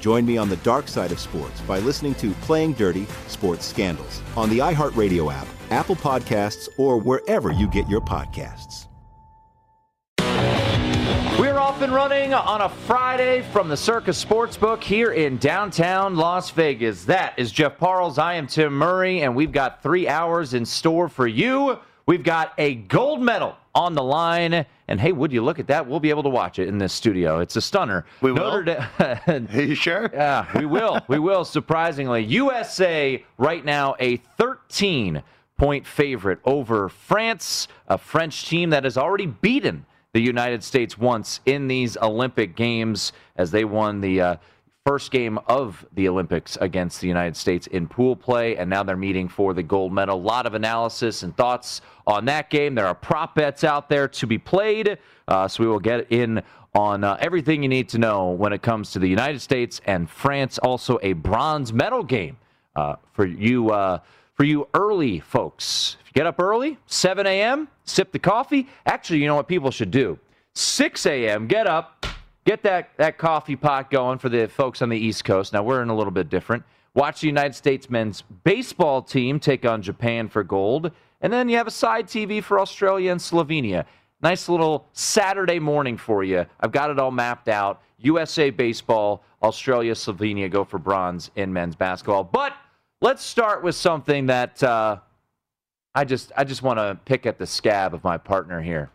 Join 0.00 0.24
me 0.24 0.38
on 0.38 0.48
the 0.48 0.56
dark 0.56 0.88
side 0.88 1.12
of 1.12 1.20
sports 1.20 1.60
by 1.60 1.78
listening 1.78 2.14
to 2.16 2.32
Playing 2.42 2.72
Dirty 2.72 3.06
Sports 3.28 3.66
Scandals 3.66 4.22
on 4.34 4.48
the 4.48 4.58
iHeartRadio 4.58 5.32
app, 5.32 5.46
Apple 5.70 5.94
Podcasts, 5.94 6.68
or 6.78 6.96
wherever 6.96 7.52
you 7.52 7.68
get 7.68 7.86
your 7.86 8.00
podcasts. 8.00 8.86
We're 11.38 11.58
off 11.58 11.82
and 11.82 11.92
running 11.92 12.32
on 12.32 12.62
a 12.62 12.68
Friday 12.68 13.42
from 13.52 13.68
the 13.68 13.76
Circus 13.76 14.22
Sportsbook 14.22 14.82
here 14.82 15.12
in 15.12 15.36
downtown 15.36 16.16
Las 16.16 16.50
Vegas. 16.50 17.04
That 17.04 17.38
is 17.38 17.52
Jeff 17.52 17.76
Parles. 17.76 18.18
I 18.18 18.34
am 18.34 18.46
Tim 18.46 18.72
Murray, 18.72 19.20
and 19.20 19.36
we've 19.36 19.52
got 19.52 19.82
three 19.82 20.08
hours 20.08 20.54
in 20.54 20.64
store 20.64 21.08
for 21.10 21.26
you. 21.26 21.78
We've 22.06 22.24
got 22.24 22.54
a 22.56 22.74
gold 22.74 23.20
medal 23.20 23.54
on 23.74 23.94
the 23.94 24.02
line. 24.02 24.64
And 24.90 25.00
hey, 25.00 25.12
would 25.12 25.32
you 25.32 25.40
look 25.40 25.60
at 25.60 25.68
that? 25.68 25.86
We'll 25.86 26.00
be 26.00 26.10
able 26.10 26.24
to 26.24 26.28
watch 26.28 26.58
it 26.58 26.66
in 26.66 26.76
this 26.76 26.92
studio. 26.92 27.38
It's 27.38 27.54
a 27.54 27.60
stunner. 27.60 28.04
We 28.20 28.32
will. 28.32 28.68
Are 28.98 29.46
you 29.52 29.76
sure? 29.76 30.10
Yeah, 30.12 30.46
we 30.58 30.66
will. 30.66 31.00
we 31.06 31.20
will. 31.20 31.44
Surprisingly, 31.44 32.24
USA 32.24 33.24
right 33.38 33.64
now 33.64 33.94
a 34.00 34.16
13 34.16 35.22
point 35.56 35.86
favorite 35.86 36.40
over 36.44 36.88
France, 36.88 37.68
a 37.86 37.96
French 37.96 38.46
team 38.46 38.70
that 38.70 38.82
has 38.82 38.98
already 38.98 39.26
beaten 39.26 39.86
the 40.12 40.20
United 40.20 40.64
States 40.64 40.98
once 40.98 41.38
in 41.46 41.68
these 41.68 41.96
Olympic 41.98 42.56
Games 42.56 43.12
as 43.36 43.52
they 43.52 43.64
won 43.64 44.00
the. 44.00 44.20
Uh, 44.20 44.36
first 44.86 45.10
game 45.10 45.38
of 45.46 45.84
the 45.92 46.08
Olympics 46.08 46.56
against 46.60 47.02
the 47.02 47.06
United 47.06 47.36
States 47.36 47.66
in 47.66 47.86
pool 47.86 48.16
play, 48.16 48.56
and 48.56 48.68
now 48.70 48.82
they're 48.82 48.96
meeting 48.96 49.28
for 49.28 49.52
the 49.52 49.62
gold 49.62 49.92
medal. 49.92 50.16
A 50.16 50.18
lot 50.18 50.46
of 50.46 50.54
analysis 50.54 51.22
and 51.22 51.36
thoughts 51.36 51.82
on 52.10 52.24
that 52.26 52.50
game. 52.50 52.74
There 52.74 52.86
are 52.86 52.94
prop 52.94 53.34
bets 53.34 53.64
out 53.64 53.88
there 53.88 54.08
to 54.08 54.26
be 54.26 54.38
played, 54.38 54.98
uh, 55.28 55.48
so 55.48 55.62
we 55.62 55.68
will 55.68 55.78
get 55.78 56.10
in 56.10 56.42
on 56.74 57.04
uh, 57.04 57.16
everything 57.20 57.62
you 57.62 57.68
need 57.68 57.88
to 57.90 57.98
know 57.98 58.30
when 58.30 58.52
it 58.52 58.62
comes 58.62 58.92
to 58.92 58.98
the 58.98 59.08
United 59.08 59.40
States 59.40 59.80
and 59.86 60.08
France. 60.08 60.58
Also, 60.58 60.98
a 61.02 61.12
bronze 61.14 61.72
medal 61.72 62.02
game 62.02 62.36
uh, 62.76 62.96
for 63.12 63.26
you. 63.26 63.70
Uh, 63.70 63.98
for 64.40 64.44
you 64.44 64.66
early 64.72 65.20
folks, 65.20 65.98
if 66.00 66.06
you 66.06 66.12
get 66.14 66.26
up 66.26 66.40
early, 66.40 66.78
7 66.86 67.26
a.m., 67.26 67.68
sip 67.84 68.10
the 68.10 68.18
coffee. 68.18 68.66
Actually, 68.86 69.18
you 69.18 69.26
know 69.26 69.34
what 69.34 69.46
people 69.46 69.70
should 69.70 69.90
do? 69.90 70.18
6 70.54 71.04
a.m., 71.04 71.46
get 71.46 71.66
up, 71.66 72.06
get 72.46 72.62
that, 72.62 72.88
that 72.96 73.18
coffee 73.18 73.54
pot 73.54 73.90
going 73.90 74.18
for 74.18 74.30
the 74.30 74.48
folks 74.48 74.80
on 74.80 74.88
the 74.88 74.96
East 74.96 75.26
Coast. 75.26 75.52
Now, 75.52 75.62
we're 75.62 75.82
in 75.82 75.90
a 75.90 75.94
little 75.94 76.10
bit 76.10 76.30
different. 76.30 76.64
Watch 76.94 77.20
the 77.20 77.26
United 77.26 77.54
States 77.54 77.90
men's 77.90 78.22
baseball 78.42 79.02
team 79.02 79.40
take 79.40 79.66
on 79.66 79.82
Japan 79.82 80.26
for 80.26 80.42
gold. 80.42 80.90
And 81.20 81.32
then 81.32 81.48
you 81.48 81.56
have 81.56 81.66
a 81.66 81.72
side 81.72 82.06
TV 82.06 82.42
for 82.42 82.58
Australia 82.58 83.12
and 83.12 83.20
Slovenia. 83.20 83.84
Nice 84.22 84.48
little 84.48 84.86
Saturday 84.92 85.58
morning 85.58 85.96
for 85.96 86.24
you. 86.24 86.46
I've 86.60 86.72
got 86.72 86.90
it 86.90 86.98
all 86.98 87.10
mapped 87.10 87.48
out. 87.48 87.82
USA 87.98 88.50
baseball, 88.50 89.22
Australia, 89.42 89.92
Slovenia 89.94 90.50
go 90.50 90.64
for 90.64 90.78
bronze 90.78 91.30
in 91.36 91.52
men's 91.52 91.76
basketball. 91.76 92.24
But 92.24 92.54
let's 93.00 93.22
start 93.24 93.62
with 93.62 93.74
something 93.74 94.26
that 94.26 94.62
uh, 94.62 94.98
I 95.94 96.04
just 96.04 96.32
I 96.36 96.44
just 96.44 96.62
want 96.62 96.78
to 96.78 96.98
pick 97.04 97.26
at 97.26 97.38
the 97.38 97.46
scab 97.46 97.94
of 97.94 98.04
my 98.04 98.18
partner 98.18 98.60
here. 98.60 98.90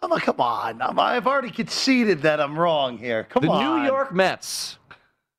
Oh, 0.00 0.18
come 0.18 0.40
on. 0.40 0.80
I've 0.80 1.26
already 1.26 1.50
conceded 1.50 2.22
that 2.22 2.40
I'm 2.40 2.56
wrong 2.56 2.98
here. 2.98 3.24
Come 3.24 3.42
the 3.42 3.50
on. 3.50 3.64
The 3.64 3.78
New 3.80 3.86
York 3.86 4.14
Mets. 4.14 4.78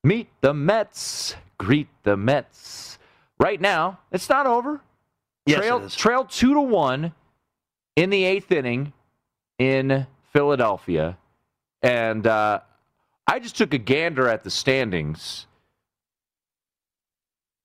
Meet 0.04 0.28
the 0.42 0.52
Mets. 0.52 1.34
Greet 1.58 1.88
the 2.02 2.16
Mets. 2.16 2.98
Right 3.38 3.60
now, 3.60 4.00
it's 4.12 4.28
not 4.28 4.46
over. 4.46 4.82
Yes, 5.50 5.58
trail, 5.60 5.78
it 5.78 5.84
is. 5.84 5.94
trail 5.94 6.24
two 6.24 6.54
to 6.54 6.60
one 6.60 7.12
in 7.96 8.10
the 8.10 8.24
eighth 8.24 8.52
inning 8.52 8.92
in 9.58 10.06
Philadelphia. 10.32 11.18
And 11.82 12.26
uh, 12.26 12.60
I 13.26 13.38
just 13.38 13.56
took 13.56 13.74
a 13.74 13.78
gander 13.78 14.28
at 14.28 14.44
the 14.44 14.50
standings. 14.50 15.46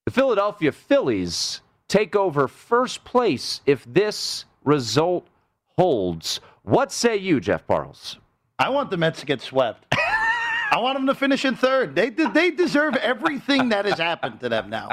The 0.04 0.10
Philadelphia 0.10 0.72
Phillies 0.72 1.60
take 1.88 2.14
over 2.16 2.48
first 2.48 3.04
place 3.04 3.60
if 3.66 3.84
this 3.84 4.44
result 4.64 5.26
holds. 5.76 6.40
What 6.62 6.92
say 6.92 7.16
you, 7.16 7.40
Jeff 7.40 7.66
Parles? 7.66 8.16
I 8.58 8.70
want 8.70 8.90
the 8.90 8.96
Mets 8.96 9.20
to 9.20 9.26
get 9.26 9.40
swept. 9.40 9.94
I 10.70 10.78
want 10.78 10.96
them 10.98 11.06
to 11.06 11.14
finish 11.14 11.44
in 11.44 11.56
third. 11.56 11.94
They 11.94 12.10
they 12.10 12.50
deserve 12.50 12.96
everything 12.96 13.68
that 13.70 13.84
has 13.84 13.98
happened 13.98 14.40
to 14.40 14.48
them 14.48 14.70
now. 14.70 14.90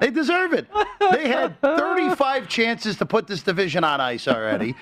They 0.00 0.10
deserve 0.10 0.52
it. 0.52 0.66
They 1.00 1.28
had 1.28 1.60
35 1.60 2.48
chances 2.48 2.96
to 2.98 3.06
put 3.06 3.26
this 3.26 3.42
division 3.42 3.84
on 3.84 4.00
ice 4.00 4.28
already, 4.28 4.74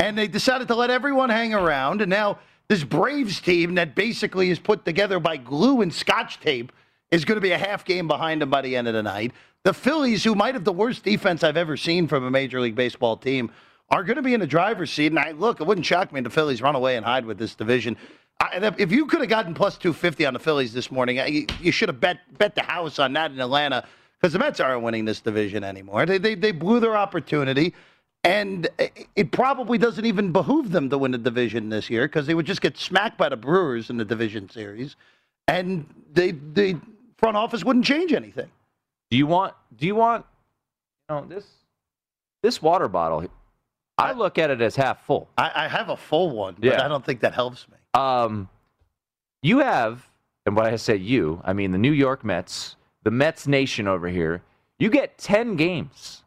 and 0.00 0.18
they 0.18 0.26
decided 0.26 0.68
to 0.68 0.74
let 0.74 0.90
everyone 0.90 1.30
hang 1.30 1.54
around. 1.54 2.00
And 2.00 2.10
now 2.10 2.38
this 2.68 2.82
Braves 2.82 3.40
team 3.40 3.74
that 3.76 3.94
basically 3.94 4.50
is 4.50 4.58
put 4.58 4.84
together 4.84 5.20
by 5.20 5.36
glue 5.36 5.82
and 5.82 5.92
scotch 5.92 6.40
tape 6.40 6.72
is 7.10 7.24
going 7.24 7.36
to 7.36 7.40
be 7.40 7.52
a 7.52 7.58
half 7.58 7.84
game 7.84 8.08
behind 8.08 8.42
them 8.42 8.50
by 8.50 8.62
the 8.62 8.74
end 8.76 8.88
of 8.88 8.94
the 8.94 9.02
night. 9.02 9.32
The 9.62 9.72
Phillies, 9.72 10.24
who 10.24 10.34
might 10.34 10.54
have 10.54 10.64
the 10.64 10.72
worst 10.72 11.04
defense 11.04 11.42
I've 11.44 11.56
ever 11.56 11.76
seen 11.76 12.08
from 12.08 12.24
a 12.24 12.30
Major 12.30 12.60
League 12.60 12.74
Baseball 12.74 13.16
team, 13.16 13.50
are 13.90 14.02
going 14.02 14.16
to 14.16 14.22
be 14.22 14.34
in 14.34 14.40
the 14.40 14.46
driver's 14.46 14.90
seat. 14.90 15.06
And 15.06 15.18
I 15.18 15.30
look, 15.32 15.60
it 15.60 15.66
wouldn't 15.66 15.86
shock 15.86 16.12
me 16.12 16.18
if 16.18 16.24
the 16.24 16.30
Phillies 16.30 16.60
run 16.60 16.74
away 16.74 16.96
and 16.96 17.04
hide 17.04 17.24
with 17.24 17.38
this 17.38 17.54
division. 17.54 17.96
I, 18.40 18.74
if 18.78 18.92
you 18.92 19.06
could 19.06 19.20
have 19.20 19.28
gotten 19.28 19.54
plus 19.54 19.76
250 19.78 20.26
on 20.26 20.34
the 20.34 20.40
Phillies 20.40 20.72
this 20.72 20.90
morning, 20.90 21.16
you, 21.32 21.46
you 21.60 21.72
should 21.72 21.88
have 21.88 22.00
bet 22.00 22.18
bet 22.38 22.54
the 22.54 22.62
house 22.62 22.98
on 22.98 23.12
that 23.14 23.30
in 23.30 23.40
Atlanta 23.40 23.86
because 24.20 24.32
the 24.32 24.38
Mets 24.38 24.60
aren't 24.60 24.82
winning 24.82 25.04
this 25.04 25.20
division 25.20 25.62
anymore. 25.64 26.06
They, 26.06 26.18
they, 26.18 26.34
they 26.34 26.52
blew 26.52 26.80
their 26.80 26.96
opportunity. 26.96 27.74
And 28.24 28.68
it 29.16 29.32
probably 29.32 29.76
doesn't 29.76 30.06
even 30.06 30.32
behoove 30.32 30.70
them 30.72 30.88
to 30.88 30.96
win 30.96 31.10
the 31.10 31.18
division 31.18 31.68
this 31.68 31.90
year 31.90 32.08
because 32.08 32.26
they 32.26 32.34
would 32.34 32.46
just 32.46 32.62
get 32.62 32.78
smacked 32.78 33.18
by 33.18 33.28
the 33.28 33.36
Brewers 33.36 33.90
in 33.90 33.98
the 33.98 34.04
division 34.04 34.48
series. 34.48 34.96
And 35.46 35.86
they, 36.14 36.30
the 36.30 36.80
front 37.18 37.36
office 37.36 37.64
wouldn't 37.64 37.84
change 37.84 38.14
anything. 38.14 38.50
Do 39.10 39.18
you 39.18 39.26
want, 39.26 39.52
do 39.76 39.86
you 39.86 39.94
want, 39.94 40.24
you 41.10 41.16
know, 41.16 41.26
this, 41.26 41.44
this 42.42 42.62
water 42.62 42.88
bottle, 42.88 43.26
I 43.98 44.12
look 44.12 44.38
at 44.38 44.48
it 44.48 44.62
as 44.62 44.74
half 44.74 45.04
full. 45.04 45.28
I, 45.36 45.66
I 45.66 45.68
have 45.68 45.90
a 45.90 45.96
full 45.96 46.30
one, 46.30 46.54
but 46.54 46.64
Yeah. 46.64 46.82
I 46.82 46.88
don't 46.88 47.04
think 47.04 47.20
that 47.20 47.34
helps 47.34 47.68
me. 47.68 47.76
Um, 47.94 48.48
you 49.42 49.58
have, 49.60 50.06
and 50.46 50.56
when 50.56 50.66
I 50.66 50.76
say 50.76 50.96
you, 50.96 51.40
I 51.44 51.52
mean 51.52 51.70
the 51.70 51.78
New 51.78 51.92
York 51.92 52.24
Mets, 52.24 52.76
the 53.04 53.10
Mets 53.10 53.46
nation 53.46 53.86
over 53.88 54.08
here. 54.08 54.42
You 54.78 54.90
get 54.90 55.16
ten 55.18 55.56
games 55.56 56.22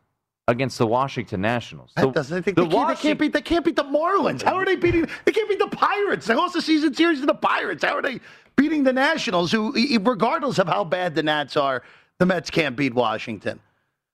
against 0.47 0.77
the 0.77 0.87
Washington 0.87 1.41
Nationals. 1.41 1.91
That 1.95 2.05
The- 2.05 2.11
doesn't. 2.11 2.45
They, 2.45 2.51
the 2.53 2.63
they, 2.63 2.69
can't, 2.69 2.87
they 2.89 2.95
can't 2.95 3.19
beat. 3.19 3.33
They 3.33 3.41
can't 3.41 3.65
beat 3.65 3.75
the 3.75 3.83
Marlins. 3.83 4.41
How 4.41 4.55
are 4.55 4.65
they 4.65 4.75
beating? 4.77 5.07
They 5.25 5.31
can't 5.31 5.49
beat 5.49 5.59
the 5.59 5.67
Pirates. 5.67 6.25
They 6.27 6.35
lost 6.35 6.53
the 6.53 6.61
season 6.61 6.93
series 6.93 7.19
to 7.19 7.25
the 7.25 7.33
Pirates. 7.33 7.83
How 7.83 7.97
are 7.97 8.01
they 8.01 8.19
beating 8.55 8.83
the 8.83 8.93
Nationals? 8.93 9.51
Who, 9.51 9.73
regardless 9.99 10.59
of 10.59 10.67
how 10.67 10.83
bad 10.85 11.15
the 11.15 11.23
Nats 11.23 11.57
are, 11.57 11.83
the 12.19 12.25
Mets 12.25 12.49
can't 12.49 12.75
beat 12.77 12.93
Washington. 12.93 13.59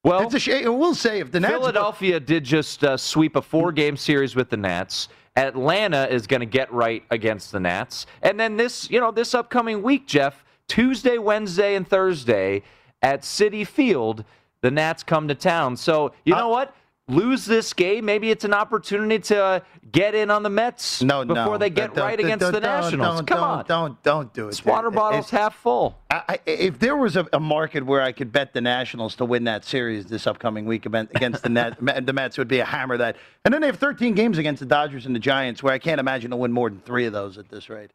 Well, 0.04 0.22
it's 0.24 0.34
a 0.34 0.40
shame. 0.40 0.78
We'll 0.80 0.96
say 0.96 1.20
if 1.20 1.32
the 1.32 1.40
Nats. 1.40 1.54
Philadelphia 1.54 2.20
did 2.20 2.44
just 2.44 2.84
uh, 2.84 2.98
sweep 2.98 3.36
a 3.38 3.42
four-game 3.42 3.96
series 3.96 4.36
with 4.36 4.50
the 4.50 4.58
Nats. 4.58 5.08
Atlanta 5.36 6.08
is 6.08 6.28
going 6.28 6.42
to 6.42 6.46
get 6.46 6.72
right 6.72 7.04
against 7.10 7.52
the 7.52 7.60
Nats, 7.60 8.06
and 8.22 8.40
then 8.40 8.58
this, 8.58 8.90
you 8.90 9.00
know, 9.00 9.12
this 9.12 9.34
upcoming 9.34 9.82
week, 9.82 10.06
Jeff, 10.06 10.46
Tuesday, 10.68 11.18
Wednesday, 11.18 11.76
and 11.76 11.88
Thursday 11.88 12.62
at 13.02 13.22
Citi 13.22 13.66
Field, 13.66 14.24
the 14.62 14.72
Nats 14.72 15.04
come 15.04 15.28
to 15.28 15.36
town. 15.36 15.76
So 15.76 16.14
you 16.24 16.36
uh, 16.36 16.40
know 16.40 16.50
what? 16.50 16.76
Lose 17.10 17.44
this 17.46 17.74
game. 17.74 18.06
Maybe 18.06 18.32
it's 18.32 18.46
an 18.46 18.54
opportunity 18.54 19.20
to 19.20 19.62
get 19.92 20.16
in 20.16 20.32
on 20.32 20.42
the 20.42 20.50
Mets 20.50 21.02
no, 21.02 21.26
before 21.26 21.46
no. 21.54 21.58
they 21.58 21.70
get 21.70 21.98
right 21.98 22.18
against 22.18 22.50
the 22.50 22.62
Nationals. 22.62 23.22
Come 23.24 23.26
don't, 23.26 23.40
on, 23.40 23.66
Don't 23.66 24.04
don't 24.04 24.34
do 24.34 24.48
it. 24.48 24.52
this 24.52 24.64
water 24.64 24.90
bottle's 24.90 25.30
half 25.30 25.54
full. 25.54 25.98
If 26.46 26.80
there 26.80 26.96
was 26.96 27.18
a, 27.18 27.40
market 27.42 27.86
where 27.86 28.02
I 28.02 28.14
could 28.14 28.32
bet 28.32 28.54
the 28.54 28.62
Nationals 28.62 29.16
to 29.16 29.26
win 29.26 29.44
that 29.44 29.66
series 29.66 30.06
this 30.06 30.26
upcoming 30.26 30.66
week 30.66 30.86
against 30.86 31.44
the 31.44 31.50
Net, 31.50 31.78
the 32.06 32.14
Mets 32.14 32.38
would 32.38 32.48
be 32.48 32.60
a 32.60 32.66
hammer 32.66 32.96
that. 32.96 33.18
And 33.44 33.54
then 33.54 33.60
they 33.60 33.68
have 33.68 33.80
13 33.80 34.14
games 34.14 34.38
against 34.38 34.62
the 34.62 34.66
Dodgers 34.66 35.06
and 35.06 35.14
the 35.14 35.20
Giants, 35.20 35.62
where 35.62 35.74
I 35.74 35.80
can't 35.80 36.00
imagine 36.00 36.32
they'll 36.32 36.40
win 36.40 36.54
more 36.54 36.70
than 36.70 36.80
three 36.80 37.06
of 37.06 37.12
those 37.12 37.38
at 37.38 37.50
this 37.50 37.70
rate. 37.70 37.92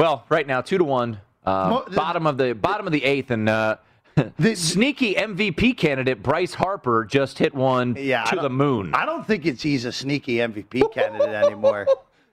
Well, 0.00 0.24
right 0.28 0.46
now, 0.48 0.62
two 0.62 0.78
to 0.78 0.84
one, 0.84 1.20
uh, 1.44 1.88
bottom 1.90 2.26
of 2.26 2.38
the 2.38 2.54
bottom 2.54 2.86
of 2.86 2.92
the 2.92 3.04
eighth, 3.04 3.30
and 3.30 3.48
uh, 3.48 3.76
The- 4.38 4.54
sneaky 4.54 5.14
MVP 5.14 5.76
candidate 5.76 6.22
Bryce 6.22 6.54
Harper 6.54 7.04
just 7.04 7.38
hit 7.38 7.54
one 7.54 7.96
Yeah, 7.98 8.24
to 8.24 8.36
the 8.36 8.50
moon. 8.50 8.94
I 8.94 9.04
don't 9.06 9.26
think 9.26 9.44
it's 9.46 9.62
he's 9.62 9.84
a 9.84 9.92
sneaky 9.92 10.36
MVP 10.36 10.92
candidate 10.92 11.28
anymore. 11.44 11.86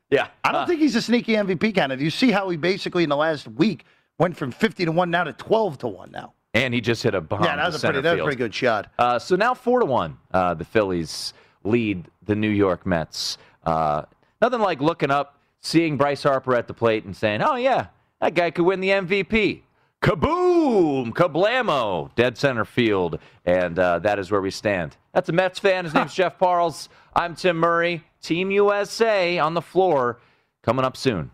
yeah, 0.09 0.27
I 0.43 0.51
don't 0.51 0.65
think 0.67 0.79
he's 0.79 0.95
a 0.95 1.01
sneaky 1.01 1.33
MVP 1.33 1.75
candidate. 1.75 2.03
You 2.03 2.09
see 2.09 2.31
how 2.31 2.47
he 2.49 2.57
basically 2.57 3.03
in 3.03 3.09
the 3.09 3.17
last 3.17 3.47
week 3.47 3.85
went 4.19 4.37
from 4.37 4.51
50 4.51 4.85
to 4.85 4.91
one 4.91 5.09
now 5.11 5.23
to 5.25 5.33
12 5.33 5.79
to 5.79 5.87
one 5.87 6.11
now. 6.11 6.33
and 6.53 6.73
he 6.73 6.79
just 6.81 7.03
hit 7.03 7.15
a 7.15 7.21
bomb. 7.21 7.43
yeah, 7.43 7.55
that 7.57 7.65
was 7.65 7.75
a 7.83 7.87
pretty 7.87 8.01
that 8.01 8.11
was 8.13 8.21
a 8.21 8.23
pretty 8.23 8.37
good 8.37 8.53
shot. 8.53 8.91
Uh, 8.99 9.19
so 9.19 9.35
now 9.35 9.53
four 9.53 9.79
to 9.79 9.85
one, 9.85 10.17
uh, 10.33 10.53
the 10.53 10.65
Phillies 10.65 11.33
lead 11.63 12.07
the 12.25 12.35
New 12.35 12.49
York 12.49 12.85
Mets. 12.85 13.37
Uh, 13.65 14.03
nothing 14.41 14.59
like 14.61 14.79
looking 14.81 15.09
up, 15.11 15.39
seeing 15.59 15.97
Bryce 15.97 16.23
Harper 16.23 16.55
at 16.55 16.67
the 16.67 16.73
plate, 16.73 17.05
and 17.05 17.15
saying, 17.15 17.41
"Oh 17.41 17.55
yeah, 17.55 17.87
that 18.21 18.35
guy 18.35 18.51
could 18.51 18.65
win 18.65 18.79
the 18.81 18.89
MVP." 18.89 19.61
Kaboom! 20.03 21.13
Kablamo! 21.13 22.13
Dead 22.15 22.37
center 22.37 22.65
field, 22.65 23.19
and 23.45 23.79
uh, 23.79 23.99
that 23.99 24.19
is 24.19 24.29
where 24.29 24.41
we 24.41 24.51
stand. 24.51 24.97
That's 25.13 25.29
a 25.29 25.31
Mets 25.31 25.59
fan. 25.59 25.85
His 25.85 25.93
name's 25.93 26.13
Jeff 26.19 26.37
Parles. 26.37 26.89
I'm 27.15 27.35
Tim 27.35 27.55
Murray. 27.55 28.03
Team 28.21 28.51
USA 28.51 29.39
on 29.39 29.53
the 29.53 29.61
floor, 29.61 30.19
coming 30.61 30.83
up 30.83 30.97
soon. 30.97 31.31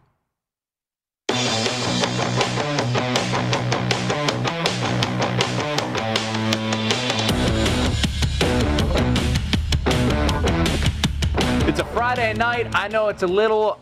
It's 11.67 11.79
a 11.79 11.85
Friday 11.91 12.33
night. 12.35 12.67
I 12.75 12.87
know 12.87 13.07
it's 13.07 13.23
a 13.23 13.27
little 13.27 13.79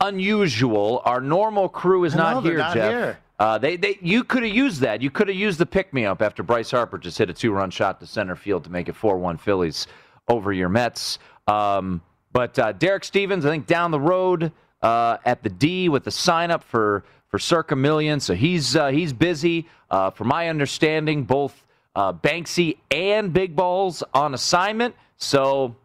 unusual. 0.00 1.00
Our 1.04 1.20
normal 1.20 1.68
crew 1.68 2.02
is 2.02 2.16
not 2.16 2.42
here, 2.42 2.58
not 2.58 2.74
Jeff. 2.74 2.90
here. 2.90 3.18
Uh, 3.38 3.58
they, 3.58 3.76
they, 3.76 3.98
you 4.00 4.24
could 4.24 4.42
have 4.42 4.54
used 4.54 4.80
that. 4.80 5.02
You 5.02 5.10
could 5.10 5.28
have 5.28 5.36
used 5.36 5.58
the 5.58 5.66
pick 5.66 5.92
me 5.92 6.06
up 6.06 6.22
after 6.22 6.42
Bryce 6.42 6.70
Harper 6.70 6.96
just 6.96 7.18
hit 7.18 7.28
a 7.28 7.34
two 7.34 7.52
run 7.52 7.70
shot 7.70 8.00
to 8.00 8.06
center 8.06 8.34
field 8.34 8.64
to 8.64 8.70
make 8.70 8.88
it 8.88 8.96
4 8.96 9.18
1 9.18 9.36
Phillies 9.38 9.86
over 10.28 10.52
your 10.52 10.68
Mets. 10.68 11.18
Um, 11.46 12.00
but 12.32 12.58
uh, 12.58 12.72
Derek 12.72 13.04
Stevens, 13.04 13.44
I 13.44 13.50
think, 13.50 13.66
down 13.66 13.90
the 13.90 14.00
road 14.00 14.52
uh, 14.82 15.18
at 15.24 15.42
the 15.42 15.50
D 15.50 15.88
with 15.88 16.04
the 16.04 16.10
sign 16.10 16.50
up 16.50 16.62
for, 16.62 17.04
for 17.28 17.38
Circa 17.38 17.76
Million. 17.76 18.20
So 18.20 18.34
he's, 18.34 18.74
uh, 18.74 18.88
he's 18.88 19.12
busy. 19.12 19.66
Uh, 19.90 20.10
from 20.10 20.28
my 20.28 20.48
understanding, 20.48 21.24
both 21.24 21.64
uh, 21.94 22.12
Banksy 22.12 22.78
and 22.90 23.32
Big 23.32 23.54
Balls 23.54 24.02
on 24.14 24.34
assignment. 24.34 24.94
So 25.18 25.76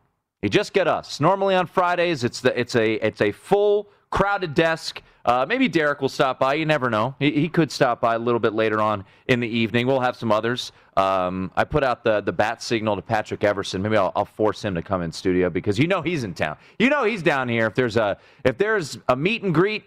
you 0.42 0.50
just 0.50 0.74
get 0.74 0.88
us. 0.88 1.20
Normally 1.20 1.56
on 1.56 1.68
Fridays, 1.68 2.24
it's 2.24 2.42
the 2.42 2.58
it's 2.60 2.76
a 2.76 2.94
it's 2.96 3.22
a 3.22 3.32
full 3.32 3.88
crowded 4.12 4.54
desk. 4.54 5.02
Uh, 5.24 5.46
maybe 5.48 5.68
Derek 5.68 6.02
will 6.02 6.10
stop 6.10 6.40
by. 6.40 6.56
You 6.56 6.66
never 6.66 6.90
know. 6.90 7.16
He, 7.20 7.32
he 7.32 7.50
could 7.50 7.72
stop 7.72 8.02
by 8.02 8.16
a 8.16 8.20
little 8.20 8.40
bit 8.40 8.54
later 8.54 8.82
on 8.82 9.06
in 9.28 9.40
the 9.40 9.48
evening. 9.48 9.88
We'll 9.88 10.00
have 10.00 10.16
some 10.16 10.32
others. 10.32 10.72
Um, 10.98 11.52
I 11.56 11.64
put 11.64 11.84
out 11.84 12.04
the 12.04 12.22
the 12.22 12.34
bat 12.34 12.62
signal 12.62 12.96
to 12.96 13.02
Patrick 13.02 13.44
Everson. 13.44 13.82
Maybe 13.82 13.98
I'll, 13.98 14.12
I'll 14.16 14.26
force 14.26 14.64
him 14.64 14.76
to 14.76 14.82
come 14.82 15.02
in 15.02 15.12
studio 15.12 15.50
because 15.50 15.80
you 15.80 15.88
know 15.88 16.02
he's 16.02 16.24
in 16.24 16.34
town. 16.34 16.58
You 16.80 16.90
know 16.90 17.04
he's 17.04 17.24
down 17.24 17.48
here. 17.48 17.66
If 17.68 17.76
there's 17.76 17.98
a 17.98 18.18
if 18.44 18.58
there's 18.58 18.98
a 19.08 19.16
meet 19.16 19.44
and 19.44 19.54
greet, 19.54 19.86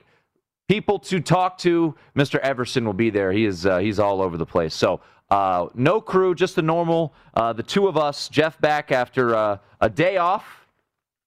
people 0.69 0.99
to 1.01 1.21
talk 1.21 1.59
to, 1.59 1.95
Mr. 2.17 2.39
Everson 2.41 2.85
will 2.85 2.93
be 2.93 3.11
there. 3.11 3.33
He 3.33 3.45
is 3.45 3.67
uh, 3.67 3.79
he's 3.79 3.99
all 3.99 4.23
over 4.23 4.37
the 4.37 4.47
place. 4.47 4.75
So 4.75 5.01
uh, 5.31 5.67
no 5.75 6.01
crew, 6.01 6.35
just 6.35 6.57
the 6.57 6.63
normal. 6.63 7.13
Uh, 7.35 7.53
the 7.53 7.63
two 7.63 7.89
of 7.89 7.97
us. 7.97 8.29
Jeff 8.29 8.61
back 8.61 8.93
after 8.93 9.35
uh, 9.35 9.59
a 9.81 9.91
day 9.91 10.17
off. 10.17 10.67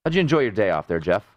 How'd 0.06 0.16
you 0.16 0.22
enjoy 0.22 0.40
your 0.40 0.52
day 0.52 0.70
off 0.70 0.88
there, 0.88 1.00
Jeff? 1.00 1.37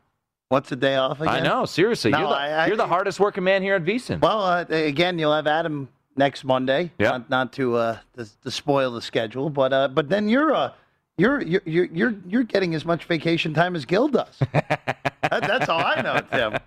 What's 0.51 0.69
the 0.69 0.75
day 0.75 0.97
off 0.97 1.21
again? 1.21 1.33
I 1.33 1.41
know, 1.41 1.65
seriously. 1.65 2.11
No, 2.11 2.19
you're 2.19 2.29
the, 2.29 2.35
I- 2.35 2.49
I- 2.51 2.67
you're 2.67 2.77
the 2.77 2.87
hardest 2.87 3.21
working 3.21 3.45
man 3.45 3.63
here 3.63 3.77
at 3.77 3.85
VSiN. 3.85 4.21
Well, 4.21 4.43
uh, 4.43 4.65
again, 4.69 5.17
you'll 5.17 5.33
have 5.33 5.47
Adam 5.47 5.89
next 6.17 6.43
Monday. 6.45 6.91
Yeah. 6.99 7.11
Not, 7.11 7.31
not 7.31 7.53
to, 7.55 7.77
uh, 7.77 7.99
to 8.17 8.27
to 8.43 8.51
spoil 8.51 8.91
the 8.91 9.01
schedule, 9.01 9.49
but 9.49 9.73
uh, 9.73 9.87
but 9.87 10.09
then 10.09 10.29
you're 10.29 10.53
uh, 10.53 10.73
you're 11.17 11.41
you're 11.41 11.63
you're 11.65 11.85
you're 11.93 12.15
you're 12.27 12.43
getting 12.43 12.75
as 12.75 12.85
much 12.85 13.05
vacation 13.05 13.55
time 13.55 13.77
as 13.77 13.85
Gil 13.85 14.09
does. 14.09 14.39
that, 14.53 15.07
that's 15.23 15.69
all 15.69 15.85
I 15.85 16.03
know, 16.03 16.21
Tim. 16.33 16.59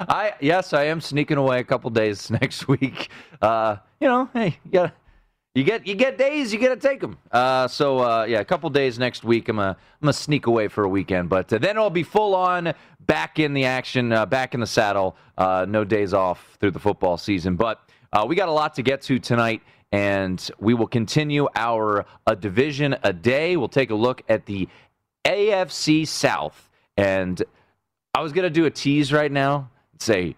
I 0.00 0.32
yes, 0.40 0.72
I 0.72 0.82
am 0.86 1.00
sneaking 1.00 1.36
away 1.36 1.60
a 1.60 1.64
couple 1.64 1.90
days 1.90 2.28
next 2.42 2.66
week. 2.66 3.08
Uh, 3.40 3.76
you 4.00 4.08
know, 4.08 4.28
hey, 4.34 4.58
you 4.64 4.72
got 4.72 4.94
you 5.54 5.64
get 5.64 5.86
you 5.86 5.94
get 5.94 6.16
days, 6.16 6.52
you 6.52 6.58
got 6.58 6.80
to 6.80 6.88
take 6.88 7.00
them. 7.00 7.18
Uh, 7.30 7.68
so 7.68 7.98
uh, 7.98 8.24
yeah, 8.24 8.40
a 8.40 8.44
couple 8.44 8.70
days 8.70 8.98
next 8.98 9.22
week. 9.22 9.48
I'm 9.48 9.56
gonna 9.56 9.70
I'm 9.70 9.76
gonna 10.00 10.12
sneak 10.12 10.46
away 10.46 10.68
for 10.68 10.84
a 10.84 10.88
weekend, 10.88 11.28
but 11.28 11.52
uh, 11.52 11.58
then 11.58 11.76
I'll 11.76 11.90
be 11.90 12.02
full 12.02 12.34
on 12.34 12.72
back 13.00 13.38
in 13.38 13.52
the 13.52 13.66
action, 13.66 14.12
uh, 14.12 14.24
back 14.24 14.54
in 14.54 14.60
the 14.60 14.66
saddle. 14.66 15.16
Uh, 15.36 15.66
no 15.68 15.84
days 15.84 16.14
off 16.14 16.56
through 16.58 16.70
the 16.70 16.78
football 16.78 17.18
season, 17.18 17.56
but 17.56 17.80
uh, 18.12 18.24
we 18.26 18.34
got 18.34 18.48
a 18.48 18.52
lot 18.52 18.74
to 18.74 18.82
get 18.82 19.02
to 19.02 19.18
tonight. 19.18 19.62
And 19.94 20.50
we 20.58 20.72
will 20.72 20.86
continue 20.86 21.48
our 21.54 22.06
a 22.26 22.34
division 22.34 22.96
a 23.02 23.12
day. 23.12 23.58
We'll 23.58 23.68
take 23.68 23.90
a 23.90 23.94
look 23.94 24.22
at 24.26 24.46
the 24.46 24.66
AFC 25.26 26.08
South. 26.08 26.70
And 26.96 27.42
I 28.14 28.22
was 28.22 28.32
to 28.32 28.48
do 28.48 28.64
a 28.64 28.70
tease 28.70 29.12
right 29.12 29.30
now 29.30 29.68
and 29.92 30.00
say, 30.00 30.36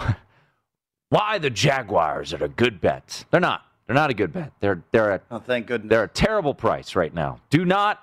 why 1.10 1.36
the 1.36 1.50
Jaguars 1.50 2.32
are 2.32 2.44
a 2.44 2.48
good 2.48 2.80
bet. 2.80 3.26
They're 3.30 3.40
not. 3.40 3.62
They're 3.86 3.94
not 3.94 4.10
a 4.10 4.14
good 4.14 4.32
bet. 4.32 4.52
They're, 4.60 4.82
they're, 4.92 5.10
a, 5.14 5.20
Oh, 5.30 5.38
thank 5.38 5.66
goodness. 5.66 5.90
they're 5.90 6.04
a 6.04 6.08
terrible 6.08 6.54
price 6.54 6.96
right 6.96 7.12
now. 7.12 7.40
Do 7.50 7.64
not. 7.64 8.00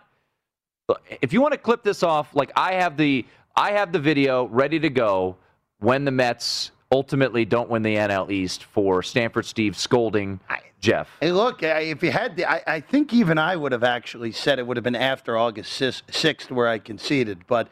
If 1.21 1.31
you 1.33 1.41
want 1.41 1.53
to 1.53 1.57
clip 1.57 1.83
this 1.83 2.03
off, 2.03 2.35
like 2.35 2.51
I 2.55 2.73
have 2.73 2.97
the 2.97 3.25
I 3.55 3.71
have 3.73 3.91
the 3.91 3.99
video 3.99 4.45
ready 4.45 4.79
to 4.79 4.89
go 4.89 5.37
when 5.79 6.05
the 6.05 6.11
Mets 6.11 6.71
ultimately 6.91 7.45
don't 7.45 7.69
win 7.69 7.81
the 7.81 7.95
NL 7.95 8.29
East 8.31 8.63
for 8.65 9.01
Stanford 9.01 9.45
Steve 9.45 9.77
scolding 9.77 10.39
Jeff. 10.79 11.09
Hey, 11.21 11.31
look, 11.31 11.63
I- 11.63 11.79
if 11.81 12.03
you 12.03 12.11
had 12.11 12.35
the, 12.35 12.45
I, 12.49 12.61
I 12.67 12.79
think 12.81 13.13
even 13.13 13.37
I 13.37 13.55
would 13.55 13.71
have 13.71 13.83
actually 13.83 14.31
said 14.31 14.59
it 14.59 14.67
would 14.67 14.77
have 14.77 14.83
been 14.83 14.95
after 14.95 15.37
August 15.37 15.79
6th 15.81 16.51
where 16.51 16.67
I 16.67 16.79
conceded, 16.79 17.39
but 17.47 17.67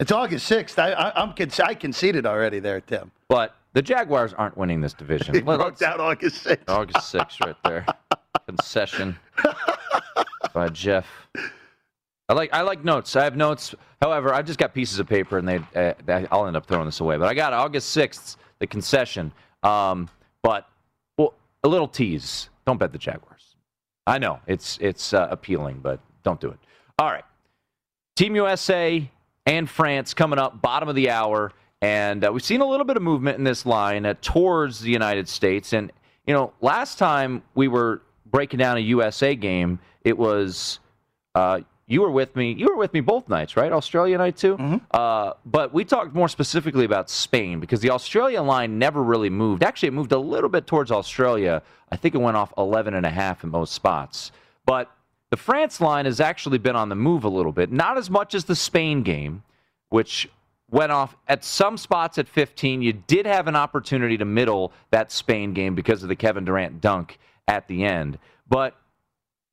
it's 0.00 0.12
August 0.12 0.50
6th. 0.50 0.78
I, 0.78 0.92
I, 0.92 1.22
I'm 1.22 1.32
con- 1.34 1.50
I 1.64 1.74
conceded 1.74 2.24
already 2.24 2.58
there, 2.60 2.80
Tim. 2.80 3.10
But 3.28 3.54
the 3.74 3.82
Jaguars 3.82 4.34
aren't 4.34 4.56
winning 4.56 4.80
this 4.80 4.92
division. 4.94 5.34
Wrote 5.44 5.60
let's- 5.60 5.80
down 5.80 6.00
August 6.00 6.44
6th. 6.44 6.58
August 6.68 7.12
6th 7.14 7.40
right 7.44 7.56
there. 7.64 7.86
Concession 8.46 9.16
by 10.52 10.68
Jeff. 10.68 11.06
I 12.28 12.34
like 12.34 12.52
I 12.52 12.62
like 12.62 12.84
notes. 12.84 13.14
I 13.14 13.24
have 13.24 13.36
notes. 13.36 13.74
However, 14.00 14.34
I've 14.34 14.46
just 14.46 14.58
got 14.58 14.74
pieces 14.74 14.98
of 14.98 15.06
paper, 15.06 15.38
and 15.38 15.46
they 15.46 15.60
uh, 15.76 16.26
I'll 16.30 16.46
end 16.46 16.56
up 16.56 16.66
throwing 16.66 16.86
this 16.86 17.00
away. 17.00 17.16
But 17.18 17.28
I 17.28 17.34
got 17.34 17.52
August 17.52 17.96
6th, 17.96 18.36
the 18.58 18.66
concession. 18.66 19.32
Um, 19.62 20.08
but 20.42 20.68
well, 21.18 21.34
a 21.62 21.68
little 21.68 21.86
tease. 21.88 22.48
Don't 22.66 22.78
bet 22.78 22.92
the 22.92 22.98
Jaguars. 22.98 23.54
I 24.06 24.18
know 24.18 24.40
it's 24.46 24.78
it's 24.80 25.14
uh, 25.14 25.28
appealing, 25.30 25.78
but 25.80 26.00
don't 26.24 26.40
do 26.40 26.48
it. 26.50 26.58
All 26.98 27.10
right. 27.10 27.24
Team 28.16 28.34
USA 28.36 29.08
and 29.46 29.68
France 29.68 30.14
coming 30.14 30.38
up, 30.38 30.60
bottom 30.60 30.88
of 30.88 30.94
the 30.94 31.10
hour. 31.10 31.52
And 31.82 32.24
uh, 32.24 32.32
we've 32.32 32.44
seen 32.44 32.60
a 32.60 32.66
little 32.66 32.86
bit 32.86 32.96
of 32.96 33.02
movement 33.02 33.38
in 33.38 33.44
this 33.44 33.66
line 33.66 34.06
uh, 34.06 34.14
towards 34.22 34.80
the 34.80 34.90
United 34.90 35.28
States. 35.28 35.72
And, 35.72 35.92
you 36.26 36.32
know, 36.32 36.52
last 36.60 36.96
time 36.96 37.42
we 37.56 37.66
were 37.66 38.02
breaking 38.30 38.58
down 38.58 38.76
a 38.76 38.80
USA 38.80 39.34
game, 39.34 39.80
it 40.02 40.16
was 40.16 40.78
uh, 41.34 41.60
you 41.88 42.00
were 42.00 42.10
with 42.10 42.36
me. 42.36 42.52
You 42.52 42.68
were 42.68 42.76
with 42.76 42.94
me 42.94 43.00
both 43.00 43.28
nights, 43.28 43.56
right? 43.56 43.72
Australia 43.72 44.16
night 44.16 44.36
too. 44.36 44.56
Mm-hmm. 44.56 44.76
Uh, 44.92 45.32
but 45.44 45.74
we 45.74 45.84
talked 45.84 46.14
more 46.14 46.28
specifically 46.28 46.84
about 46.84 47.10
Spain 47.10 47.58
because 47.58 47.80
the 47.80 47.90
Australia 47.90 48.42
line 48.42 48.78
never 48.78 49.02
really 49.02 49.28
moved. 49.28 49.64
Actually, 49.64 49.88
it 49.88 49.94
moved 49.94 50.12
a 50.12 50.18
little 50.18 50.48
bit 50.48 50.68
towards 50.68 50.92
Australia. 50.92 51.62
I 51.90 51.96
think 51.96 52.14
it 52.14 52.18
went 52.18 52.36
off 52.36 52.52
11 52.56 52.94
and 52.94 53.04
a 53.04 53.10
half 53.10 53.42
in 53.42 53.50
most 53.50 53.72
spots. 53.72 54.30
But 54.64 54.88
the 55.30 55.36
France 55.36 55.80
line 55.80 56.04
has 56.04 56.20
actually 56.20 56.58
been 56.58 56.76
on 56.76 56.88
the 56.88 56.94
move 56.94 57.24
a 57.24 57.28
little 57.28 57.52
bit, 57.52 57.72
not 57.72 57.98
as 57.98 58.08
much 58.08 58.34
as 58.34 58.44
the 58.44 58.54
Spain 58.54 59.02
game, 59.02 59.42
which 59.88 60.28
went 60.72 60.90
off 60.90 61.14
at 61.28 61.44
some 61.44 61.76
spots 61.76 62.18
at 62.18 62.26
15. 62.26 62.82
You 62.82 62.94
did 62.94 63.26
have 63.26 63.46
an 63.46 63.54
opportunity 63.54 64.16
to 64.16 64.24
middle 64.24 64.72
that 64.90 65.12
Spain 65.12 65.52
game 65.52 65.76
because 65.76 66.02
of 66.02 66.08
the 66.08 66.16
Kevin 66.16 66.44
Durant 66.44 66.80
dunk 66.80 67.18
at 67.46 67.68
the 67.68 67.84
end. 67.84 68.18
But 68.48 68.76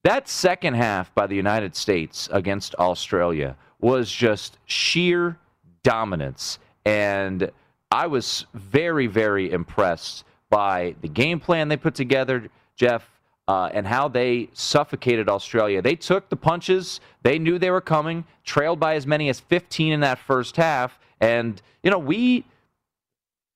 that 0.03 0.27
second 0.27 0.75
half 0.75 1.13
by 1.13 1.27
the 1.27 1.35
United 1.35 1.75
States 1.75 2.29
against 2.31 2.73
Australia 2.75 3.55
was 3.79 4.09
just 4.09 4.57
sheer 4.65 5.37
dominance. 5.83 6.57
And 6.85 7.51
I 7.91 8.07
was 8.07 8.45
very, 8.53 9.07
very 9.07 9.51
impressed 9.51 10.23
by 10.49 10.95
the 11.01 11.09
game 11.09 11.39
plan 11.39 11.67
they 11.67 11.77
put 11.77 11.95
together, 11.95 12.47
Jeff, 12.75 13.07
uh, 13.47 13.69
and 13.73 13.85
how 13.85 14.07
they 14.07 14.49
suffocated 14.53 15.27
Australia. 15.27 15.81
They 15.81 15.95
took 15.95 16.29
the 16.29 16.35
punches, 16.35 17.01
they 17.23 17.39
knew 17.39 17.57
they 17.57 17.71
were 17.71 17.81
coming, 17.81 18.25
trailed 18.43 18.79
by 18.79 18.95
as 18.95 19.05
many 19.05 19.27
as 19.27 19.39
15 19.39 19.91
in 19.91 19.99
that 20.01 20.19
first 20.19 20.55
half. 20.55 20.99
And, 21.21 21.61
you 21.83 21.91
know, 21.91 21.99
we. 21.99 22.45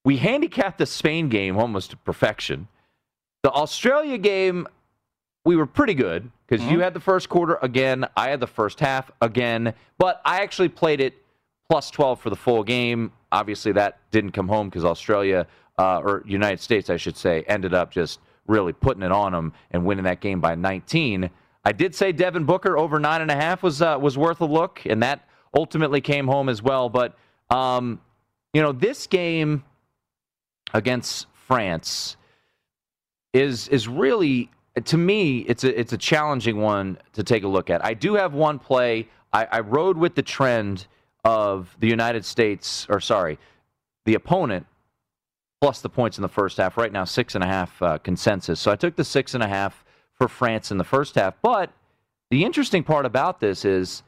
We 0.06 0.18
handicapped 0.18 0.80
the 0.80 0.86
Spain 0.86 1.30
game 1.30 1.58
almost 1.58 1.92
to 1.92 1.98
perfection. 1.98 2.68
The 3.44 3.52
Australia 3.52 4.18
game, 4.18 4.68
we 5.46 5.56
were 5.56 5.66
pretty 5.66 5.94
good 5.94 6.30
because 6.46 6.62
Mm-hmm. 6.62 6.74
you 6.74 6.80
had 6.82 6.94
the 6.94 7.00
first 7.00 7.30
quarter 7.30 7.58
again. 7.62 8.06
I 8.18 8.28
had 8.30 8.42
the 8.42 8.48
first 8.48 8.82
half 8.82 9.10
again, 9.22 9.74
but 9.98 10.22
I 10.26 10.42
actually 10.42 10.68
played 10.68 11.00
it 11.00 11.14
plus 11.70 11.90
12 11.90 12.20
for 12.20 12.30
the 12.30 12.36
full 12.36 12.66
game. 12.66 13.14
Obviously, 13.32 13.72
that 13.72 14.00
didn't 14.12 14.32
come 14.32 14.50
home 14.50 14.68
because 14.68 14.84
Australia, 14.84 15.48
uh, 15.80 16.00
or 16.00 16.22
United 16.26 16.60
States, 16.60 16.90
I 16.90 16.98
should 16.98 17.16
say, 17.16 17.44
ended 17.48 17.74
up 17.74 17.90
just 17.90 18.20
really 18.46 18.74
putting 18.74 19.04
it 19.04 19.12
on 19.14 19.32
them 19.32 19.54
and 19.72 19.86
winning 19.86 20.04
that 20.04 20.20
game 20.20 20.42
by 20.42 20.54
19. 20.56 21.30
I 21.64 21.72
did 21.72 21.96
say 21.96 22.12
Devin 22.12 22.44
Booker 22.44 22.78
over 22.78 23.00
nine 23.00 23.22
and 23.22 23.32
a 23.32 23.36
half 23.36 23.64
was 23.64 23.82
uh, 23.82 23.98
was 24.02 24.18
worth 24.18 24.42
a 24.42 24.46
look, 24.46 24.82
and 24.86 25.02
that 25.02 25.30
ultimately 25.56 26.02
came 26.02 26.28
home 26.28 26.50
as 26.50 26.62
well. 26.62 26.90
But 26.90 27.18
um, 27.54 28.02
you 28.54 28.62
know, 28.62 28.72
this 28.72 29.08
game 29.08 29.64
against 30.74 31.28
France 31.48 32.18
is 33.32 33.68
is 33.68 33.88
really 33.88 34.50
to 34.86 34.98
me 34.98 35.40
it's 35.40 35.64
a 35.64 35.80
it's 35.80 35.94
a 35.94 35.98
challenging 35.98 36.58
one 36.58 36.98
to 37.14 37.24
take 37.24 37.44
a 37.44 37.48
look 37.48 37.70
at. 37.70 37.86
I 37.86 37.94
do 37.94 38.16
have 38.16 38.34
one 38.34 38.58
play. 38.60 39.08
I, 39.32 39.46
I 39.46 39.60
rode 39.60 39.98
with 39.98 40.16
the 40.16 40.22
trend 40.24 40.88
of 41.24 41.76
the 41.80 41.88
United 41.88 42.26
States, 42.26 42.88
or 42.90 43.00
sorry, 43.00 43.38
the 44.06 44.16
opponent 44.16 44.66
plus 45.62 45.80
the 45.82 45.90
points 45.90 46.18
in 46.18 46.24
the 46.24 46.28
first 46.28 46.58
half. 46.58 46.76
Right 46.76 46.92
now, 46.92 47.06
six 47.06 47.36
and 47.36 47.44
a 47.44 47.48
half 47.48 47.82
uh, 47.82 47.98
consensus. 48.00 48.60
So 48.60 48.72
I 48.72 48.76
took 48.76 48.96
the 48.96 49.04
six 49.04 49.34
and 49.36 49.44
a 49.44 49.48
half 49.48 49.86
for 50.14 50.28
France 50.28 50.72
in 50.72 50.78
the 50.78 50.84
first 50.84 51.16
half. 51.16 51.36
But 51.42 51.72
the 52.32 52.44
interesting 52.44 52.84
part 52.84 53.06
about 53.06 53.40
this 53.40 53.64
is 53.64 54.04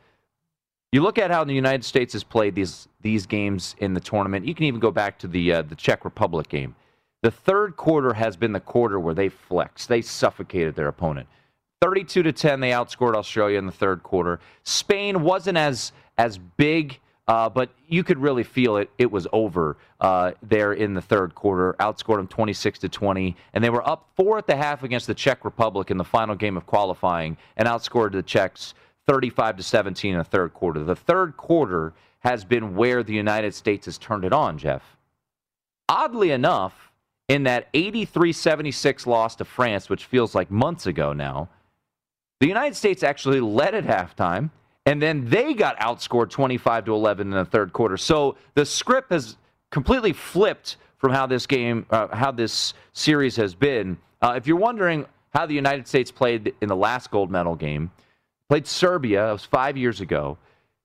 you 0.95 1.01
look 1.01 1.17
at 1.17 1.29
how 1.29 1.43
the 1.43 1.53
United 1.53 1.83
States 1.83 2.13
has 2.13 2.23
played 2.23 2.55
these 2.55 2.87
these 3.01 3.25
games 3.25 3.75
in 3.79 3.93
the 3.93 3.99
tournament. 3.99 4.47
You 4.47 4.55
can 4.55 4.63
even 4.63 4.79
go 4.79 4.91
back 4.91 5.19
to 5.19 5.27
the 5.27 5.51
uh, 5.51 5.61
the 5.61 5.75
Czech 5.75 6.05
Republic 6.05 6.47
game. 6.47 6.73
The 7.21 7.31
third 7.31 7.75
quarter 7.75 8.13
has 8.13 8.37
been 8.37 8.53
the 8.53 8.61
quarter 8.61 8.97
where 8.97 9.13
they 9.13 9.27
flexed. 9.27 9.89
They 9.89 10.01
suffocated 10.01 10.75
their 10.75 10.87
opponent. 10.87 11.27
32 11.81 12.23
to 12.23 12.31
10 12.31 12.61
they 12.61 12.71
outscored 12.71 13.13
Australia 13.13 13.59
in 13.59 13.65
the 13.65 13.73
third 13.73 14.03
quarter. 14.03 14.39
Spain 14.63 15.21
wasn't 15.21 15.57
as 15.57 15.91
as 16.17 16.37
big 16.37 16.99
uh, 17.27 17.49
but 17.49 17.71
you 17.87 18.03
could 18.03 18.19
really 18.19 18.43
feel 18.43 18.77
it. 18.77 18.89
It 18.97 19.11
was 19.11 19.27
over 19.33 19.77
uh, 19.99 20.33
there 20.43 20.73
in 20.73 20.93
the 20.93 21.01
third 21.01 21.33
quarter. 21.33 21.75
Outscored 21.79 22.17
them 22.17 22.27
26 22.27 22.79
to 22.79 22.89
20, 22.89 23.35
and 23.53 23.63
they 23.63 23.71
were 23.71 23.87
up 23.87 24.09
four 24.15 24.37
at 24.37 24.45
the 24.45 24.55
half 24.55 24.83
against 24.83 25.07
the 25.07 25.15
Czech 25.15 25.43
Republic 25.43 25.89
in 25.89 25.97
the 25.97 26.03
final 26.03 26.35
game 26.35 26.55
of 26.55 26.67
qualifying, 26.67 27.35
and 27.57 27.67
outscored 27.67 28.11
the 28.11 28.21
Czechs 28.21 28.75
35 29.07 29.57
to 29.57 29.63
17 29.63 30.11
in 30.13 30.17
the 30.17 30.23
third 30.23 30.53
quarter. 30.53 30.83
The 30.83 30.95
third 30.95 31.37
quarter 31.37 31.93
has 32.19 32.43
been 32.43 32.75
where 32.75 33.03
the 33.03 33.13
United 33.13 33.53
States 33.53 33.85
has 33.85 33.97
turned 33.97 34.25
it 34.25 34.33
on, 34.33 34.57
Jeff. 34.57 34.97
Oddly 35.87 36.31
enough, 36.31 36.91
in 37.27 37.43
that 37.43 37.71
83-76 37.73 39.05
loss 39.05 39.35
to 39.35 39.45
France, 39.45 39.89
which 39.89 40.05
feels 40.05 40.35
like 40.35 40.49
months 40.49 40.85
ago 40.85 41.13
now, 41.13 41.49
the 42.39 42.47
United 42.47 42.75
States 42.75 43.03
actually 43.03 43.39
led 43.39 43.75
at 43.75 43.85
halftime 43.85 44.49
and 44.85 45.01
then 45.01 45.27
they 45.27 45.53
got 45.53 45.77
outscored 45.79 46.29
25 46.29 46.85
to 46.85 46.93
11 46.93 47.27
in 47.27 47.33
the 47.33 47.45
third 47.45 47.73
quarter. 47.73 47.97
So 47.97 48.35
the 48.53 48.65
script 48.65 49.11
has 49.11 49.37
completely 49.71 50.13
flipped 50.13 50.77
from 50.97 51.11
how 51.11 51.25
this 51.25 51.47
game, 51.47 51.85
uh, 51.89 52.15
how 52.15 52.31
this 52.31 52.73
series 52.93 53.35
has 53.35 53.55
been. 53.55 53.97
Uh, 54.21 54.33
if 54.37 54.45
you're 54.45 54.57
wondering 54.57 55.05
how 55.33 55.45
the 55.45 55.55
United 55.55 55.87
States 55.87 56.11
played 56.11 56.53
in 56.61 56.69
the 56.69 56.75
last 56.75 57.09
gold 57.09 57.31
medal 57.31 57.55
game, 57.55 57.91
played 58.49 58.67
Serbia. 58.67 59.29
It 59.29 59.33
was 59.33 59.45
five 59.45 59.77
years 59.77 60.01
ago. 60.01 60.37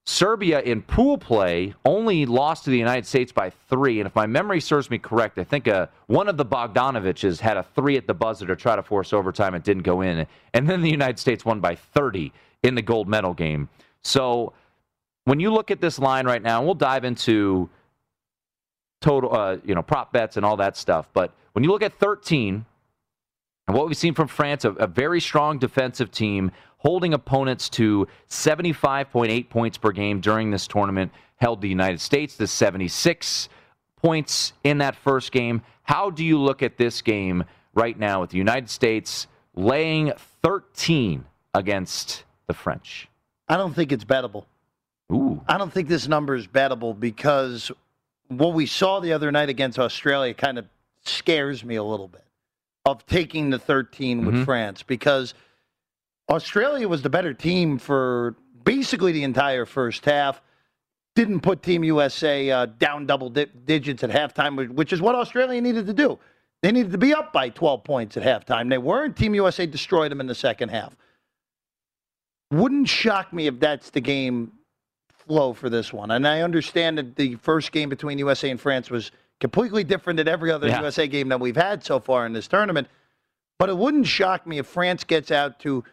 Serbia 0.07 0.61
in 0.63 0.83
pool 0.83 1.19
play 1.19 1.75
only 1.85 2.27
lost 2.27 2.65
to 2.65 2.71
the 2.71 2.79
United 2.79 3.07
States 3.07 3.33
by 3.33 3.51
three. 3.51 4.01
And 4.01 4.07
if 4.07 4.15
my 4.15 4.27
memory 4.27 4.61
serves 4.61 4.91
me 4.91 4.99
correct, 4.99 5.39
I 5.39 5.45
think 5.45 5.69
uh, 5.69 5.87
one 6.07 6.29
of 6.29 6.37
the 6.37 6.45
Bogdanoviches 6.45 7.39
had 7.39 7.57
a 7.57 7.63
three 7.63 7.97
at 7.97 8.07
the 8.07 8.15
buzzer 8.15 8.47
to 8.47 8.57
try 8.57 8.77
to 8.77 8.83
force 8.83 9.13
overtime. 9.13 9.55
It 9.55 9.63
didn't 9.63 9.83
go 9.83 10.01
in. 10.01 10.27
And 10.55 10.69
then 10.69 10.81
the 10.83 10.91
United 10.91 11.19
States 11.19 11.45
won 11.45 11.61
by 11.61 11.75
30 11.77 12.33
in 12.63 12.75
the 12.75 12.83
gold 12.83 13.09
medal 13.09 13.35
game. 13.35 13.69
So 14.03 14.53
when 15.25 15.39
you 15.39 15.53
look 15.53 15.71
at 15.71 15.81
this 15.81 15.99
line 15.99 16.27
right 16.27 16.43
now, 16.43 16.59
and 16.59 16.67
we'll 16.67 16.75
dive 16.75 17.05
into 17.05 17.69
total, 19.01 19.35
uh, 19.35 19.59
you 19.65 19.75
know, 19.75 19.83
prop 19.83 20.13
bets 20.13 20.37
and 20.37 20.45
all 20.45 20.57
that 20.57 20.77
stuff. 20.77 21.09
But 21.13 21.33
when 21.53 21.63
you 21.63 21.71
look 21.71 21.83
at 21.83 21.99
13, 21.99 22.65
and 23.71 23.79
what 23.79 23.87
we've 23.87 23.97
seen 23.97 24.15
from 24.15 24.27
France, 24.27 24.65
a, 24.65 24.71
a 24.71 24.89
very 24.89 25.21
strong 25.21 25.61
defensive 25.61 26.11
team 26.11 26.51
holding 26.79 27.15
opponents 27.15 27.69
to 27.69 28.09
75.8 28.29 29.49
points 29.49 29.79
per 29.79 29.93
game 29.93 30.19
during 30.21 30.51
this 30.51 30.67
tournament, 30.67 31.13
held 31.37 31.61
the 31.61 31.69
United 31.69 32.01
States 32.01 32.37
to 32.39 32.49
76 32.49 33.49
points 33.95 34.55
in 34.65 34.79
that 34.79 34.97
first 34.97 35.31
game. 35.31 35.63
How 35.85 36.11
do 36.11 36.25
you 36.25 36.37
look 36.37 36.65
at 36.65 36.79
this 36.79 37.01
game 37.01 37.45
right 37.73 37.97
now 37.97 38.23
with 38.23 38.31
the 38.31 38.39
United 38.39 38.69
States 38.69 39.29
laying 39.55 40.15
13 40.43 41.25
against 41.55 42.25
the 42.49 42.55
French? 42.55 43.07
I 43.49 43.57
don't 43.57 43.73
think 43.73 43.93
it's 43.93 44.05
bettable. 44.05 44.47
Ooh. 45.13 45.43
I 45.47 45.59
don't 45.59 45.73
think 45.73 45.87
this 45.87 46.09
number 46.09 46.35
is 46.35 46.49
bettable 46.49 46.99
because 46.99 47.71
what 48.27 48.53
we 48.53 48.67
saw 48.67 48.99
the 48.99 49.13
other 49.13 49.31
night 49.31 49.49
against 49.49 49.79
Australia 49.79 50.35
kind 50.35 50.59
of 50.59 50.67
scares 51.05 51.65
me 51.65 51.77
a 51.77 51.85
little 51.85 52.09
bit 52.09 52.25
of 52.85 53.05
taking 53.07 53.51
the 53.51 53.59
13 53.59 54.25
with 54.25 54.35
Mhm. 54.35 54.45
France 54.45 54.83
because 54.83 55.35
Australia 56.31 56.89
was 56.89 57.03
the 57.03 57.11
better 57.11 57.35
team 57.35 57.79
for 57.79 58.37
basically 58.65 59.13
the 59.13 59.23
entire 59.25 59.67
first 59.67 60.05
half. 60.05 60.41
Didn't 61.17 61.41
put 61.41 61.63
Team 61.63 61.83
USA 61.85 62.51
uh, 62.51 62.67
down 62.67 63.05
double 63.07 63.31
di- 63.31 63.47
digits 63.65 64.03
at 64.05 64.11
halftime, 64.11 64.73
which 64.75 64.93
is 64.93 65.01
what 65.03 65.15
Australia 65.15 65.61
needed 65.61 65.87
to 65.87 65.93
do. 65.93 66.19
They 66.63 66.73
needed 66.73 66.93
to 66.93 66.99
be 66.99 67.13
up 67.13 67.33
by 67.33 67.49
12 67.49 67.85
points 67.85 68.17
at 68.17 68.23
halftime. 68.23 68.71
They 68.71 68.79
weren't. 68.79 69.17
Team 69.17 69.35
USA 69.35 69.67
destroyed 69.67 70.11
them 70.11 70.21
in 70.21 70.27
the 70.27 70.35
second 70.35 70.69
half. 70.69 70.97
Wouldn't 72.51 72.89
shock 72.89 73.33
me 73.33 73.47
if 73.47 73.59
that's 73.61 73.91
the 73.91 74.01
game 74.01 74.53
flow 75.27 75.53
for 75.53 75.69
this 75.69 75.93
one. 75.93 76.11
And 76.11 76.27
I 76.27 76.41
understand 76.43 76.99
that 76.99 77.17
the 77.17 77.37
first 77.37 77.73
game 77.73 77.89
between 77.89 78.19
USA 78.19 78.51
and 78.51 78.61
France 78.61 78.91
was 78.91 79.11
completely 79.41 79.83
different 79.85 80.19
than 80.19 80.29
every 80.29 80.51
other 80.51 80.69
Yeah. 80.69 80.81
USA 80.81 81.09
game 81.09 81.29
that 81.31 81.41
we've 81.41 81.57
had 81.57 81.83
so 81.85 81.99
far 81.99 82.27
in 82.27 82.33
this 82.33 82.47
tournament. 82.47 82.89
But 83.59 83.69
it 83.69 83.77
wouldn't 83.77 84.07
shock 84.07 84.47
me 84.47 84.59
if 84.59 84.67
France 84.67 85.05
gets 85.05 85.31
out 85.31 85.59
to 85.61 85.85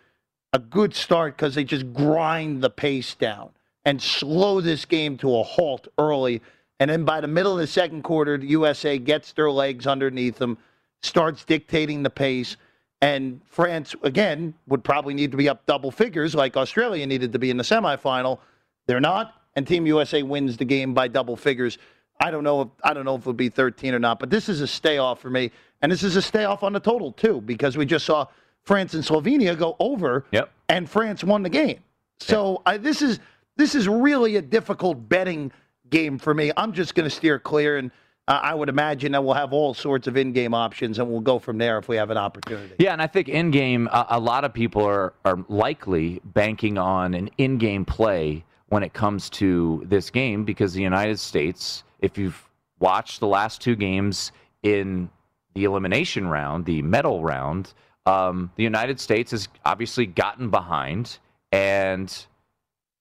a 0.54 0.60
good 0.60 0.94
start 0.94 1.36
because 1.36 1.56
they 1.56 1.64
just 1.64 1.92
grind 1.94 2.62
the 2.62 2.70
pace 2.70 3.16
down 3.16 3.50
and 3.86 4.02
slow 4.02 4.62
this 4.62 4.86
game 4.86 5.18
to 5.18 5.36
a 5.38 5.44
halt 5.44 5.88
early. 5.98 6.42
And 6.80 6.90
then 6.90 7.04
by 7.06 7.22
the 7.22 7.28
middle 7.28 7.54
of 7.54 7.60
the 7.60 7.68
second 7.68 8.04
quarter, 8.04 8.38
the 8.38 8.48
USA 8.48 8.98
gets 8.98 9.34
their 9.34 9.50
legs 9.50 9.88
underneath 9.88 10.38
them, 10.38 10.58
starts 11.02 11.44
dictating 11.44 12.04
the 12.04 12.10
pace. 12.10 12.56
And 13.02 13.42
France, 13.46 13.96
again, 14.04 14.54
would 14.68 14.84
probably 14.84 15.14
need 15.14 15.32
to 15.32 15.38
be 15.38 15.50
up 15.50 15.66
double 15.66 15.92
figures 15.92 16.36
like 16.36 16.58
Australia 16.58 17.06
needed 17.06 17.34
to 17.34 17.40
be 17.40 17.50
in 17.50 17.58
the 17.58 17.64
semifinal. 17.64 18.40
They're 18.88 19.00
not, 19.02 19.34
and 19.56 19.68
Team 19.68 19.86
USA 19.86 20.24
wins 20.24 20.58
the 20.58 20.66
game 20.66 20.94
by 20.94 21.08
double 21.08 21.36
figures. 21.36 21.78
I 22.20 22.32
don't 22.32 22.44
know 22.44 22.62
if 22.62 22.68
I 22.84 22.94
don't 22.94 23.06
know 23.06 23.16
if 23.16 23.22
it'll 23.22 23.34
be 23.34 23.50
13 23.50 23.94
or 23.94 24.00
not, 24.00 24.20
but 24.20 24.30
this 24.30 24.50
is 24.50 24.62
a 24.62 24.68
stay 24.68 24.98
off 24.98 25.20
for 25.22 25.30
me, 25.30 25.52
and 25.82 25.92
this 25.92 26.04
is 26.04 26.16
a 26.16 26.22
stay 26.22 26.46
off 26.46 26.64
on 26.64 26.74
the 26.74 26.80
total 26.80 27.12
too 27.12 27.42
because 27.42 27.78
we 27.78 27.86
just 27.86 28.06
saw 28.06 28.26
France 28.64 28.94
and 28.94 29.04
Slovenia 29.04 29.58
go 29.58 29.76
over, 29.80 30.26
Yep. 30.32 30.50
and 30.70 30.90
France 30.90 31.24
won 31.24 31.44
the 31.44 31.50
game. 31.50 31.80
So 32.20 32.62
I, 32.66 32.78
this 32.78 33.02
is 33.02 33.20
this 33.56 33.76
is 33.76 33.88
really 33.88 34.36
a 34.38 34.42
difficult 34.42 35.08
betting 35.10 35.52
game 35.90 36.18
for 36.18 36.34
me. 36.34 36.52
I'm 36.58 36.74
just 36.74 36.96
going 36.96 37.08
to 37.10 37.16
steer 37.16 37.40
clear, 37.40 37.78
and 37.78 37.92
uh, 38.28 38.40
I 38.44 38.54
would 38.54 38.68
imagine 38.70 39.12
that 39.14 39.24
we'll 39.24 39.36
have 39.36 39.54
all 39.54 39.74
sorts 39.74 40.06
of 40.08 40.18
in-game 40.18 40.54
options, 40.54 41.00
and 41.00 41.08
we'll 41.10 41.22
go 41.22 41.40
from 41.40 41.58
there 41.58 41.78
if 41.78 41.88
we 41.88 41.96
have 41.96 42.10
an 42.10 42.18
opportunity. 42.18 42.76
Yeah, 42.80 42.92
and 42.94 43.02
I 43.02 43.08
think 43.08 43.30
in-game, 43.30 43.88
uh, 43.92 44.06
a 44.10 44.20
lot 44.20 44.44
of 44.44 44.54
people 44.54 44.84
are 44.84 45.14
are 45.24 45.38
likely 45.48 46.20
banking 46.26 46.78
on 46.78 47.14
an 47.14 47.30
in-game 47.38 47.86
play 47.86 48.44
when 48.70 48.84
it 48.84 48.94
comes 48.94 49.30
to 49.30 49.82
this 49.88 50.10
game 50.10 50.44
because 50.44 50.74
the 50.74 50.82
United 50.82 51.20
States, 51.20 51.84
if 52.00 52.18
you've 52.18 52.48
watched 52.80 53.20
the 53.20 53.28
last 53.28 53.62
two 53.62 53.76
games 53.76 54.32
in 54.64 55.10
the 55.54 55.64
elimination 55.64 56.28
round, 56.28 56.66
the 56.66 56.82
medal 56.82 57.24
round, 57.24 57.74
um, 58.06 58.52
the 58.56 58.64
United 58.64 59.00
States 59.00 59.32
has 59.32 59.50
obviously 59.66 60.06
gotten 60.06 60.50
behind, 60.50 61.18
and 61.52 62.26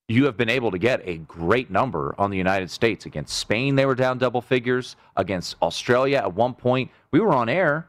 you 0.09 0.25
have 0.25 0.37
been 0.37 0.49
able 0.49 0.71
to 0.71 0.79
get 0.79 1.01
a 1.05 1.19
great 1.19 1.71
number 1.71 2.15
on 2.19 2.31
the 2.31 2.37
United 2.37 2.71
States. 2.71 3.07
Against 3.07 3.37
Spain, 3.37 3.75
they 3.75 3.87
were 3.87 3.95
down 3.95 4.19
double 4.19 4.41
figures. 4.41 4.97
Against 5.17 5.57
Australia, 5.63 6.19
at 6.19 6.35
one 6.35 6.55
point, 6.55 6.91
we 7.11 7.21
were 7.21 7.33
on 7.33 7.49
air 7.49 7.89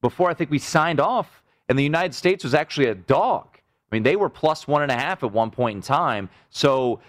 before 0.00 0.30
I 0.30 0.34
think 0.34 0.50
we 0.50 0.58
signed 0.58 1.00
off, 1.00 1.42
and 1.68 1.78
the 1.78 1.82
United 1.82 2.14
States 2.14 2.44
was 2.44 2.54
actually 2.54 2.88
a 2.88 2.94
dog. 2.94 3.46
I 3.54 3.94
mean, 3.94 4.02
they 4.02 4.16
were 4.16 4.28
plus 4.28 4.68
one 4.68 4.82
and 4.82 4.90
a 4.90 4.94
half 4.96 5.22
at 5.22 5.32
one 5.32 5.50
point 5.50 5.76
in 5.76 5.82
time. 5.82 6.28
So 6.50 7.00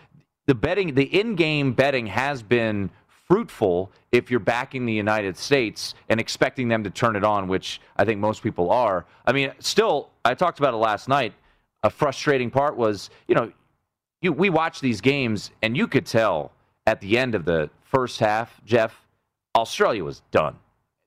the 0.46 0.56
betting, 0.56 0.94
the 0.94 1.04
in-game 1.04 1.74
betting 1.74 2.08
has 2.08 2.42
been 2.42 2.90
fruitful 3.30 3.92
if 4.12 4.32
you're 4.32 4.40
backing 4.40 4.86
the 4.86 4.94
United 4.94 5.38
States 5.38 5.94
and 6.10 6.20
expecting 6.20 6.68
them 6.68 6.84
to 6.84 6.90
turn 6.90 7.16
it 7.16 7.24
on, 7.24 7.48
which 7.48 7.80
I 7.96 8.04
think 8.04 8.20
most 8.20 8.42
people 8.42 8.72
are. 8.72 9.06
I 9.26 9.32
mean, 9.32 9.52
still, 9.60 10.10
I 10.26 10.34
talked 10.34 10.60
about 10.60 10.74
it 10.74 10.78
last 10.78 11.08
night. 11.08 11.34
A 11.84 11.90
frustrating 11.90 12.50
part 12.50 12.76
was, 12.76 13.10
you 13.28 13.36
know, 13.36 13.52
you, 14.22 14.34
we 14.34 14.50
watched 14.50 14.82
these 14.82 15.00
games, 15.00 15.52
and 15.62 15.78
you 15.78 15.88
could 15.88 16.06
tell 16.06 16.52
at 16.88 17.00
the 17.00 17.18
end 17.18 17.36
of 17.36 17.46
the 17.46 17.70
first 17.84 18.20
half, 18.20 18.60
Jeff, 18.66 19.06
Australia 19.56 20.04
was 20.04 20.22
done. 20.32 20.56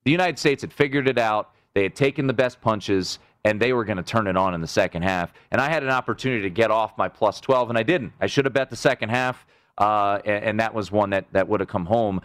The 0.05 0.11
United 0.11 0.39
States 0.39 0.63
had 0.63 0.73
figured 0.73 1.09
it 1.09 1.19
out. 1.19 1.51
They 1.75 1.83
had 1.83 1.95
taken 1.95 2.27
the 2.27 2.33
best 2.33 2.61
punches, 2.61 3.19
and 3.45 3.61
they 3.61 3.73
were 3.73 3.85
going 3.85 3.97
to 3.97 4.03
turn 4.03 4.27
it 4.27 4.37
on 4.37 4.55
in 4.55 4.61
the 4.61 4.67
second 4.67 5.03
half. 5.03 5.33
And 5.51 5.61
I 5.61 5.69
had 5.69 5.83
an 5.83 5.91
opportunity 5.91 6.43
to 6.43 6.51
get 6.51 6.71
off 6.71 6.97
my 6.97 7.09
plus 7.09 7.41
12, 7.41 7.69
and 7.69 7.79
I 7.79 7.83
didn't. 7.83 8.13
I 8.21 8.27
should 8.27 8.45
have 8.45 8.55
bet 8.55 8.71
the 8.71 8.77
second 8.77 9.11
half, 9.11 9.45
uh, 9.79 10.21
and, 10.25 10.45
and 10.45 10.61
that 10.61 10.75
was 10.75 10.91
one 10.91 11.11
that, 11.11 11.27
that 11.33 11.49
would 11.49 11.61
have 11.61 11.69
come 11.69 11.87
home. 11.87 12.21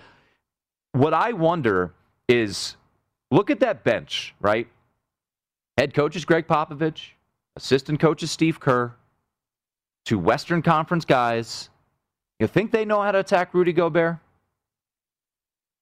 What 0.91 1.13
I 1.13 1.33
wonder 1.33 1.93
is 2.27 2.75
look 3.31 3.49
at 3.49 3.59
that 3.59 3.83
bench, 3.83 4.33
right? 4.39 4.67
Head 5.77 5.93
coach 5.93 6.15
is 6.15 6.25
Gregg 6.25 6.47
Popovich, 6.47 7.11
assistant 7.55 7.99
coach 7.99 8.23
is 8.23 8.31
Steve 8.31 8.59
Kerr, 8.59 8.93
two 10.05 10.17
Western 10.17 10.61
Conference 10.61 11.05
guys. 11.05 11.69
You 12.39 12.47
think 12.47 12.71
they 12.71 12.85
know 12.85 13.01
how 13.01 13.11
to 13.11 13.19
attack 13.19 13.53
Rudy 13.53 13.73
Gobert? 13.73 14.17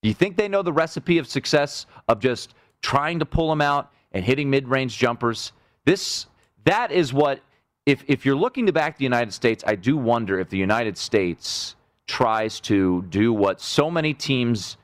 Do 0.02 0.08
you 0.08 0.14
think 0.14 0.36
they 0.36 0.48
know 0.48 0.62
the 0.62 0.72
recipe 0.72 1.18
of 1.18 1.26
success 1.26 1.86
of 2.08 2.20
just 2.20 2.54
trying 2.82 3.18
to 3.18 3.26
pull 3.26 3.50
him 3.50 3.60
out 3.60 3.90
and 4.12 4.24
hitting 4.24 4.50
mid-range 4.50 4.96
jumpers? 4.98 5.52
This 5.84 6.26
that 6.64 6.92
is 6.92 7.12
what 7.12 7.40
if 7.86 8.04
if 8.06 8.26
you're 8.26 8.36
looking 8.36 8.66
to 8.66 8.72
back 8.72 8.98
the 8.98 9.04
United 9.04 9.32
States, 9.32 9.64
I 9.66 9.76
do 9.76 9.96
wonder 9.96 10.38
if 10.38 10.50
the 10.50 10.58
United 10.58 10.98
States 10.98 11.76
tries 12.06 12.60
to 12.60 13.02
do 13.08 13.32
what 13.32 13.60
so 13.60 13.90
many 13.90 14.12
teams 14.12 14.76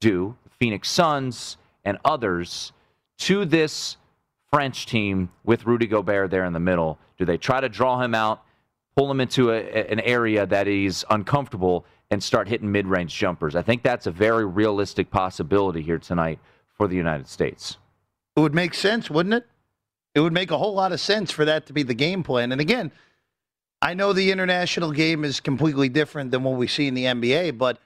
do, 0.00 0.36
Phoenix 0.58 0.88
Suns 0.90 1.58
and 1.84 1.98
others, 2.04 2.72
to 3.18 3.44
this 3.44 3.96
French 4.50 4.86
team 4.86 5.30
with 5.44 5.66
Rudy 5.66 5.86
Gobert 5.86 6.30
there 6.30 6.44
in 6.44 6.52
the 6.52 6.60
middle. 6.60 6.98
Do 7.18 7.24
they 7.24 7.36
try 7.36 7.60
to 7.60 7.68
draw 7.68 8.00
him 8.00 8.14
out 8.14 8.42
pull 8.96 9.10
him 9.10 9.20
into 9.20 9.50
a, 9.50 9.60
an 9.90 10.00
area 10.00 10.46
that 10.46 10.66
he's 10.66 11.04
uncomfortable 11.10 11.84
and 12.10 12.22
start 12.22 12.48
hitting 12.48 12.70
mid-range 12.70 13.14
jumpers. 13.14 13.54
I 13.54 13.62
think 13.62 13.82
that's 13.82 14.06
a 14.06 14.10
very 14.10 14.46
realistic 14.46 15.10
possibility 15.10 15.82
here 15.82 15.98
tonight 15.98 16.38
for 16.76 16.88
the 16.88 16.96
United 16.96 17.28
States. 17.28 17.76
It 18.36 18.40
would 18.40 18.54
make 18.54 18.74
sense, 18.74 19.10
wouldn't 19.10 19.34
it? 19.34 19.46
It 20.16 20.20
would 20.20 20.32
make 20.32 20.50
a 20.50 20.56
whole 20.56 20.72
lot 20.72 20.92
of 20.92 21.00
sense 21.00 21.30
for 21.30 21.44
that 21.44 21.66
to 21.66 21.74
be 21.74 21.82
the 21.82 21.92
game 21.92 22.22
plan. 22.22 22.50
And 22.50 22.58
again, 22.58 22.90
I 23.82 23.92
know 23.92 24.14
the 24.14 24.32
international 24.32 24.90
game 24.90 25.26
is 25.26 25.40
completely 25.40 25.90
different 25.90 26.30
than 26.30 26.42
what 26.42 26.56
we 26.56 26.66
see 26.68 26.86
in 26.86 26.94
the 26.94 27.04
NBA, 27.04 27.58
but 27.58 27.78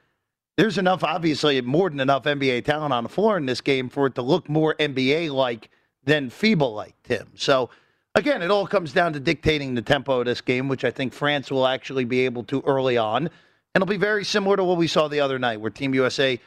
there's 0.56 0.78
enough, 0.78 1.02
obviously, 1.02 1.60
more 1.60 1.90
than 1.90 1.98
enough 1.98 2.22
NBA 2.22 2.64
talent 2.64 2.92
on 2.92 3.02
the 3.02 3.08
floor 3.08 3.36
in 3.36 3.46
this 3.46 3.60
game 3.60 3.88
for 3.88 4.06
it 4.06 4.14
to 4.14 4.22
look 4.22 4.48
more 4.48 4.76
NBA 4.76 5.32
like 5.32 5.70
than 6.04 6.30
FIBA 6.30 6.72
like, 6.72 6.94
Tim. 7.02 7.26
So 7.34 7.68
again, 8.14 8.42
it 8.42 8.50
all 8.52 8.64
comes 8.64 8.92
down 8.92 9.12
to 9.14 9.20
dictating 9.20 9.74
the 9.74 9.82
tempo 9.82 10.20
of 10.20 10.26
this 10.26 10.40
game, 10.40 10.68
which 10.68 10.84
I 10.84 10.92
think 10.92 11.12
France 11.12 11.50
will 11.50 11.66
actually 11.66 12.04
be 12.04 12.20
able 12.26 12.44
to 12.44 12.62
early 12.64 12.96
on. 12.96 13.26
And 13.26 13.82
it'll 13.82 13.86
be 13.86 13.96
very 13.96 14.24
similar 14.24 14.56
to 14.56 14.62
what 14.62 14.76
we 14.76 14.86
saw 14.86 15.08
the 15.08 15.18
other 15.18 15.40
night, 15.40 15.60
where 15.60 15.70
Team 15.72 15.94
USA 15.94 16.38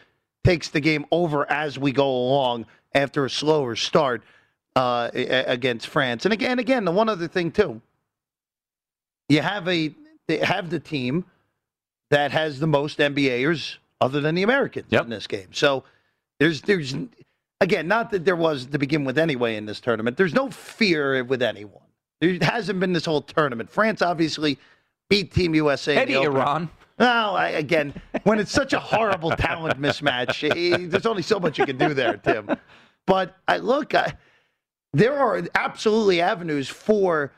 takes 0.46 0.69
the 0.69 0.80
game 0.80 1.06
over 1.12 1.46
as 1.52 1.78
we 1.78 1.91
go 1.91 2.08
along 2.08 2.67
after 2.96 3.26
a 3.26 3.30
slower 3.30 3.76
start 3.76 4.24
uh, 4.76 5.10
against 5.14 5.88
France. 5.88 6.26
And 6.26 6.34
again, 6.34 6.60
again, 6.60 6.86
the 6.86 6.92
one 6.92 7.10
other 7.10 7.28
thing 7.28 7.52
too, 7.52 7.82
you 9.30 9.42
have 9.42 9.68
a 9.68 9.94
have 10.42 10.70
the 10.70 10.80
team 10.80 11.26
that 12.10 12.32
has 12.32 12.60
the 12.60 12.68
most 12.68 13.00
NBAers 13.00 13.78
other 14.02 14.22
than 14.22 14.36
the 14.36 14.44
Americans 14.44 14.88
yep. 14.90 15.04
in 15.04 15.10
this 15.10 15.28
game. 15.28 15.48
So 15.52 15.84
there's 16.40 16.62
there's 16.62 16.96
again, 17.64 17.88
not 17.88 18.12
that 18.12 18.26
there 18.26 18.36
was 18.36 18.68
to 18.68 18.78
begin 18.78 19.06
with 19.06 19.18
anyway 19.18 19.56
in 19.56 19.66
this 19.66 19.80
tournament. 19.80 20.18
There's 20.18 20.34
no 20.34 20.50
fear 20.52 21.24
with 21.24 21.42
anyone. 21.42 21.82
There 22.22 22.38
hasn't 22.42 22.80
been 22.80 22.94
this 22.94 23.06
whole 23.06 23.22
tournament. 23.22 23.70
France 23.70 24.02
obviously 24.02 24.60
beat 25.10 25.34
Team 25.34 25.56
USA. 25.56 25.98
Eddie 25.98 26.16
Iran. 26.16 26.70
Well, 27.00 27.36
I, 27.36 27.50
again, 27.50 27.94
when 28.24 28.40
it's 28.40 28.52
such 28.52 28.74
a 28.74 28.80
horrible 28.80 29.32
talent 29.32 29.82
mismatch, 29.82 30.44
it, 30.44 30.92
there's 30.92 31.08
only 31.08 31.24
so 31.24 31.40
much 31.40 31.58
you 31.58 31.66
can 31.66 31.78
do 31.78 31.94
there, 31.94 32.18
Tim. 32.18 32.56
But 33.08 33.36
I 33.48 33.58
look, 33.58 33.96
I, 33.96 34.14
there 34.94 35.18
are 35.18 35.42
absolutely 35.56 36.22
avenues 36.22 36.70
for 36.70 37.32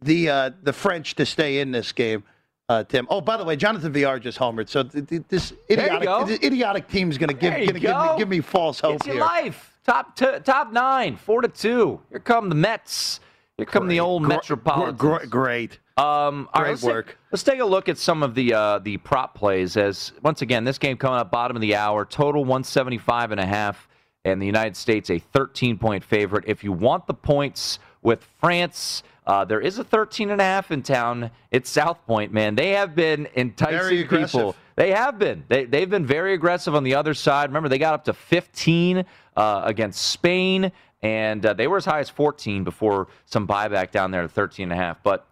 the 0.00 0.30
uh, 0.30 0.50
the 0.62 0.72
French 0.72 1.14
to 1.16 1.26
stay 1.26 1.60
in 1.60 1.72
this 1.72 1.92
game. 1.92 2.24
Uh, 2.68 2.84
Tim. 2.84 3.06
Oh, 3.10 3.20
by 3.20 3.36
the 3.36 3.44
way, 3.44 3.56
Jonathan 3.56 3.92
Villar 3.92 4.20
just 4.20 4.38
homered. 4.38 4.68
So 4.68 4.84
th- 4.84 5.08
th- 5.08 5.22
this 5.28 5.52
idiotic, 5.68 6.08
this 6.28 6.38
idiotic 6.44 6.86
team's 6.86 7.18
going 7.18 7.28
to 7.28 7.34
give, 7.34 7.52
gonna 7.52 7.80
give, 7.80 7.96
me, 7.96 8.18
give 8.18 8.28
me 8.28 8.40
false 8.40 8.78
hope 8.78 8.96
it's 8.96 9.06
here. 9.06 9.16
Your 9.16 9.24
life. 9.24 9.76
Top 9.84 10.14
t- 10.14 10.38
top 10.44 10.72
nine, 10.72 11.16
four 11.16 11.42
to 11.42 11.48
two. 11.48 12.00
Here 12.10 12.20
come 12.20 12.48
the 12.48 12.54
Mets. 12.54 13.18
Here 13.56 13.66
come 13.66 13.82
great. 13.84 13.94
the 13.94 14.00
old 14.00 14.22
Metropolitans. 14.22 14.98
Great. 14.98 15.28
great. 15.28 15.78
Um, 15.96 16.48
let's 16.54 16.82
work. 16.82 17.08
Take, 17.08 17.16
let's 17.32 17.42
take 17.42 17.60
a 17.60 17.64
look 17.64 17.88
at 17.88 17.98
some 17.98 18.22
of 18.22 18.36
the 18.36 18.54
uh, 18.54 18.78
the 18.78 18.98
prop 18.98 19.34
plays. 19.34 19.76
As 19.76 20.12
once 20.22 20.40
again, 20.40 20.62
this 20.62 20.78
game 20.78 20.96
coming 20.96 21.18
up 21.18 21.32
bottom 21.32 21.56
of 21.56 21.60
the 21.60 21.74
hour. 21.74 22.04
Total 22.04 22.40
175 22.40 23.32
and 23.32 23.40
a 23.40 23.46
half, 23.46 23.88
and 24.24 24.40
the 24.40 24.46
United 24.46 24.76
States 24.76 25.10
a 25.10 25.18
13 25.18 25.78
point 25.78 26.04
favorite. 26.04 26.44
If 26.46 26.62
you 26.64 26.72
want 26.72 27.06
the 27.06 27.14
points 27.14 27.78
with 28.02 28.26
France. 28.40 29.02
Uh, 29.26 29.44
there 29.44 29.60
is 29.60 29.78
a 29.78 29.84
13 29.84 30.30
and 30.30 30.40
a 30.40 30.44
half 30.44 30.70
in 30.70 30.82
town. 30.82 31.30
It's 31.50 31.70
South 31.70 32.04
Point, 32.06 32.32
man. 32.32 32.54
They 32.54 32.70
have 32.70 32.94
been 32.94 33.28
enticing 33.36 34.08
people. 34.08 34.56
They 34.76 34.90
have 34.92 35.18
been. 35.18 35.44
They, 35.48 35.66
they've 35.66 35.90
been 35.90 36.06
very 36.06 36.32
aggressive 36.32 36.74
on 36.74 36.84
the 36.84 36.94
other 36.94 37.14
side. 37.14 37.50
Remember, 37.50 37.68
they 37.68 37.78
got 37.78 37.94
up 37.94 38.04
to 38.06 38.12
15 38.14 39.04
uh, 39.36 39.62
against 39.64 40.00
Spain, 40.00 40.72
and 41.02 41.44
uh, 41.44 41.52
they 41.52 41.66
were 41.68 41.76
as 41.76 41.84
high 41.84 42.00
as 42.00 42.08
14 42.08 42.64
before 42.64 43.08
some 43.26 43.46
buyback 43.46 43.90
down 43.90 44.10
there 44.10 44.22
to 44.22 44.28
13 44.28 44.64
and 44.64 44.72
a 44.72 44.76
half. 44.82 45.02
But 45.02 45.26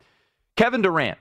Kevin 0.57 0.83
Durant, 0.83 1.19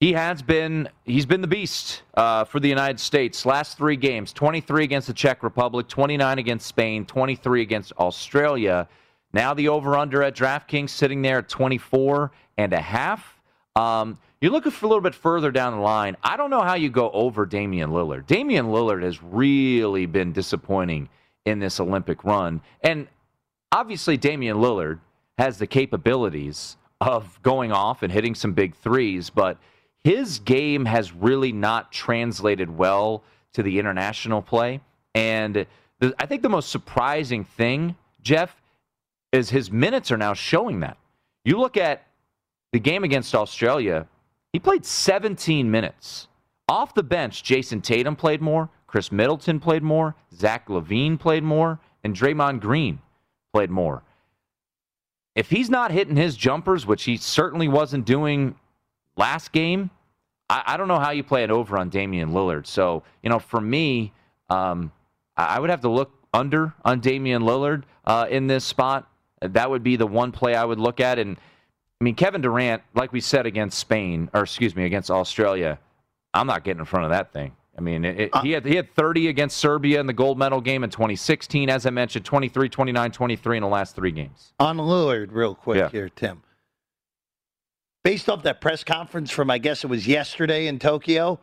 he 0.00 0.14
has 0.14 0.40
been 0.40 0.88
he's 1.04 1.26
been 1.26 1.42
the 1.42 1.46
beast 1.46 2.02
uh, 2.14 2.44
for 2.44 2.58
the 2.58 2.68
United 2.68 2.98
States. 2.98 3.44
Last 3.44 3.76
three 3.76 3.96
games: 3.96 4.32
23 4.32 4.82
against 4.82 5.06
the 5.06 5.12
Czech 5.14 5.42
Republic, 5.42 5.86
29 5.88 6.38
against 6.38 6.66
Spain, 6.66 7.04
23 7.04 7.60
against 7.60 7.92
Australia. 7.98 8.88
Now 9.34 9.52
the 9.52 9.68
over/under 9.68 10.22
at 10.22 10.34
DraftKings 10.34 10.88
sitting 10.88 11.20
there 11.20 11.38
at 11.38 11.48
24 11.50 12.32
and 12.56 12.72
a 12.72 12.80
half. 12.80 13.40
Um, 13.76 14.18
you're 14.40 14.50
looking 14.50 14.72
for 14.72 14.86
a 14.86 14.88
little 14.88 15.02
bit 15.02 15.14
further 15.14 15.50
down 15.50 15.74
the 15.74 15.82
line. 15.82 16.16
I 16.22 16.38
don't 16.38 16.48
know 16.48 16.62
how 16.62 16.74
you 16.74 16.88
go 16.88 17.10
over 17.10 17.44
Damian 17.44 17.90
Lillard. 17.90 18.26
Damian 18.26 18.66
Lillard 18.66 19.02
has 19.02 19.22
really 19.22 20.06
been 20.06 20.32
disappointing 20.32 21.10
in 21.44 21.58
this 21.58 21.78
Olympic 21.78 22.24
run. 22.24 22.62
And 22.82 23.06
obviously, 23.70 24.16
Damian 24.16 24.56
Lillard 24.56 25.00
has 25.36 25.58
the 25.58 25.66
capabilities 25.66 26.78
of 27.02 27.40
going 27.42 27.70
off 27.70 28.02
and 28.02 28.10
hitting 28.10 28.34
some 28.34 28.52
big 28.54 28.74
threes, 28.76 29.28
but 29.28 29.58
his 30.04 30.38
game 30.38 30.84
has 30.86 31.12
really 31.12 31.52
not 31.52 31.92
translated 31.92 32.70
well 32.76 33.22
to 33.52 33.62
the 33.62 33.78
international 33.78 34.42
play. 34.42 34.80
And 35.14 35.66
the, 35.98 36.14
I 36.18 36.26
think 36.26 36.42
the 36.42 36.48
most 36.48 36.70
surprising 36.70 37.44
thing, 37.44 37.96
Jeff, 38.22 38.54
is 39.32 39.50
his 39.50 39.70
minutes 39.70 40.10
are 40.10 40.16
now 40.16 40.34
showing 40.34 40.80
that. 40.80 40.96
You 41.44 41.58
look 41.58 41.76
at 41.76 42.06
the 42.72 42.80
game 42.80 43.04
against 43.04 43.34
Australia, 43.34 44.06
he 44.52 44.58
played 44.58 44.84
17 44.84 45.70
minutes. 45.70 46.28
Off 46.68 46.94
the 46.94 47.02
bench, 47.02 47.42
Jayson 47.42 47.82
Tatum 47.82 48.16
played 48.16 48.40
more, 48.40 48.70
Khris 48.86 49.12
Middleton 49.12 49.60
played 49.60 49.82
more, 49.82 50.14
Zach 50.34 50.68
LaVine 50.68 51.18
played 51.18 51.42
more, 51.42 51.80
and 52.04 52.14
Draymond 52.14 52.60
Green 52.60 53.00
played 53.52 53.70
more. 53.70 54.02
If 55.34 55.50
he's 55.50 55.70
not 55.70 55.90
hitting 55.90 56.16
his 56.16 56.36
jumpers, 56.36 56.86
which 56.86 57.04
he 57.04 57.16
certainly 57.16 57.68
wasn't 57.68 58.04
doing 58.04 58.56
last 59.20 59.52
game, 59.52 59.90
I, 60.48 60.62
I 60.66 60.76
don't 60.76 60.88
know 60.88 60.98
how 60.98 61.10
you 61.10 61.22
play 61.22 61.44
it 61.44 61.50
over 61.50 61.78
on 61.78 61.90
Damian 61.90 62.30
Lillard. 62.30 62.66
So, 62.66 63.04
you 63.22 63.30
know, 63.30 63.38
for 63.38 63.60
me, 63.60 64.12
um, 64.48 64.90
I 65.36 65.60
would 65.60 65.70
have 65.70 65.82
to 65.82 65.88
look 65.88 66.12
under 66.34 66.74
on 66.84 67.00
Damian 67.00 67.42
Lillard 67.42 67.84
uh, 68.04 68.26
in 68.28 68.46
this 68.46 68.64
spot. 68.64 69.08
That 69.40 69.70
would 69.70 69.82
be 69.82 69.96
the 69.96 70.06
one 70.06 70.32
play 70.32 70.54
I 70.54 70.64
would 70.64 70.80
look 70.80 71.00
at. 71.00 71.18
And 71.18 71.36
I 72.00 72.04
mean, 72.04 72.14
Kevin 72.14 72.40
Durant, 72.40 72.82
like 72.94 73.12
we 73.12 73.20
said 73.20 73.46
against 73.46 73.78
Spain, 73.78 74.28
or 74.34 74.42
excuse 74.42 74.74
me, 74.74 74.84
against 74.84 75.10
Australia, 75.10 75.78
I'm 76.34 76.46
not 76.46 76.64
getting 76.64 76.80
in 76.80 76.86
front 76.86 77.04
of 77.04 77.10
that 77.10 77.32
thing. 77.32 77.52
I 77.78 77.82
mean, 77.82 78.04
it, 78.04 78.20
it, 78.20 78.36
he 78.42 78.50
had 78.50 78.66
he 78.66 78.74
had 78.74 78.94
30 78.94 79.28
against 79.28 79.56
Serbia 79.56 80.00
in 80.00 80.06
the 80.06 80.12
gold 80.12 80.38
medal 80.38 80.60
game 80.60 80.84
in 80.84 80.90
2016. 80.90 81.70
As 81.70 81.86
I 81.86 81.90
mentioned, 81.90 82.24
23, 82.24 82.68
29, 82.68 83.12
23 83.12 83.56
in 83.56 83.62
the 83.62 83.68
last 83.68 83.96
three 83.96 84.10
games. 84.10 84.52
On 84.58 84.76
Lillard, 84.76 85.28
real 85.30 85.54
quick 85.54 85.78
yeah. 85.78 85.88
here, 85.88 86.08
Tim. 86.10 86.42
Based 88.02 88.28
off 88.28 88.42
that 88.44 88.60
press 88.60 88.82
conference 88.82 89.30
from, 89.30 89.50
I 89.50 89.58
guess 89.58 89.84
it 89.84 89.88
was 89.88 90.06
yesterday 90.06 90.66
in 90.66 90.78
Tokyo, 90.78 91.38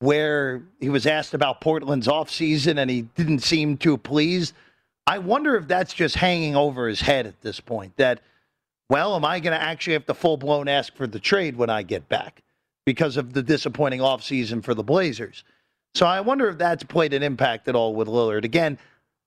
where 0.00 0.62
he 0.80 0.88
was 0.88 1.06
asked 1.06 1.34
about 1.34 1.60
Portland's 1.60 2.08
offseason 2.08 2.78
and 2.78 2.90
he 2.90 3.02
didn't 3.02 3.40
seem 3.40 3.76
too 3.76 3.96
pleased. 3.96 4.54
I 5.06 5.18
wonder 5.18 5.56
if 5.56 5.68
that's 5.68 5.94
just 5.94 6.16
hanging 6.16 6.56
over 6.56 6.88
his 6.88 7.00
head 7.00 7.26
at 7.26 7.40
this 7.40 7.60
point. 7.60 7.96
That, 7.96 8.20
well, 8.90 9.14
am 9.14 9.24
I 9.24 9.40
going 9.40 9.56
to 9.58 9.62
actually 9.62 9.94
have 9.94 10.06
to 10.06 10.14
full 10.14 10.36
blown 10.36 10.68
ask 10.68 10.94
for 10.94 11.06
the 11.06 11.20
trade 11.20 11.56
when 11.56 11.70
I 11.70 11.82
get 11.82 12.08
back? 12.08 12.42
because 12.88 13.18
of 13.18 13.34
the 13.34 13.42
disappointing 13.42 14.00
offseason 14.00 14.64
for 14.64 14.72
the 14.72 14.82
Blazers. 14.82 15.44
So 15.94 16.06
I 16.06 16.22
wonder 16.22 16.48
if 16.48 16.56
that's 16.56 16.82
played 16.82 17.12
an 17.12 17.22
impact 17.22 17.68
at 17.68 17.74
all 17.74 17.94
with 17.94 18.08
Lillard. 18.08 18.44
Again, 18.44 18.78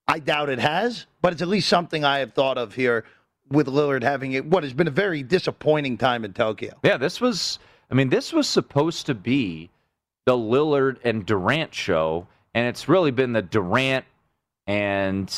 I 0.07 0.17
doubt 0.17 0.49
it 0.49 0.57
has, 0.57 1.05
but 1.21 1.31
it's 1.31 1.43
at 1.43 1.47
least 1.47 1.69
something 1.69 2.03
I 2.03 2.17
have 2.17 2.33
thought 2.33 2.57
of 2.57 2.73
here 2.73 3.05
with 3.51 3.67
Lillard 3.67 4.03
having 4.03 4.33
it 4.33 4.45
what 4.45 4.63
has 4.63 4.73
been 4.73 4.87
a 4.87 4.91
very 4.91 5.23
disappointing 5.23 5.97
time 5.97 6.25
in 6.25 6.33
Tokyo. 6.33 6.73
Yeah, 6.83 6.97
this 6.97 7.19
was 7.21 7.59
I 7.89 7.93
mean, 7.93 8.09
this 8.09 8.31
was 8.31 8.47
supposed 8.47 9.05
to 9.07 9.13
be 9.13 9.69
the 10.25 10.33
Lillard 10.33 10.97
and 11.03 11.25
Durant 11.25 11.73
show, 11.73 12.27
and 12.53 12.67
it's 12.67 12.87
really 12.87 13.11
been 13.11 13.33
the 13.33 13.41
Durant 13.41 14.05
and 14.67 15.33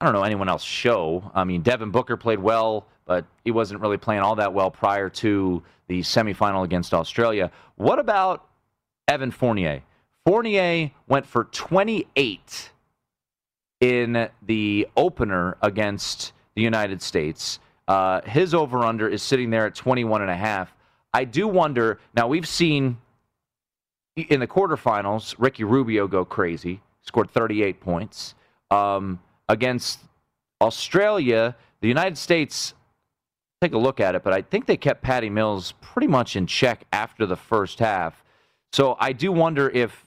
I 0.00 0.04
don't 0.04 0.14
know 0.14 0.22
anyone 0.22 0.48
else 0.48 0.62
show. 0.62 1.30
I 1.34 1.44
mean, 1.44 1.62
Devin 1.62 1.90
Booker 1.90 2.16
played 2.16 2.38
well, 2.38 2.86
but 3.04 3.24
he 3.44 3.50
wasn't 3.50 3.80
really 3.80 3.96
playing 3.96 4.22
all 4.22 4.36
that 4.36 4.54
well 4.54 4.70
prior 4.70 5.08
to 5.10 5.62
the 5.88 6.00
semifinal 6.00 6.64
against 6.64 6.94
Australia. 6.94 7.50
What 7.76 7.98
about 7.98 8.46
Evan 9.08 9.30
Fournier? 9.30 9.82
Fournier 10.24 10.90
went 11.08 11.26
for 11.26 11.44
28 11.44 12.70
in 13.80 14.28
the 14.44 14.88
opener 14.96 15.56
against 15.62 16.32
the 16.58 16.64
United 16.64 17.00
States. 17.00 17.60
Uh, 17.86 18.20
his 18.22 18.52
over 18.52 18.84
under 18.84 19.08
is 19.08 19.22
sitting 19.22 19.48
there 19.48 19.64
at 19.64 19.76
21 19.76 20.22
and 20.22 20.30
a 20.30 20.36
half. 20.36 20.74
I 21.14 21.22
do 21.22 21.46
wonder. 21.46 22.00
Now 22.16 22.26
we've 22.26 22.48
seen 22.48 22.98
in 24.16 24.40
the 24.40 24.46
quarterfinals 24.48 25.36
Ricky 25.38 25.62
Rubio 25.62 26.08
go 26.08 26.24
crazy, 26.24 26.80
scored 27.02 27.30
38 27.30 27.80
points 27.80 28.34
um, 28.72 29.20
against 29.48 30.00
Australia. 30.60 31.54
The 31.80 31.86
United 31.86 32.18
States 32.18 32.74
take 33.62 33.72
a 33.72 33.78
look 33.78 34.00
at 34.00 34.16
it, 34.16 34.24
but 34.24 34.32
I 34.32 34.42
think 34.42 34.66
they 34.66 34.76
kept 34.76 35.00
Patty 35.00 35.30
Mills 35.30 35.74
pretty 35.80 36.08
much 36.08 36.34
in 36.34 36.48
check 36.48 36.86
after 36.92 37.24
the 37.24 37.36
first 37.36 37.78
half. 37.78 38.24
So 38.72 38.96
I 38.98 39.12
do 39.12 39.30
wonder 39.30 39.70
if 39.70 40.04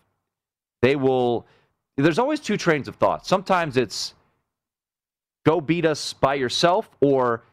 they 0.82 0.98
will. 0.98 1.46
There's 1.96 2.20
always 2.20 2.42
two 2.42 2.58
trains 2.58 2.90
of 2.90 2.98
thought. 2.98 3.26
Sometimes 3.26 3.78
it's 3.78 4.16
go 5.46 5.62
beat 5.62 5.86
us 5.86 6.14
by 6.14 6.36
yourself, 6.36 6.90
or 7.00 7.44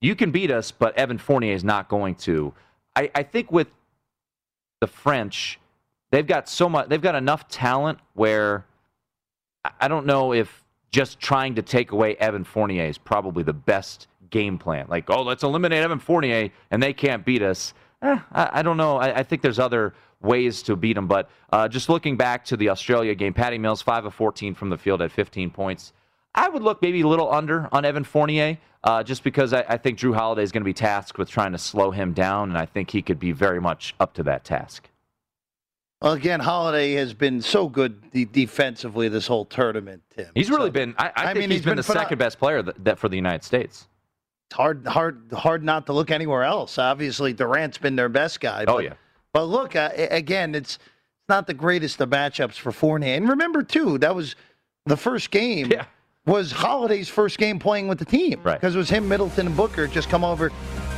you 0.00 0.14
can 0.14 0.30
beat 0.30 0.50
us, 0.50 0.70
but 0.70 0.96
Evan 0.96 1.18
Fournier 1.18 1.54
is 1.54 1.64
not 1.64 1.88
going 1.88 2.14
to. 2.16 2.52
I, 2.96 3.10
I 3.14 3.22
think 3.22 3.50
with 3.50 3.68
the 4.80 4.86
French, 4.86 5.58
they've 6.10 6.26
got 6.26 6.48
so 6.48 6.68
much. 6.68 6.88
They've 6.88 7.00
got 7.00 7.14
enough 7.14 7.48
talent 7.48 7.98
where 8.14 8.66
I 9.80 9.88
don't 9.88 10.06
know 10.06 10.32
if 10.32 10.64
just 10.90 11.18
trying 11.18 11.56
to 11.56 11.62
take 11.62 11.90
away 11.90 12.14
Evan 12.16 12.44
Fournier 12.44 12.84
is 12.84 12.98
probably 12.98 13.42
the 13.42 13.52
best 13.52 14.06
game 14.30 14.58
plan. 14.58 14.86
Like, 14.88 15.10
oh, 15.10 15.22
let's 15.22 15.42
eliminate 15.42 15.82
Evan 15.82 15.98
Fournier 15.98 16.50
and 16.70 16.82
they 16.82 16.92
can't 16.92 17.24
beat 17.24 17.42
us. 17.42 17.74
Eh, 18.02 18.18
I, 18.32 18.60
I, 18.60 18.62
don't 18.62 18.76
know. 18.76 18.96
I, 18.98 19.18
I, 19.18 19.22
think 19.22 19.42
there's 19.42 19.58
other 19.58 19.94
ways 20.20 20.62
to 20.64 20.76
beat 20.76 20.92
them. 20.94 21.08
But 21.08 21.30
uh, 21.52 21.68
just 21.68 21.88
looking 21.88 22.16
back 22.16 22.44
to 22.46 22.56
the 22.56 22.68
Australia 22.68 23.14
game, 23.14 23.32
Patty 23.32 23.58
Mills, 23.58 23.82
5 23.82 24.06
of 24.06 24.14
14 24.14 24.54
from 24.54 24.70
the 24.70 24.78
field 24.78 25.02
at 25.02 25.10
15 25.10 25.50
points. 25.50 25.92
I 26.34 26.48
would 26.48 26.62
look 26.62 26.82
maybe 26.82 27.02
a 27.02 27.08
little 27.08 27.32
under 27.32 27.68
on 27.72 27.84
Evan 27.84 28.04
Fournier 28.04 28.58
uh, 28.82 29.02
just 29.02 29.22
because 29.22 29.52
I, 29.52 29.64
I 29.68 29.76
think 29.76 29.98
Jrue 29.98 30.14
Holiday 30.14 30.42
is 30.42 30.52
going 30.52 30.62
to 30.62 30.64
be 30.64 30.74
tasked 30.74 31.18
with 31.18 31.30
trying 31.30 31.52
to 31.52 31.58
slow 31.58 31.90
him 31.90 32.12
down, 32.12 32.50
and 32.50 32.58
I 32.58 32.66
think 32.66 32.90
he 32.90 33.02
could 33.02 33.18
be 33.18 33.32
very 33.32 33.60
much 33.60 33.94
up 34.00 34.14
to 34.14 34.22
that 34.24 34.44
task. 34.44 34.88
Well, 36.02 36.12
again, 36.12 36.40
Holiday 36.40 36.92
has 36.94 37.14
been 37.14 37.40
so 37.40 37.68
good 37.68 38.10
de- 38.10 38.26
defensively 38.26 39.08
this 39.08 39.26
whole 39.26 39.46
tournament, 39.46 40.02
Tim. 40.14 40.26
He's 40.34 40.50
really 40.50 40.68
so, 40.68 40.72
been, 40.72 40.94
I, 40.98 41.12
I 41.14 41.26
think 41.26 41.38
mean, 41.38 41.50
he's, 41.50 41.58
he's 41.60 41.64
been, 41.64 41.70
been, 41.70 41.76
the 41.78 41.82
second 41.82 42.18
best 42.18 42.38
player 42.38 42.62
that, 42.62 42.84
that 42.84 42.98
for 42.98 43.08
the 43.08 43.16
United 43.16 43.42
States 43.42 43.88
it's 44.50 44.56
hard, 44.56 44.86
hard, 44.86 45.32
hard 45.32 45.64
not 45.64 45.86
to 45.86 45.92
look 45.92 46.10
anywhere 46.10 46.42
else. 46.42 46.78
Obviously, 46.78 47.32
Durant's 47.32 47.78
been 47.78 47.96
their 47.96 48.08
best 48.08 48.40
guy. 48.40 48.62
Oh, 48.62 48.66
but, 48.66 48.74
oh 48.74 48.78
yeah. 48.80 48.92
But 49.32 49.44
look, 49.44 49.74
uh, 49.76 49.90
again, 49.94 50.54
it's 50.54 50.78
not 51.28 51.46
the 51.46 51.54
greatest 51.54 52.00
of 52.00 52.10
matchups 52.10 52.54
for 52.54 52.70
Fournier. 52.70 53.14
And 53.14 53.28
remember 53.28 53.62
too, 53.62 53.98
that 53.98 54.14
was 54.14 54.36
the 54.86 54.96
first 54.96 55.30
game. 55.30 55.70
Yeah. 55.72 55.86
Was 56.26 56.52
Holiday's 56.52 57.08
first 57.10 57.36
game 57.36 57.58
playing 57.58 57.86
with 57.86 57.98
the 57.98 58.06
team. 58.06 58.40
Right. 58.42 58.58
Because 58.58 58.74
it 58.74 58.78
was 58.78 58.88
him, 58.88 59.06
Middleton, 59.06 59.48
and 59.48 59.56
Booker 59.56 59.86
just 59.86 60.08
come 60.08 60.24
over 60.24 60.48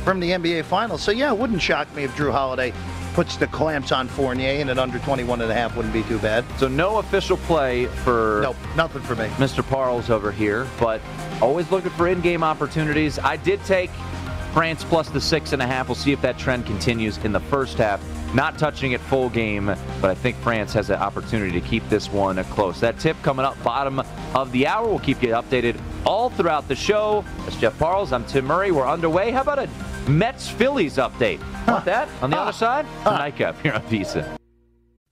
from 0.05 0.21
the 0.21 0.31
NBA 0.31 0.63
Finals. 0.63 1.01
So 1.01 1.11
yeah, 1.11 1.33
it 1.33 1.37
wouldn't 1.37 1.61
shock 1.61 1.93
me 1.93 2.05
if 2.05 2.15
Jrue 2.15 2.31
Holiday 2.31 2.73
puts 3.13 3.35
the 3.35 3.47
clamps 3.47 3.91
on 3.91 4.07
Fournier 4.07 4.61
and 4.61 4.69
at 4.69 4.77
under 4.77 4.99
21 4.99 5.41
and 5.41 5.51
a 5.51 5.53
half 5.53 5.75
wouldn't 5.75 5.93
be 5.93 6.03
too 6.03 6.19
bad. 6.19 6.45
So 6.57 6.69
no 6.69 6.99
official 6.99 7.35
play 7.35 7.87
for 7.87 8.39
Nope, 8.43 8.55
nothing 8.77 9.01
for 9.01 9.15
me. 9.15 9.25
Mr. 9.35 9.67
Parles 9.67 10.09
over 10.09 10.31
here, 10.31 10.65
but 10.79 11.01
always 11.41 11.69
looking 11.71 11.91
for 11.91 12.07
in-game 12.07 12.43
opportunities. 12.43 13.19
I 13.19 13.35
did 13.35 13.61
take 13.65 13.89
France 14.53 14.85
plus 14.85 15.09
the 15.09 15.19
six 15.19 15.51
and 15.51 15.61
a 15.61 15.67
half. 15.67 15.89
We'll 15.89 15.95
see 15.95 16.13
if 16.13 16.21
that 16.21 16.37
trend 16.37 16.65
continues 16.65 17.17
in 17.17 17.33
the 17.33 17.39
first 17.41 17.79
half. 17.79 18.01
Not 18.37 18.59
touching 18.59 18.91
it 18.91 19.01
full 19.01 19.29
game, 19.29 19.65
but 19.65 20.11
I 20.11 20.13
think 20.13 20.35
France 20.37 20.71
has 20.73 20.91
an 20.91 20.97
opportunity 20.97 21.59
to 21.59 21.67
keep 21.67 21.89
this 21.89 22.11
one 22.11 22.41
close. 22.43 22.79
That 22.79 22.99
tip 22.99 23.17
coming 23.23 23.43
up 23.43 23.61
bottom 23.63 23.99
of 24.35 24.51
the 24.51 24.67
hour. 24.67 24.87
We'll 24.87 24.99
keep 24.99 25.23
you 25.23 25.29
updated 25.29 25.81
all 26.05 26.29
throughout 26.29 26.67
the 26.67 26.75
show. 26.75 27.25
That's 27.39 27.55
Jeff 27.55 27.79
Parles. 27.79 28.13
I'm 28.13 28.23
Tim 28.25 28.45
Murray. 28.45 28.69
We're 28.69 28.87
underway. 28.87 29.31
How 29.31 29.41
about 29.41 29.57
a 29.57 29.67
Mets 30.07 30.47
Phillies 30.47 30.97
update? 30.97 31.41
About 31.63 31.85
that? 31.85 32.09
On 32.21 32.29
the 32.29 32.37
other 32.37 32.51
side, 32.51 32.85
nightcap 33.05 33.59
here 33.63 33.73
on 33.73 33.81
VSiN. 33.87 34.36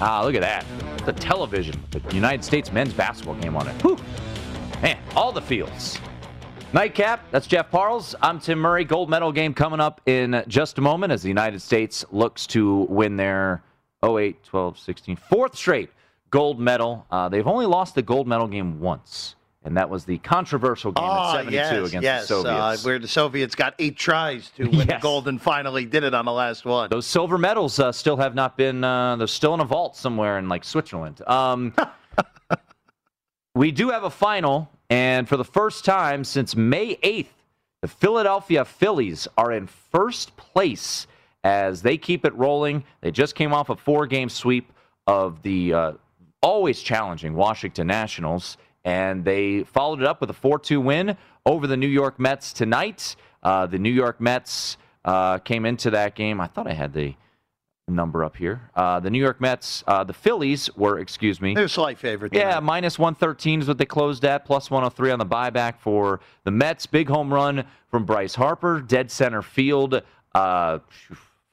Ah, 0.00 0.22
look 0.24 0.34
at 0.34 0.42
that. 0.42 0.64
The 1.04 1.12
television, 1.12 1.74
the 1.90 2.00
United 2.14 2.44
States 2.44 2.70
men's 2.72 2.92
basketball 2.92 3.34
game 3.36 3.56
on 3.56 3.66
it. 3.66 3.74
Whew. 3.82 3.98
Man, 4.80 4.98
all 5.16 5.32
the 5.32 5.42
fields. 5.42 5.98
Nightcap, 6.72 7.24
that's 7.32 7.46
Jeff 7.46 7.70
Parles. 7.70 8.14
I'm 8.22 8.38
Tim 8.38 8.58
Murray. 8.60 8.84
Gold 8.84 9.10
medal 9.10 9.32
game 9.32 9.54
coming 9.54 9.80
up 9.80 10.00
in 10.06 10.44
just 10.46 10.78
a 10.78 10.80
moment 10.80 11.12
as 11.12 11.22
the 11.22 11.28
United 11.28 11.60
States 11.62 12.04
looks 12.12 12.46
to 12.48 12.86
win 12.90 13.16
their 13.16 13.64
08, 14.04 14.44
12, 14.44 14.78
16, 14.78 15.16
fourth 15.16 15.56
straight 15.56 15.90
gold 16.30 16.60
medal. 16.60 17.06
Uh, 17.10 17.28
they've 17.28 17.46
only 17.46 17.66
lost 17.66 17.94
the 17.94 18.02
gold 18.02 18.28
medal 18.28 18.46
game 18.46 18.80
once, 18.80 19.34
and 19.64 19.76
that 19.76 19.90
was 19.90 20.04
the 20.04 20.18
controversial 20.18 20.92
game 20.92 21.04
oh, 21.06 21.38
in 21.38 21.44
72 21.46 21.54
yes, 21.54 21.88
against 21.88 22.02
yes, 22.02 22.22
the 22.22 22.26
Soviets. 22.28 22.84
Uh, 22.84 22.86
where 22.86 22.98
the 22.98 23.08
Soviets 23.08 23.54
got 23.54 23.74
eight 23.78 23.96
tries 23.96 24.50
to 24.50 24.64
win 24.64 24.78
Yes. 24.78 24.86
the 24.86 24.98
gold 24.98 25.28
and 25.28 25.40
finally 25.40 25.84
did 25.84 26.04
it 26.04 26.14
on 26.14 26.24
the 26.24 26.32
last 26.32 26.64
one. 26.64 26.90
Those 26.90 27.06
silver 27.06 27.38
medals 27.38 27.78
uh, 27.78 27.90
still 27.92 28.16
have 28.16 28.34
not 28.34 28.56
been. 28.56 28.84
Uh, 28.84 29.16
they're 29.16 29.26
still 29.26 29.54
in 29.54 29.60
a 29.60 29.64
vault 29.64 29.96
somewhere 29.96 30.38
in 30.38 30.48
like 30.48 30.64
Switzerland. 30.64 31.20
Um, 31.26 31.74
we 33.54 33.72
do 33.72 33.90
have 33.90 34.04
a 34.04 34.10
final, 34.10 34.70
and 34.90 35.28
for 35.28 35.36
the 35.36 35.44
first 35.44 35.84
time 35.84 36.22
since 36.24 36.54
May 36.54 36.96
8th, 36.96 37.26
the 37.82 37.88
Philadelphia 37.88 38.64
Phillies 38.64 39.26
are 39.36 39.52
in 39.52 39.66
first 39.66 40.36
place 40.36 41.06
as 41.44 41.82
they 41.82 41.96
keep 41.96 42.24
it 42.24 42.34
rolling. 42.34 42.84
They 43.00 43.10
just 43.10 43.34
came 43.34 43.52
off 43.52 43.70
a 43.70 43.76
four-game 43.76 44.28
sweep 44.28 44.72
of 45.06 45.42
the 45.42 45.72
uh, 45.72 45.92
always 46.42 46.80
challenging 46.80 47.34
Washington 47.34 47.86
Nationals, 47.86 48.56
and 48.88 49.22
they 49.22 49.64
followed 49.64 50.00
it 50.00 50.06
up 50.06 50.22
with 50.22 50.30
a 50.30 50.32
4-2 50.32 50.82
win 50.82 51.14
over 51.44 51.66
the 51.66 51.76
New 51.76 51.88
York 51.88 52.18
Mets 52.18 52.54
tonight. 52.54 53.16
Uh, 53.42 53.66
the 53.66 53.78
New 53.78 53.90
York 53.90 54.18
Mets 54.18 54.78
uh, 55.04 55.36
came 55.38 55.66
into 55.66 55.90
that 55.90 56.14
game. 56.14 56.40
I 56.40 56.46
thought 56.46 56.66
I 56.66 56.72
had 56.72 56.94
the 56.94 57.14
number 57.86 58.24
up 58.24 58.34
here. 58.34 58.70
Uh, 58.74 58.98
the 58.98 59.10
New 59.10 59.18
York 59.18 59.42
Mets, 59.42 59.84
uh, 59.86 60.04
the 60.04 60.14
Phillies 60.14 60.74
were, 60.74 60.98
excuse 60.98 61.38
me. 61.38 61.54
They're 61.54 61.64
a 61.64 61.68
slight 61.68 61.98
favorite. 61.98 62.32
Yeah, 62.32 62.48
tonight. 62.48 62.62
minus 62.62 62.98
113 62.98 63.60
is 63.60 63.68
what 63.68 63.76
they 63.76 63.84
closed 63.84 64.24
at, 64.24 64.46
plus 64.46 64.70
103 64.70 65.10
on 65.10 65.18
the 65.18 65.26
buyback 65.26 65.78
for 65.78 66.20
the 66.44 66.50
Mets. 66.50 66.86
Big 66.86 67.10
home 67.10 67.32
run 67.32 67.66
from 67.90 68.06
Bryce 68.06 68.34
Harper, 68.34 68.80
dead 68.80 69.10
center 69.10 69.42
field, 69.42 70.00
uh, 70.34 70.78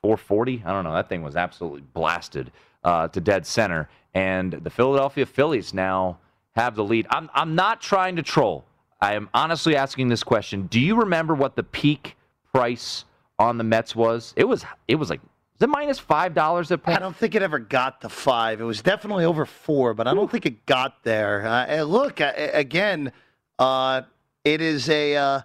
440. 0.02 0.63
I 0.65 0.71
don't 0.71 0.86
know. 0.86 0.93
That 0.93 1.10
thing 1.10 1.21
was 1.21 1.36
absolutely 1.36 1.82
blasted 1.82 2.54
uh, 2.86 3.10
to 3.10 3.19
dead 3.19 3.45
center. 3.45 3.89
And 4.13 4.54
the 4.54 4.69
Philadelphia 4.69 5.26
Phillies 5.26 5.74
now 5.74 6.19
have 6.56 6.76
the 6.76 6.84
lead. 6.84 7.08
I'm, 7.10 7.30
I'm 7.34 7.56
not 7.56 7.82
trying 7.82 8.15
to 8.15 8.24
troll. 8.24 8.65
I 9.02 9.13
am 9.13 9.30
honestly 9.34 9.76
asking 9.76 10.08
this 10.08 10.24
question. 10.24 10.68
Do 10.68 10.80
you 10.80 10.96
remember 10.96 11.36
what 11.36 11.56
the 11.56 11.63
peak 11.63 12.15
price 12.54 13.06
on 13.38 13.58
the 13.58 13.63
Mets 13.63 13.96
was? 13.96 14.34
It 14.36 14.46
was 14.46 14.65
it 14.88 14.96
was 14.96 15.10
like 15.10 15.20
is 15.56 15.62
it 15.62 15.70
minus 15.70 16.00
five 16.00 16.34
dollars 16.34 16.72
at 16.72 16.84
point? 16.84 16.98
I 16.98 17.00
don't 17.00 17.15
think 17.15 17.36
it 17.36 17.41
ever 17.41 17.60
got 17.60 18.02
to 18.02 18.10
five. 18.10 18.62
It 18.62 18.65
was 18.65 18.82
definitely 18.82 19.26
over 19.26 19.46
four, 19.46 19.94
but 19.94 20.08
I 20.08 20.13
don't 20.13 20.30
think 20.30 20.46
it 20.46 20.65
got 20.65 21.04
there. 21.04 21.46
Uh, 21.46 21.65
and 21.65 21.88
look, 21.88 22.20
uh, 22.20 22.34
again, 22.36 23.12
uh, 23.60 24.02
it 24.44 24.62
is 24.62 24.89
a 24.89 25.15
uh, 25.15 25.41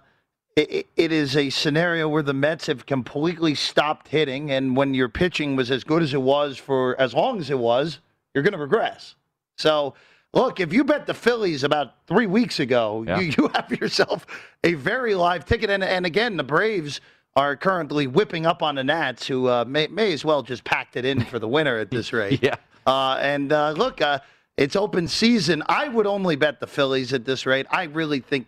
it, 0.55 0.87
it 0.95 1.11
is 1.11 1.37
a 1.37 1.49
scenario 1.49 2.09
where 2.09 2.23
the 2.23 2.33
Mets 2.33 2.67
have 2.67 2.85
completely 2.85 3.53
stopped 3.53 4.07
hitting, 4.07 4.51
and 4.51 4.75
when 4.75 4.93
your 4.93 5.07
pitching 5.07 5.55
was 5.55 5.71
as 5.71 5.83
good 5.83 6.01
as 6.01 6.13
it 6.13 6.21
was 6.21 6.57
for 6.57 6.99
as 6.99 7.13
long 7.13 7.39
as 7.39 7.49
it 7.49 7.59
was, 7.59 7.99
you're 8.33 8.43
going 8.43 8.53
to 8.53 8.59
regress. 8.59 9.15
So. 9.57 9.93
Look, 10.33 10.59
if 10.61 10.71
you 10.71 10.83
bet 10.83 11.07
the 11.07 11.13
Phillies 11.13 11.63
about 11.63 12.05
three 12.07 12.27
weeks 12.27 12.59
ago, 12.59 13.03
Yeah. 13.05 13.19
you, 13.19 13.33
you 13.37 13.49
have 13.53 13.69
yourself 13.71 14.25
a 14.63 14.73
very 14.75 15.13
live 15.15 15.45
ticket. 15.45 15.69
And, 15.69 15.83
and 15.83 16.05
again, 16.05 16.37
the 16.37 16.43
Braves 16.43 17.01
are 17.35 17.55
currently 17.57 18.07
whipping 18.07 18.45
up 18.45 18.63
on 18.63 18.75
the 18.75 18.83
Nats, 18.83 19.27
who 19.27 19.47
uh, 19.47 19.65
may, 19.67 19.87
may 19.87 20.13
as 20.13 20.23
well 20.23 20.41
just 20.41 20.63
packed 20.63 20.95
it 20.95 21.05
in 21.05 21.23
for 21.25 21.37
the 21.39 21.47
winner 21.47 21.77
at 21.77 21.91
this 21.91 22.13
rate. 22.13 22.39
Yeah. 22.41 22.55
Uh, 22.87 23.17
and 23.21 23.51
uh, 23.51 23.71
look, 23.71 24.01
uh, 24.01 24.19
it's 24.57 24.75
open 24.75 25.07
season. 25.07 25.63
I 25.67 25.87
would 25.89 26.07
only 26.07 26.35
bet 26.35 26.59
the 26.59 26.67
Phillies 26.67 27.13
at 27.13 27.25
this 27.25 27.45
rate. 27.45 27.65
I 27.69 27.83
really 27.83 28.19
think 28.19 28.47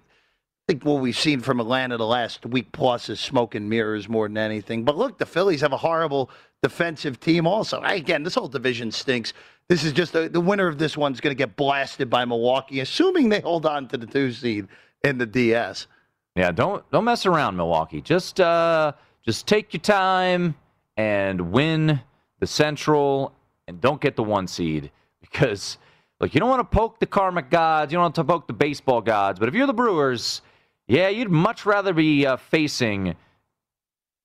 think 0.65 0.85
what 0.85 1.01
we've 1.01 1.17
seen 1.17 1.41
from 1.41 1.59
Atlanta 1.59 1.97
the 1.97 2.05
last 2.07 2.45
week 2.45 2.71
plus 2.71 3.09
is 3.09 3.19
smoke 3.19 3.53
and 3.53 3.69
mirrors 3.69 4.07
more 4.07 4.29
than 4.29 4.37
anything. 4.37 4.85
But 4.85 4.97
look, 4.97 5.17
the 5.17 5.25
Phillies 5.25 5.59
have 5.59 5.73
a 5.73 5.77
horrible 5.77 6.29
defensive 6.61 7.19
team 7.19 7.45
also. 7.45 7.81
Again, 7.83 8.23
this 8.23 8.35
whole 8.35 8.47
division 8.47 8.89
stinks. 8.89 9.33
This 9.69 9.83
is 9.83 9.93
just 9.93 10.13
a, 10.15 10.29
the 10.29 10.41
winner 10.41 10.67
of 10.67 10.77
this 10.77 10.97
one's 10.97 11.21
going 11.21 11.35
to 11.35 11.37
get 11.37 11.55
blasted 11.55 12.09
by 12.09 12.25
Milwaukee, 12.25 12.79
assuming 12.81 13.29
they 13.29 13.39
hold 13.39 13.65
on 13.65 13.87
to 13.89 13.97
the 13.97 14.05
two 14.05 14.31
seed 14.31 14.67
in 15.03 15.17
the 15.17 15.25
DS. 15.25 15.87
Yeah, 16.35 16.51
don't 16.51 16.89
don't 16.91 17.05
mess 17.05 17.25
around, 17.25 17.55
Milwaukee. 17.55 18.01
Just 18.01 18.39
uh, 18.39 18.93
just 19.23 19.47
take 19.47 19.73
your 19.73 19.81
time 19.81 20.55
and 20.97 21.51
win 21.51 22.01
the 22.39 22.47
Central, 22.47 23.33
and 23.67 23.79
don't 23.79 24.01
get 24.01 24.15
the 24.15 24.23
one 24.23 24.47
seed 24.47 24.91
because 25.21 25.77
look, 26.19 26.33
you 26.33 26.39
don't 26.39 26.49
want 26.49 26.59
to 26.59 26.77
poke 26.77 26.99
the 26.99 27.05
karmic 27.05 27.49
gods, 27.49 27.91
you 27.91 27.97
don't 27.97 28.03
want 28.03 28.15
to 28.15 28.23
poke 28.23 28.47
the 28.47 28.53
baseball 28.53 29.01
gods, 29.01 29.39
but 29.39 29.47
if 29.47 29.55
you're 29.55 29.67
the 29.67 29.73
Brewers, 29.73 30.41
yeah, 30.87 31.09
you'd 31.09 31.31
much 31.31 31.65
rather 31.65 31.93
be 31.93 32.25
uh, 32.25 32.35
facing 32.37 33.15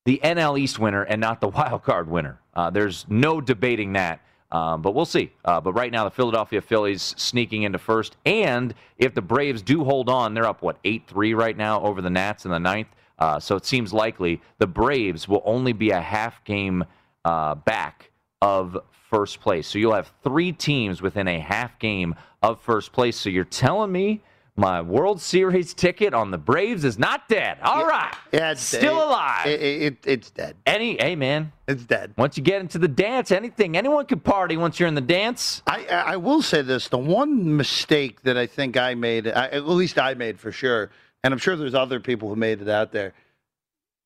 the 0.04 0.20
NL 0.24 0.58
East 0.58 0.78
winner 0.78 1.02
and 1.02 1.20
not 1.20 1.40
the 1.40 1.48
wild 1.48 1.82
card 1.82 2.08
winner. 2.10 2.40
Uh, 2.54 2.70
there's 2.70 3.06
no 3.08 3.40
debating 3.40 3.92
that. 3.92 4.20
Um, 4.50 4.80
but 4.80 4.94
we'll 4.94 5.04
see. 5.04 5.30
Uh, 5.44 5.60
but 5.60 5.72
right 5.74 5.92
now, 5.92 6.04
the 6.04 6.10
Philadelphia 6.10 6.60
Phillies 6.60 7.14
sneaking 7.18 7.64
into 7.64 7.78
first. 7.78 8.16
And 8.24 8.74
if 8.96 9.14
the 9.14 9.22
Braves 9.22 9.60
do 9.60 9.84
hold 9.84 10.08
on, 10.08 10.34
they're 10.34 10.46
up, 10.46 10.62
what, 10.62 10.78
8 10.84 11.06
3 11.06 11.34
right 11.34 11.56
now 11.56 11.82
over 11.82 12.00
the 12.00 12.10
Nats 12.10 12.44
in 12.44 12.50
the 12.50 12.58
ninth. 12.58 12.88
Uh, 13.18 13.38
so 13.40 13.56
it 13.56 13.66
seems 13.66 13.92
likely 13.92 14.40
the 14.58 14.66
Braves 14.66 15.28
will 15.28 15.42
only 15.44 15.72
be 15.72 15.90
a 15.90 16.00
half 16.00 16.42
game 16.44 16.84
uh, 17.24 17.54
back 17.56 18.10
of 18.40 18.78
first 19.10 19.40
place. 19.40 19.66
So 19.66 19.78
you'll 19.78 19.94
have 19.94 20.12
three 20.22 20.52
teams 20.52 21.02
within 21.02 21.28
a 21.28 21.40
half 21.40 21.78
game 21.78 22.14
of 22.42 22.60
first 22.60 22.92
place. 22.92 23.16
So 23.16 23.28
you're 23.28 23.44
telling 23.44 23.90
me 23.90 24.22
my 24.58 24.82
World 24.82 25.20
Series 25.20 25.72
ticket 25.72 26.12
on 26.12 26.30
the 26.32 26.36
Braves 26.38 26.84
is 26.84 26.98
not 26.98 27.28
dead. 27.28 27.58
All 27.62 27.86
right, 27.86 28.12
Yeah, 28.32 28.50
it's 28.50 28.60
still 28.62 28.98
it- 29.00 29.06
alive. 29.06 29.46
It, 29.46 29.60
it, 29.62 29.96
it's 30.04 30.30
dead. 30.30 30.56
Any, 30.66 30.96
hey 31.00 31.14
man, 31.14 31.52
it's 31.68 31.84
dead. 31.84 32.12
Once 32.18 32.36
you 32.36 32.42
get 32.42 32.60
into 32.60 32.78
the 32.78 32.88
dance, 32.88 33.30
anything, 33.30 33.76
anyone 33.76 34.04
can 34.06 34.18
party 34.20 34.56
once 34.56 34.80
you're 34.80 34.88
in 34.88 34.96
the 34.96 35.00
dance. 35.00 35.62
I, 35.66 35.86
I 35.86 36.16
will 36.16 36.42
say 36.42 36.62
this: 36.62 36.88
the 36.88 36.98
one 36.98 37.56
mistake 37.56 38.22
that 38.22 38.36
I 38.36 38.46
think 38.46 38.76
I 38.76 38.94
made, 38.94 39.28
I, 39.28 39.46
at 39.46 39.66
least 39.68 39.98
I 39.98 40.14
made 40.14 40.40
for 40.40 40.50
sure, 40.50 40.90
and 41.22 41.32
I'm 41.32 41.38
sure 41.38 41.54
there's 41.54 41.74
other 41.74 42.00
people 42.00 42.28
who 42.28 42.36
made 42.36 42.60
it 42.60 42.68
out 42.68 42.90
there. 42.92 43.14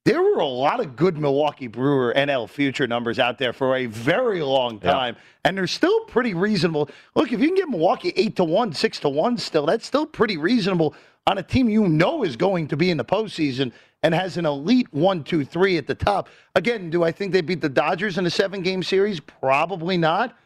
There 0.04 0.20
were 0.20 0.40
a 0.40 0.46
lot 0.46 0.80
of 0.80 0.96
good 0.96 1.16
Milwaukee 1.16 1.68
Brewer 1.68 2.12
NL 2.16 2.48
future 2.48 2.88
numbers 2.88 3.20
out 3.20 3.38
there 3.38 3.52
for 3.52 3.76
a 3.76 3.86
very 3.86 4.42
long 4.42 4.80
Yeah. 4.82 4.90
time, 4.92 5.16
and 5.44 5.56
they're 5.56 5.68
still 5.68 6.00
pretty 6.06 6.34
reasonable. 6.34 6.90
Look, 7.14 7.32
if 7.32 7.38
you 7.40 7.46
can 7.46 7.56
get 7.56 7.68
Milwaukee 7.68 8.12
eight 8.16 8.34
to 8.36 8.44
one, 8.44 8.72
six 8.72 8.98
to 9.00 9.08
one, 9.08 9.38
still 9.38 9.64
that's 9.66 9.86
still 9.86 10.06
pretty 10.06 10.36
reasonable 10.36 10.94
on 11.28 11.38
a 11.38 11.42
team 11.42 11.68
you 11.68 11.86
know 11.88 12.24
is 12.24 12.34
going 12.34 12.66
to 12.68 12.76
be 12.76 12.90
in 12.90 12.96
the 12.96 13.04
postseason 13.04 13.70
and 14.02 14.12
has 14.12 14.36
an 14.36 14.44
elite 14.44 14.88
one, 14.92 15.22
two, 15.22 15.44
three 15.44 15.76
at 15.76 15.86
the 15.86 15.94
top. 15.94 16.28
Again, 16.56 16.90
do 16.90 17.04
I 17.04 17.12
think 17.12 17.32
they 17.32 17.40
beat 17.40 17.60
the 17.60 17.68
Dodgers 17.68 18.18
in 18.18 18.26
a 18.26 18.30
seven 18.30 18.60
game 18.62 18.82
series? 18.82 19.20
Probably 19.20 19.96
not, 19.96 20.36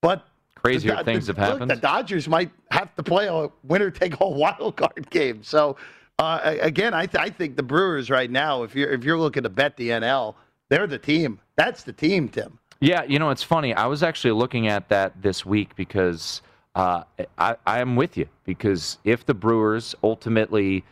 but 0.00 0.26
Crazier 0.54 0.96
the 0.96 1.04
things 1.04 1.26
the- 1.26 1.34
have 1.34 1.38
look, 1.40 1.52
happened. 1.60 1.70
the 1.70 1.76
Dodgers 1.76 2.26
might 2.26 2.50
have 2.70 2.94
to 2.94 3.02
play 3.02 3.26
a 3.26 3.48
winner 3.64 3.90
take 3.90 4.18
all 4.22 4.32
wild 4.38 4.76
card 4.76 5.10
game. 5.10 5.42
So 5.42 5.76
uh, 6.18 6.56
again, 6.60 6.94
I, 6.94 7.06
th- 7.06 7.22
I 7.22 7.30
think 7.30 7.56
the 7.56 7.62
Brewers 7.62 8.10
right 8.10 8.30
now, 8.30 8.62
if 8.62 8.74
you're 8.74 8.90
if 8.90 9.04
you're 9.04 9.18
looking 9.18 9.42
to 9.42 9.48
bet 9.48 9.76
the 9.76 9.90
NL, 9.90 10.34
they're 10.70 10.86
the 10.86 10.98
team. 10.98 11.40
That's 11.56 11.82
the 11.82 11.92
team, 11.92 12.28
Tim. 12.28 12.58
Yeah, 12.80 13.04
you 13.04 13.18
know, 13.18 13.30
it's 13.30 13.42
funny. 13.42 13.74
I 13.74 13.86
was 13.86 14.02
actually 14.02 14.32
looking 14.32 14.68
at 14.68 14.88
that 14.90 15.22
this 15.22 15.46
week 15.46 15.74
because 15.76 16.42
uh, 16.74 17.04
I, 17.38 17.56
I 17.66 17.80
am 17.80 17.96
with 17.96 18.16
you. 18.16 18.28
Because 18.44 18.98
if 19.04 19.24
the 19.24 19.34
Brewers 19.34 19.94
ultimately 20.02 20.84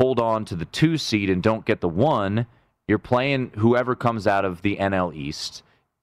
hold 0.00 0.18
on 0.18 0.44
to 0.46 0.56
the 0.56 0.64
two 0.66 0.98
seed 0.98 1.30
and 1.30 1.42
don't 1.42 1.64
get 1.64 1.80
the 1.80 1.88
one, 1.88 2.46
you're 2.88 2.98
playing 2.98 3.52
whoever 3.56 3.94
comes 3.94 4.26
out 4.26 4.44
of 4.44 4.62
the 4.62 4.76
NL 4.76 5.14
East. 5.14 5.62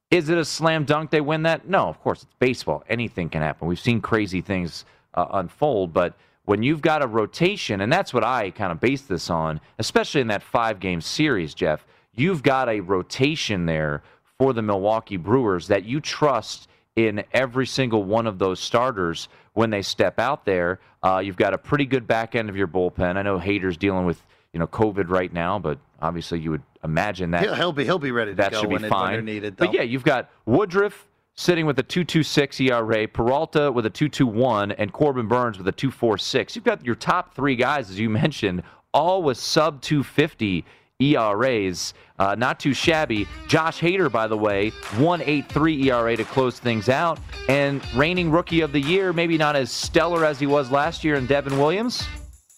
Is 0.09 0.29
it 0.29 0.37
a 0.37 0.45
slam 0.45 0.83
dunk 0.83 1.11
they 1.11 1.21
win 1.21 1.43
that? 1.43 1.67
No, 1.67 1.87
of 1.87 1.99
course, 2.01 2.23
it's 2.23 2.33
baseball. 2.39 2.83
Anything 2.89 3.29
can 3.29 3.41
happen. 3.41 3.67
We've 3.67 3.79
seen 3.79 4.01
crazy 4.01 4.41
things 4.41 4.85
uh, 5.13 5.25
unfold, 5.31 5.93
but 5.93 6.15
when 6.45 6.63
you've 6.63 6.81
got 6.81 7.03
a 7.03 7.07
rotation, 7.07 7.81
and 7.81 7.91
that's 7.91 8.13
what 8.13 8.23
I 8.23 8.51
kind 8.51 8.71
of 8.71 8.79
base 8.79 9.01
this 9.01 9.29
on, 9.29 9.61
especially 9.79 10.21
in 10.21 10.27
that 10.27 10.43
five 10.43 10.79
game 10.79 11.01
series, 11.01 11.53
Jeff, 11.53 11.85
you've 12.13 12.43
got 12.43 12.69
a 12.69 12.79
rotation 12.79 13.65
there 13.65 14.03
for 14.37 14.53
the 14.53 14.61
Milwaukee 14.61 15.17
Brewers 15.17 15.67
that 15.67 15.85
you 15.85 15.99
trust 15.99 16.67
in 16.95 17.23
every 17.31 17.65
single 17.65 18.03
one 18.03 18.27
of 18.27 18.39
those 18.39 18.59
starters 18.59 19.29
when 19.53 19.69
they 19.69 19.81
step 19.81 20.19
out 20.19 20.45
there. 20.45 20.79
Uh, 21.03 21.21
you've 21.23 21.37
got 21.37 21.53
a 21.53 21.57
pretty 21.57 21.85
good 21.85 22.07
back 22.07 22.35
end 22.35 22.49
of 22.49 22.55
your 22.55 22.67
bullpen. 22.67 23.17
I 23.17 23.21
know 23.21 23.39
Hader's 23.39 23.77
dealing 23.77 24.05
with 24.05 24.21
you 24.53 24.59
know 24.59 24.67
COVID 24.67 25.09
right 25.09 25.31
now, 25.31 25.59
but 25.59 25.77
obviously 26.01 26.39
you 26.39 26.51
would 26.51 26.63
imagine 26.83 27.31
that 27.31 27.43
He'll, 27.43 27.55
he'll 27.55 27.71
be 27.71 27.85
he'll 27.85 27.99
be 27.99 28.11
ready 28.11 28.31
to 28.31 28.37
that 28.37 28.51
go 28.51 28.61
should 28.61 28.69
be 28.69 28.77
when, 28.77 28.89
fine. 28.89 29.23
needed. 29.23 29.55
but 29.55 29.73
yeah, 29.73 29.83
you've 29.83 30.03
got 30.03 30.29
Woodruff 30.45 31.07
sitting 31.35 31.65
with 31.65 31.79
a 31.79 31.83
2.26 31.83 32.69
ERA, 32.69 33.07
Peralta 33.07 33.71
with 33.71 33.85
a 33.85 33.89
2.21, 33.89 34.75
and 34.77 34.91
Corbin 34.93 35.27
Burnes 35.27 35.57
with 35.57 35.67
a 35.67 35.73
2.46. 35.73 36.55
You've 36.55 36.65
got 36.65 36.85
your 36.85 36.95
top 36.95 37.33
three 37.33 37.55
guys, 37.55 37.89
as 37.89 37.99
you 37.99 38.09
mentioned, 38.21 38.63
all 38.93 39.23
with 39.23 39.37
sub 39.37 39.81
250 39.81 40.65
ERAs. 40.99 41.93
Uh, 42.19 42.35
not 42.35 42.59
too 42.59 42.73
shabby. 42.73 43.27
Josh 43.47 43.79
Hader, 43.79 44.11
by 44.11 44.27
the 44.27 44.37
way, 44.37 44.71
1.83 44.71 45.85
ERA 45.85 46.15
to 46.15 46.23
close 46.23 46.59
things 46.59 46.89
out, 46.89 47.19
and 47.49 47.81
reigning 47.95 48.29
rookie 48.29 48.61
of 48.61 48.71
the 48.71 48.79
year, 48.79 49.11
maybe 49.11 49.37
not 49.37 49.55
as 49.55 49.71
stellar 49.71 50.25
as 50.25 50.39
he 50.39 50.45
was 50.45 50.69
last 50.69 51.03
year, 51.03 51.15
in 51.15 51.25
Devin 51.25 51.57
Williams, 51.57 52.07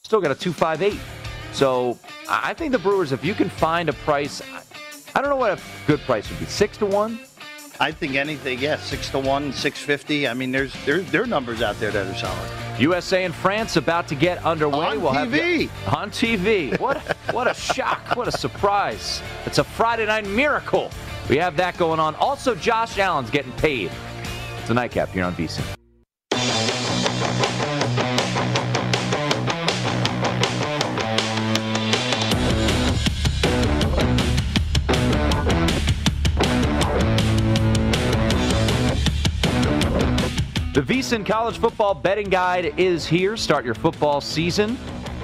still 0.04 0.20
got 0.20 0.32
a 0.32 0.36
2.58. 0.36 1.00
So 1.54 1.98
I 2.28 2.54
think 2.54 2.72
the 2.72 2.80
Brewers, 2.80 3.12
if 3.12 3.24
you 3.24 3.34
can 3.34 3.48
find 3.48 3.88
a 3.88 3.94
price, 3.94 4.42
I- 4.42 4.64
I 5.16 5.22
don't 5.22 5.30
know 5.30 5.36
what 5.36 5.52
a 5.58 5.62
good 5.86 6.00
price 6.02 6.28
would 6.30 6.40
be. 6.40 6.46
Six 6.46 6.78
to 6.78 6.88
one. 6.88 7.20
I 7.84 7.92
think 7.92 8.16
anything, 8.16 8.60
yeah, 8.60 8.78
six 8.78 9.10
to 9.10 9.20
one, 9.20 9.52
six 9.52 9.78
fifty. 9.78 10.26
I 10.26 10.34
mean, 10.34 10.54
there's 10.54 10.74
there's 10.86 11.12
there 11.12 11.22
are 11.22 11.28
numbers 11.28 11.62
out 11.62 11.78
there 11.82 11.92
that 11.92 12.08
are 12.08 12.16
solid. 12.16 12.80
USA 12.80 13.26
and 13.26 13.36
France 13.36 13.76
about 13.76 14.08
to 14.08 14.16
get 14.16 14.42
underway. 14.46 14.86
On 14.86 15.02
we'll 15.02 15.12
have 15.12 15.28
TV. 15.28 15.70
on 15.94 16.10
TV. 16.10 16.80
What 16.80 17.00
what 17.34 17.46
a 17.46 17.54
shock! 17.54 18.16
What 18.16 18.30
a 18.30 18.32
surprise! 18.32 19.22
It's 19.46 19.58
a 19.58 19.66
Friday 19.66 20.06
night 20.06 20.26
miracle. 20.26 20.92
We 21.30 21.36
have 21.40 21.58
that 21.58 21.78
going 21.78 22.00
on. 22.00 22.16
Also, 22.16 22.56
Josh 22.56 23.00
Allen's 23.00 23.30
getting 23.30 23.52
paid. 23.54 23.92
It's 24.62 24.70
a 24.70 24.74
nightcap 24.74 25.10
here 25.10 25.26
on 25.26 25.36
VSiN. 25.36 25.83
The 40.74 40.82
VSiN 40.82 41.24
College 41.24 41.60
Football 41.60 41.94
Betting 41.94 42.32
Guide 42.32 42.80
is 42.80 43.06
here. 43.06 43.38
Start 43.38 43.64
your 43.64 43.76
football 43.76 44.20
season 44.20 44.76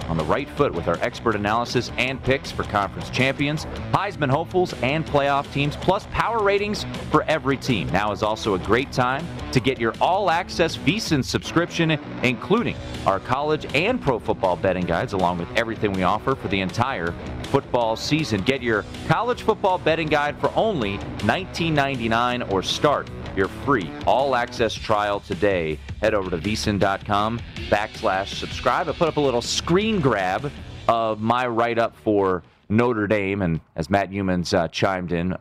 on 0.08 0.16
the 0.16 0.24
right 0.26 0.48
foot 0.50 0.72
with 0.72 0.88
our 0.88 1.00
expert 1.02 1.36
analysis 1.36 1.92
and 1.98 2.22
picks 2.22 2.52
for 2.52 2.62
conference 2.66 3.10
champions, 3.10 3.66
Heisman 3.92 4.30
hopefuls, 4.30 4.76
and 4.84 5.04
playoff 5.04 5.52
teams, 5.52 5.76
plus 5.78 6.06
power 6.12 6.44
ratings 6.44 6.86
for 7.10 7.24
every 7.24 7.58
team. 7.58 7.90
Now 7.90 8.12
is 8.12 8.22
also 8.22 8.54
a 8.54 8.60
great 8.60 8.92
time 8.92 9.26
to 9.52 9.60
get 9.60 9.80
your 9.80 9.96
all 10.00 10.30
access 10.30 10.78
VSiN 10.78 11.26
subscription, 11.26 11.90
including 12.22 12.76
our 13.08 13.20
college 13.20 13.66
and 13.74 14.00
pro 14.00 14.20
football 14.20 14.56
betting 14.56 14.86
guides, 14.86 15.14
along 15.14 15.40
with 15.40 15.48
everything 15.56 15.94
we 15.94 16.04
offer 16.04 16.36
for 16.36 16.48
the 16.50 16.62
entire 16.62 17.12
football 17.46 17.96
season. 17.96 18.42
Get 18.42 18.62
your 18.62 18.86
college 19.08 19.42
football 19.42 19.80
betting 19.80 20.10
guide 20.10 20.40
for 20.40 20.52
only 20.56 21.00
$19.99 21.26 22.52
or 22.52 22.62
start 22.62 23.10
your 23.40 23.48
free 23.48 23.90
all 24.06 24.36
access 24.36 24.74
trial 24.74 25.22
today. 25.22 25.80
Head 26.02 26.14
over 26.14 26.30
to 26.30 26.38
vsin.com 26.38 27.40
backslash 27.70 28.36
subscribe. 28.36 28.90
I 28.90 28.92
put 28.92 29.08
up 29.08 29.16
a 29.16 29.22
little 29.22 29.42
screen 29.42 30.02
grab 30.02 30.52
of 30.90 31.22
my 31.22 31.48
write 31.48 31.80
up 31.80 31.96
for 31.96 32.44
Notre 32.68 33.08
Dame. 33.08 33.42
And 33.42 33.62
as 33.78 33.90
Matt 33.90 34.12
Youmans 34.12 34.54
uh, 34.54 34.68
chimed 34.68 35.14
in, 35.14 35.38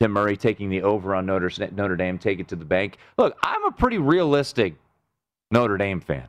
Tim 0.00 0.10
Murray 0.10 0.36
taking 0.36 0.70
the 0.70 0.82
over 0.82 1.14
on 1.14 1.24
Notre, 1.24 1.50
Notre 1.72 1.94
Dame, 1.94 2.18
take 2.18 2.40
it 2.40 2.48
to 2.48 2.56
the 2.56 2.64
bank. 2.64 2.98
Look, 3.16 3.38
I'm 3.44 3.64
a 3.64 3.70
pretty 3.70 3.98
realistic 3.98 4.74
Notre 5.52 5.76
Dame 5.76 6.00
fan. 6.00 6.26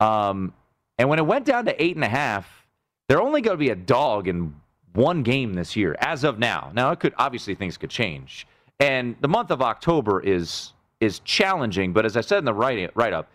Um, 0.00 0.52
and 0.98 1.08
when 1.08 1.20
it 1.20 1.26
went 1.26 1.44
down 1.44 1.66
to 1.66 1.82
eight 1.82 1.94
and 1.94 2.04
a 2.04 2.08
half, 2.08 2.66
they're 3.08 3.22
only 3.22 3.42
going 3.42 3.54
to 3.54 3.60
be 3.60 3.70
a 3.70 3.76
dog 3.76 4.26
in 4.26 4.56
one 4.94 5.22
game 5.22 5.54
this 5.54 5.76
year, 5.76 5.94
as 6.00 6.24
of 6.24 6.40
now. 6.40 6.72
Now, 6.74 6.90
it 6.90 6.98
could 6.98 7.14
obviously 7.16 7.54
things 7.54 7.76
could 7.76 7.90
change, 7.90 8.46
and 8.84 9.16
the 9.20 9.28
month 9.28 9.50
of 9.50 9.62
October 9.62 10.20
is 10.20 10.72
is 11.00 11.20
challenging. 11.20 11.92
But 11.92 12.04
as 12.04 12.16
I 12.16 12.20
said 12.20 12.38
in 12.38 12.44
the 12.44 12.54
write 12.54 12.90
write 12.94 13.12
up, 13.12 13.28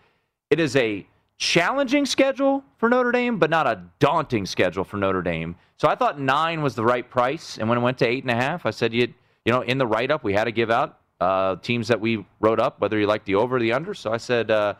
it 0.50 0.60
is 0.60 0.76
a 0.76 1.06
challenging 1.38 2.06
schedule 2.06 2.62
for 2.78 2.88
Notre 2.88 3.12
Dame, 3.12 3.38
but 3.38 3.50
not 3.50 3.66
a 3.66 3.82
daunting 3.98 4.46
schedule 4.46 4.84
for 4.84 4.96
Notre 4.96 5.22
Dame. 5.22 5.56
So 5.76 5.88
I 5.88 5.94
thought 5.94 6.20
nine 6.20 6.62
was 6.62 6.74
the 6.74 6.84
right 6.84 7.08
price, 7.08 7.58
and 7.58 7.68
when 7.68 7.78
it 7.78 7.80
went 7.80 7.98
to 7.98 8.06
eight 8.06 8.22
and 8.22 8.30
a 8.30 8.34
half, 8.34 8.64
I 8.64 8.70
said 8.70 8.92
you 8.92 9.12
you 9.44 9.52
know 9.52 9.62
in 9.62 9.78
the 9.78 9.86
write 9.86 10.10
up 10.10 10.22
we 10.22 10.32
had 10.32 10.44
to 10.44 10.52
give 10.52 10.70
out 10.70 11.00
uh, 11.20 11.56
teams 11.56 11.88
that 11.88 12.00
we 12.00 12.24
wrote 12.40 12.60
up 12.60 12.80
whether 12.80 12.98
you 12.98 13.06
like 13.06 13.24
the 13.24 13.34
over 13.34 13.56
or 13.56 13.60
the 13.60 13.72
under. 13.72 13.94
So 13.94 14.12
I 14.12 14.18
said. 14.18 14.50
Uh, 14.50 14.74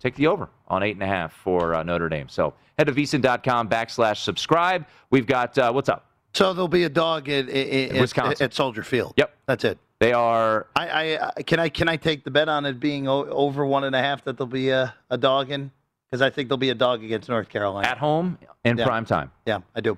take 0.00 0.14
the 0.14 0.26
over 0.26 0.48
on 0.68 0.82
eight 0.82 0.94
and 0.94 1.02
a 1.02 1.06
half 1.06 1.32
for 1.32 1.74
uh, 1.74 1.82
Notre 1.82 2.08
Dame. 2.08 2.28
So 2.30 2.54
head 2.78 2.86
to 2.86 2.92
vsin.com 2.94 3.68
backslash 3.68 4.18
subscribe. 4.18 4.86
We've 5.10 5.26
got 5.26 5.58
uh, 5.58 5.70
what's 5.72 5.90
up? 5.90 6.06
So 6.32 6.52
there'll 6.52 6.68
be 6.68 6.84
a 6.84 6.88
dog 6.88 7.28
at, 7.28 7.48
at, 7.48 7.92
at, 7.92 8.00
Wisconsin. 8.00 8.44
at 8.44 8.54
Soldier 8.54 8.82
Field. 8.82 9.14
Yep, 9.16 9.34
that's 9.46 9.64
it. 9.64 9.78
They 9.98 10.12
are. 10.12 10.66
I, 10.76 10.88
I, 11.16 11.30
I 11.36 11.42
can 11.42 11.58
I 11.58 11.68
can 11.70 11.88
I 11.88 11.96
take 11.96 12.24
the 12.24 12.30
bet 12.30 12.48
on 12.48 12.66
it 12.66 12.78
being 12.78 13.08
o- 13.08 13.24
over 13.26 13.64
one 13.64 13.84
and 13.84 13.96
a 13.96 14.00
half 14.02 14.24
that 14.24 14.36
there'll 14.36 14.46
be 14.46 14.68
a, 14.68 14.94
a 15.10 15.16
dog 15.16 15.50
in 15.50 15.70
because 16.10 16.20
I 16.20 16.28
think 16.30 16.48
there'll 16.48 16.58
be 16.58 16.70
a 16.70 16.74
dog 16.74 17.02
against 17.02 17.28
North 17.28 17.48
Carolina 17.48 17.88
at 17.88 17.98
home 17.98 18.38
in 18.64 18.76
Yeah. 18.76 18.84
prime 18.84 19.06
time. 19.06 19.30
Yeah, 19.46 19.60
I 19.74 19.80
do. 19.80 19.96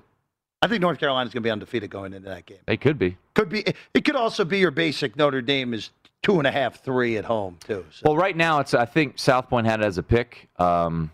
I 0.61 0.67
think 0.67 0.81
North 0.81 0.99
Carolina's 0.99 1.33
going 1.33 1.41
to 1.43 1.47
be 1.47 1.51
undefeated 1.51 1.89
going 1.89 2.13
into 2.13 2.29
that 2.29 2.45
game. 2.45 2.57
They 2.65 2.75
could 2.77 2.97
be. 2.99 3.17
Could 3.33 3.49
be. 3.49 3.63
It 3.93 4.03
could 4.05 4.15
also 4.17 4.43
be 4.45 4.59
your 4.59 4.71
basic 4.71 5.15
Notre 5.15 5.41
Dame 5.41 5.73
is 5.73 5.89
two 6.21 6.37
and 6.37 6.45
a 6.47 6.51
half, 6.51 6.81
three 6.83 7.17
at 7.17 7.25
home 7.25 7.57
too. 7.65 7.85
So. 7.91 8.03
Well, 8.05 8.17
right 8.17 8.35
now 8.35 8.59
it's. 8.59 8.73
I 8.73 8.85
think 8.85 9.17
South 9.19 9.49
Point 9.49 9.67
had 9.67 9.81
it 9.81 9.85
as 9.85 9.97
a 9.97 10.03
pick. 10.03 10.47
Um, 10.57 11.11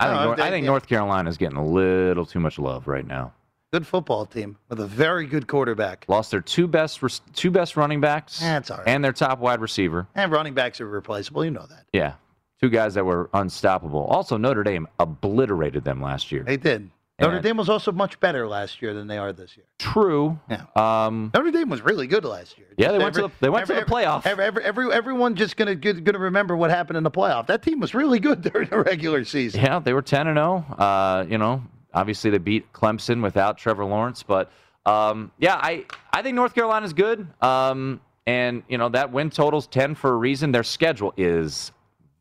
I 0.00 0.06
think, 0.06 0.18
No, 0.18 0.24
North, 0.24 0.40
I 0.40 0.50
think 0.50 0.62
yeah. 0.64 0.70
North 0.70 0.86
Carolina 0.88 1.30
is 1.30 1.36
getting 1.36 1.56
a 1.58 1.64
little 1.66 2.26
too 2.26 2.40
much 2.40 2.58
love 2.58 2.86
right 2.88 3.06
now. 3.06 3.32
Good 3.72 3.86
football 3.86 4.26
team 4.26 4.58
with 4.68 4.80
a 4.80 4.86
very 4.86 5.24
good 5.24 5.46
quarterback. 5.48 6.04
Lost 6.06 6.30
their 6.30 6.42
two 6.42 6.66
best 6.66 7.00
two 7.34 7.50
best 7.50 7.74
running 7.74 8.02
backs. 8.02 8.38
That's 8.38 8.70
all 8.70 8.76
right. 8.76 8.86
And 8.86 9.02
their 9.02 9.14
top 9.14 9.38
wide 9.38 9.62
receiver. 9.62 10.06
And 10.14 10.30
running 10.30 10.52
backs 10.52 10.78
are 10.82 10.86
replaceable. 10.86 11.42
You 11.42 11.52
know 11.52 11.64
that. 11.70 11.86
Yeah. 11.94 12.14
Two 12.60 12.68
guys 12.68 12.92
that 12.94 13.06
were 13.06 13.30
unstoppable. 13.32 14.04
Also, 14.04 14.36
Notre 14.36 14.62
Dame 14.62 14.86
obliterated 14.98 15.84
them 15.84 16.02
last 16.02 16.30
year. 16.30 16.42
They 16.42 16.58
did. 16.58 16.90
Notre 17.18 17.40
Dame 17.40 17.56
was 17.56 17.68
also 17.70 17.92
much 17.92 18.20
better 18.20 18.46
last 18.46 18.82
year 18.82 18.92
than 18.94 19.06
they 19.06 19.16
are 19.16 19.32
this 19.32 19.56
year. 19.56 19.64
True. 19.78 20.38
Yeah. 20.50 20.64
Um, 20.76 21.30
Notre 21.32 21.50
Dame 21.50 21.70
was 21.70 21.80
really 21.80 22.06
good 22.06 22.24
last 22.26 22.58
year. 22.58 22.66
Yeah, 22.76 22.92
they 22.92 22.98
went 22.98 23.14
to 23.14 23.22
the- 23.22 23.30
they 23.40 23.48
went 23.48 23.66
to 23.68 23.74
the 23.74 23.82
playoff. 23.82 24.26
Every, 24.26 24.44
every, 24.44 24.64
every, 24.64 24.92
everyone 24.92 25.34
just 25.34 25.56
gonna 25.56 25.74
gonna 25.76 26.18
remember 26.18 26.56
what 26.58 26.68
happened 26.70 26.98
in 26.98 27.04
the 27.04 27.10
playoff. 27.10 27.46
That 27.46 27.62
team 27.62 27.80
was 27.80 27.94
really 27.94 28.18
good 28.20 28.42
during 28.52 28.68
the 28.68 28.80
regular 28.82 29.24
season. 29.24 29.62
Yeah, 29.62 29.78
they 29.78 29.94
were 29.94 30.02
10 30.02 30.26
and 30.26 30.36
0. 30.36 30.56
Uh, 30.78 31.24
you 31.28 31.38
know, 31.38 31.62
obviously 31.94 32.30
they 32.30 32.38
beat 32.38 32.72
Clemson 32.72 33.22
without 33.22 33.58
Trevor 33.58 33.84
Lawrence, 33.84 34.22
but 34.22 34.50
um, 34.86 35.30
yeah, 35.38 35.56
I 35.56 35.86
I 36.12 36.22
think 36.22 36.34
North 36.34 36.54
Carolina's 36.54 36.92
good. 36.92 37.26
Um, 37.40 38.00
and 38.26 38.62
you 38.68 38.78
know, 38.78 38.88
that 38.90 39.12
win 39.12 39.30
totals 39.30 39.66
10 39.66 39.94
for 39.94 40.10
a 40.12 40.16
reason. 40.16 40.52
Their 40.52 40.62
schedule 40.62 41.12
is 41.16 41.72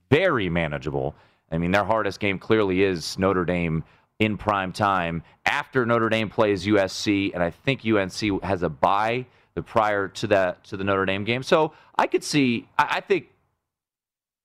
very 0.10 0.50
manageable. 0.50 1.16
I 1.52 1.58
mean, 1.58 1.72
their 1.72 1.84
hardest 1.84 2.20
game 2.20 2.40
clearly 2.40 2.84
is 2.84 3.18
Notre 3.20 3.46
Dame 3.46 3.84
in 4.20 4.38
prime 4.38 4.72
time 4.72 5.24
after 5.46 5.86
Notre 5.86 6.10
Dame 6.10 6.30
plays 6.30 6.66
USC, 6.66 7.34
and 7.34 7.42
I 7.44 7.50
think 7.50 7.86
UNC 7.86 8.44
has 8.44 8.64
a 8.64 8.70
bye 8.70 9.26
the 9.54 9.62
prior 9.62 10.08
to 10.08 10.28
that 10.28 10.64
to 10.66 10.78
the 10.78 10.84
Notre 10.84 11.06
Dame 11.06 11.24
game. 11.24 11.44
So 11.44 11.74
I 11.98 12.08
could 12.08 12.24
see. 12.24 12.68
I, 12.78 12.88
I 12.98 13.00
think 13.02 13.30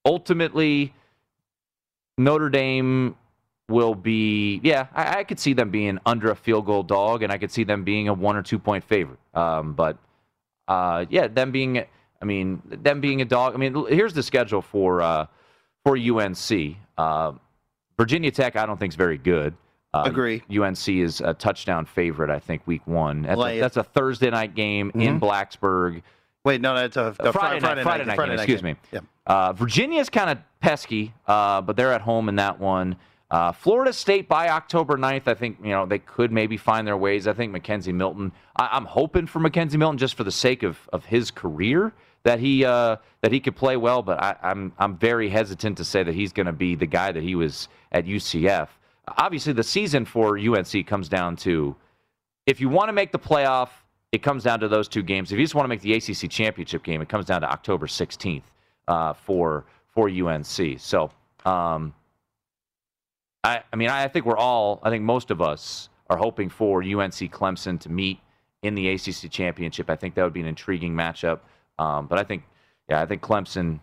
ultimately 0.05 0.95
Notre 2.19 2.49
Dame 2.49 3.17
will 3.69 3.95
be. 3.95 4.61
Yeah, 4.63 4.87
I, 4.95 5.19
I 5.21 5.25
could 5.25 5.39
see 5.39 5.53
them 5.53 5.71
being 5.71 5.99
under 6.07 6.31
a 6.31 6.37
field 6.37 6.67
goal 6.67 6.83
dog, 6.83 7.23
and 7.23 7.33
I 7.33 7.39
could 7.39 7.51
see 7.51 7.65
them 7.65 7.85
being 7.85 8.09
a 8.09 8.15
one 8.15 8.37
or 8.37 8.43
two 8.43 8.59
point 8.59 8.85
favorite. 8.85 9.19
Um, 9.35 9.73
but 9.75 9.99
uh, 10.69 11.07
yeah, 11.11 11.29
them 11.29 11.53
being. 11.53 11.85
I 12.23 12.25
mean, 12.25 12.63
them 12.65 13.01
being 13.03 13.21
a 13.21 13.27
dog. 13.27 13.55
I 13.55 13.59
mean, 13.59 13.87
here's 13.89 14.15
the 14.15 14.23
schedule 14.23 14.63
for 14.63 15.03
uh, 15.03 15.27
for 15.85 15.97
UNC. 15.99 16.77
Uh, 16.97 17.33
Virginia 17.99 18.31
Tech, 18.31 18.57
I 18.57 18.65
don't 18.67 18.79
think 18.79 18.93
is 18.93 18.97
very 18.97 19.19
good. 19.19 19.55
Uh, 19.95 20.05
Agree. 20.07 20.43
UNC 20.51 20.89
is 20.89 21.21
a 21.21 21.33
touchdown 21.35 21.85
favorite. 21.87 22.29
I 22.31 22.39
think 22.39 22.63
week 22.67 22.87
one. 22.87 23.23
That's, 23.23 23.41
a, 23.41 23.61
that's 23.61 23.77
a 23.79 23.83
Thursday 23.83 24.31
night 24.31 24.55
game 24.55 24.91
in 24.95 25.19
Mhm. 25.19 25.21
Blacksburg. 25.21 26.03
Wait, 26.45 26.61
no, 26.61 26.75
that's 26.75 26.97
a, 26.97 27.15
a 27.21 27.33
Friday, 27.33 27.61
night, 27.61 27.83
Friday 27.83 28.05
night, 28.05 28.17
game, 28.19 28.31
excuse 28.33 28.61
game. 28.63 28.77
me. 28.83 28.89
Yeah. 28.93 29.01
Uh, 29.27 29.53
Virginia's 29.55 30.09
kind 30.11 30.31
of 30.31 30.39
pesky, 30.61 31.13
uh, 31.27 31.61
but 31.63 31.77
they're 31.77 31.93
at 31.93 32.03
home 32.03 32.29
in 32.29 32.37
that 32.37 32.61
one. 32.61 32.97
Uh, 33.31 33.51
Florida 33.51 33.93
State 33.93 34.29
by 34.29 34.49
October 34.49 34.97
9th, 34.97 35.27
I 35.27 35.35
think 35.35 35.59
you 35.63 35.71
know 35.71 35.85
they 35.85 35.99
could 35.99 36.31
maybe 36.31 36.57
find 36.57 36.87
their 36.87 36.97
ways. 36.97 37.27
I 37.27 37.33
think 37.33 37.53
McKenzie 37.53 37.93
Milton. 37.93 38.31
I, 38.57 38.69
I'm 38.73 38.85
hoping 38.85 39.27
for 39.27 39.41
McKenzie 39.41 39.77
Milton 39.77 39.99
just 39.99 40.15
for 40.15 40.25
the 40.25 40.31
sake 40.33 40.63
of, 40.63 40.79
of 40.93 41.05
his 41.05 41.31
career 41.33 41.93
that 42.23 42.39
he 42.39 42.65
uh, 42.65 42.97
that 43.23 43.33
he 43.33 43.41
could 43.41 43.57
play 43.57 43.77
well. 43.77 44.03
But 44.03 44.23
I, 44.23 44.37
I'm 44.43 44.73
I'm 44.79 44.97
very 44.97 45.29
hesitant 45.29 45.77
to 45.79 45.85
say 45.85 46.05
that 46.05 46.15
he's 46.15 46.33
going 46.33 46.47
to 46.47 46.53
be 46.53 46.77
the 46.77 46.87
guy 46.87 47.11
that 47.11 47.23
he 47.23 47.35
was 47.35 47.69
at 47.91 48.05
UCF. 48.05 48.69
Obviously, 49.19 49.53
the 49.53 49.65
season 49.65 50.05
for 50.05 50.39
UNC 50.39 50.87
comes 50.87 51.09
down 51.09 51.35
to 51.37 51.75
if 52.47 52.61
you 52.61 52.69
want 52.69 52.89
to 52.89 52.93
make 52.93 53.11
the 53.11 53.19
playoff, 53.19 53.71
it 54.13 54.23
comes 54.23 54.45
down 54.45 54.61
to 54.61 54.69
those 54.69 54.87
two 54.87 55.03
games. 55.03 55.33
If 55.33 55.39
you 55.39 55.45
just 55.45 55.57
want 55.57 55.65
to 55.65 55.69
make 55.69 55.81
the 55.81 55.95
ACC 55.95 56.31
championship 56.31 56.85
game, 56.85 57.03
it 57.03 57.09
comes 57.09 57.27
down 57.27 57.41
to 57.41 57.51
October 57.51 57.87
16th 57.87 58.43
uh, 58.87 59.15
for 59.15 59.65
for 59.89 60.09
UNC. 60.09 60.79
So, 60.79 61.11
um, 61.45 61.93
I, 63.47 63.63
I 63.73 63.77
mean, 63.77 63.89
I 63.89 64.09
think 64.09 64.27
we're 64.27 64.37
all, 64.37 64.81
I 64.83 64.91
think 64.91 65.05
most 65.05 65.31
of 65.31 65.41
us 65.41 65.89
are 66.11 66.17
hoping 66.17 66.49
for 66.51 66.83
UNC 66.83 67.15
Clemson 67.33 67.79
to 67.81 67.89
meet 67.89 68.19
in 68.63 68.75
the 68.75 68.89
ACC 68.89 69.31
championship. 69.31 69.89
I 69.89 69.97
think 69.97 70.15
that 70.15 70.25
would 70.25 70.33
be 70.33 70.41
an 70.41 70.47
intriguing 70.47 70.95
matchup. 70.95 71.41
Um, 71.79 72.07
but 72.07 72.19
I 72.19 72.25
think, 72.25 72.45
yeah, 72.89 73.01
I 73.01 73.07
think 73.07 73.23
Clemson, 73.23 73.81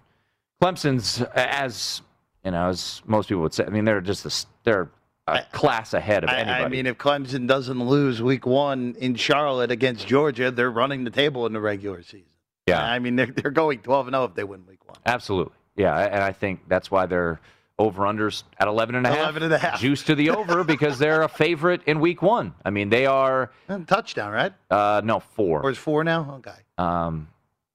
Clemson's 0.61 1.21
as 1.35 2.01
you 2.43 2.51
know, 2.51 2.67
as 2.67 3.01
most 3.05 3.29
people 3.29 3.43
would 3.43 3.53
say. 3.53 3.65
I 3.65 3.69
mean, 3.69 3.85
they're 3.85 4.01
just 4.01 4.25
a, 4.25 4.47
they're 4.63 4.91
a 5.27 5.43
class 5.51 5.93
ahead 5.93 6.23
of 6.23 6.29
I, 6.29 6.39
anybody. 6.39 6.63
I 6.63 6.67
mean, 6.67 6.85
if 6.87 6.97
Clemson 6.97 7.47
doesn't 7.47 7.79
lose 7.79 8.21
week 8.21 8.45
one 8.45 8.95
in 8.99 9.15
Charlotte 9.15 9.71
against 9.71 10.07
Georgia, 10.07 10.51
they're 10.51 10.71
running 10.71 11.03
the 11.03 11.09
table 11.09 11.45
in 11.45 11.53
the 11.53 11.61
regular 11.61 12.01
season. 12.01 12.25
Yeah. 12.67 12.83
I 12.83 12.99
mean, 12.99 13.15
they're, 13.15 13.27
they're 13.27 13.51
going 13.51 13.79
12 13.79 14.07
and 14.07 14.13
0 14.13 14.25
if 14.25 14.35
they 14.35 14.43
win 14.43 14.65
week 14.67 14.85
one. 14.85 14.97
Absolutely. 15.05 15.53
Yeah, 15.75 15.97
and 15.97 16.23
I 16.23 16.33
think 16.33 16.61
that's 16.67 16.91
why 16.91 17.07
they're 17.07 17.39
over 17.79 18.03
unders 18.03 18.43
at 18.59 18.67
11 18.67 18.95
and 18.95 19.05
a 19.05 19.09
half. 19.09 19.19
11 19.19 19.43
and 19.43 19.53
a 19.53 19.57
half. 19.57 19.79
Juice 19.79 20.03
to 20.03 20.15
the 20.15 20.29
over 20.37 20.63
because 20.63 20.99
they're 20.99 21.23
a 21.23 21.29
favorite 21.29 21.81
in 21.85 21.99
week 21.99 22.21
1. 22.21 22.53
I 22.63 22.69
mean, 22.69 22.89
they 22.89 23.05
are 23.05 23.51
touchdown, 23.87 24.31
right? 24.31 24.53
Uh 24.69 25.01
no, 25.03 25.19
4. 25.19 25.61
Or 25.61 25.69
is 25.69 25.77
four 25.77 26.03
now? 26.03 26.35
Okay. 26.39 26.55
Um 26.77 27.27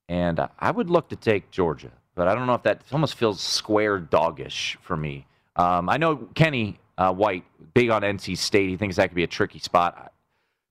and 0.08 0.40
I 0.58 0.70
would 0.70 0.88
look 0.88 1.08
to 1.10 1.16
take 1.16 1.50
Georgia, 1.50 1.92
but 2.14 2.28
I 2.28 2.34
don't 2.34 2.46
know 2.46 2.54
if 2.54 2.62
that 2.62 2.82
almost 2.92 3.14
feels 3.14 3.40
square 3.40 3.98
doggish 4.00 4.78
for 4.80 4.96
me. 4.96 5.26
Um, 5.56 5.88
I 5.88 5.96
know 5.98 6.16
Kenny 6.34 6.78
uh, 6.96 7.12
White, 7.12 7.44
big 7.74 7.90
on 7.90 8.02
NC 8.02 8.38
State. 8.38 8.70
He 8.70 8.76
thinks 8.76 8.96
that 8.96 9.08
could 9.08 9.14
be 9.16 9.24
a 9.24 9.28
tricky 9.28 9.58
spot. 9.58 10.12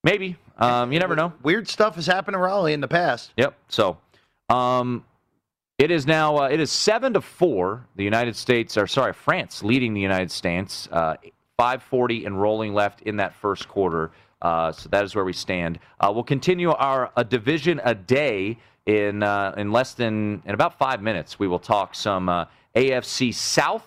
Maybe. 0.04 0.38
Um, 0.58 0.92
you 0.92 1.00
never 1.00 1.16
know. 1.16 1.34
Weird 1.44 1.68
stuff 1.68 1.96
has 1.96 2.08
happened 2.08 2.34
to 2.34 2.40
Raleigh 2.40 2.74
in 2.74 2.82
the 2.82 2.88
past. 2.88 3.32
Yep. 3.38 3.56
So, 3.68 3.98
um, 4.50 5.06
it 5.78 5.92
is 5.92 6.08
now 6.08 6.38
uh, 6.38 6.48
it 6.48 6.60
is 6.60 6.72
seven 6.72 7.14
to 7.14 7.22
four. 7.22 7.86
The 7.96 8.04
United 8.04 8.36
States, 8.36 8.78
or 8.78 8.88
sorry, 8.88 9.14
France 9.14 9.64
leading 9.64 9.94
the 9.94 10.02
United 10.02 10.32
States. 10.32 10.88
Uh, 10.92 11.16
Five 11.58 11.82
forty 11.82 12.26
and 12.26 12.40
rolling 12.40 12.76
left 12.76 13.02
in 13.02 13.16
that 13.18 13.34
first 13.34 13.68
quarter. 13.68 14.12
Uh, 14.44 14.72
so 14.72 14.90
that 14.90 15.04
is 15.04 15.16
where 15.16 15.26
we 15.26 15.34
stand. 15.34 15.80
Uh, 16.00 16.12
we'll 16.14 16.24
continue 16.24 16.70
our 16.70 17.12
a 17.18 17.24
division 17.24 17.82
a 17.84 17.96
day 17.96 18.60
in 18.86 19.24
uh, 19.24 19.56
in 19.58 19.72
less 19.72 19.96
than 19.96 20.44
in 20.46 20.54
about 20.54 20.78
five 20.78 21.02
minutes. 21.02 21.40
We 21.40 21.48
will 21.48 21.58
talk 21.58 21.96
some 21.96 22.30
uh, 22.30 22.46
AFC 22.76 23.34
South. 23.34 23.84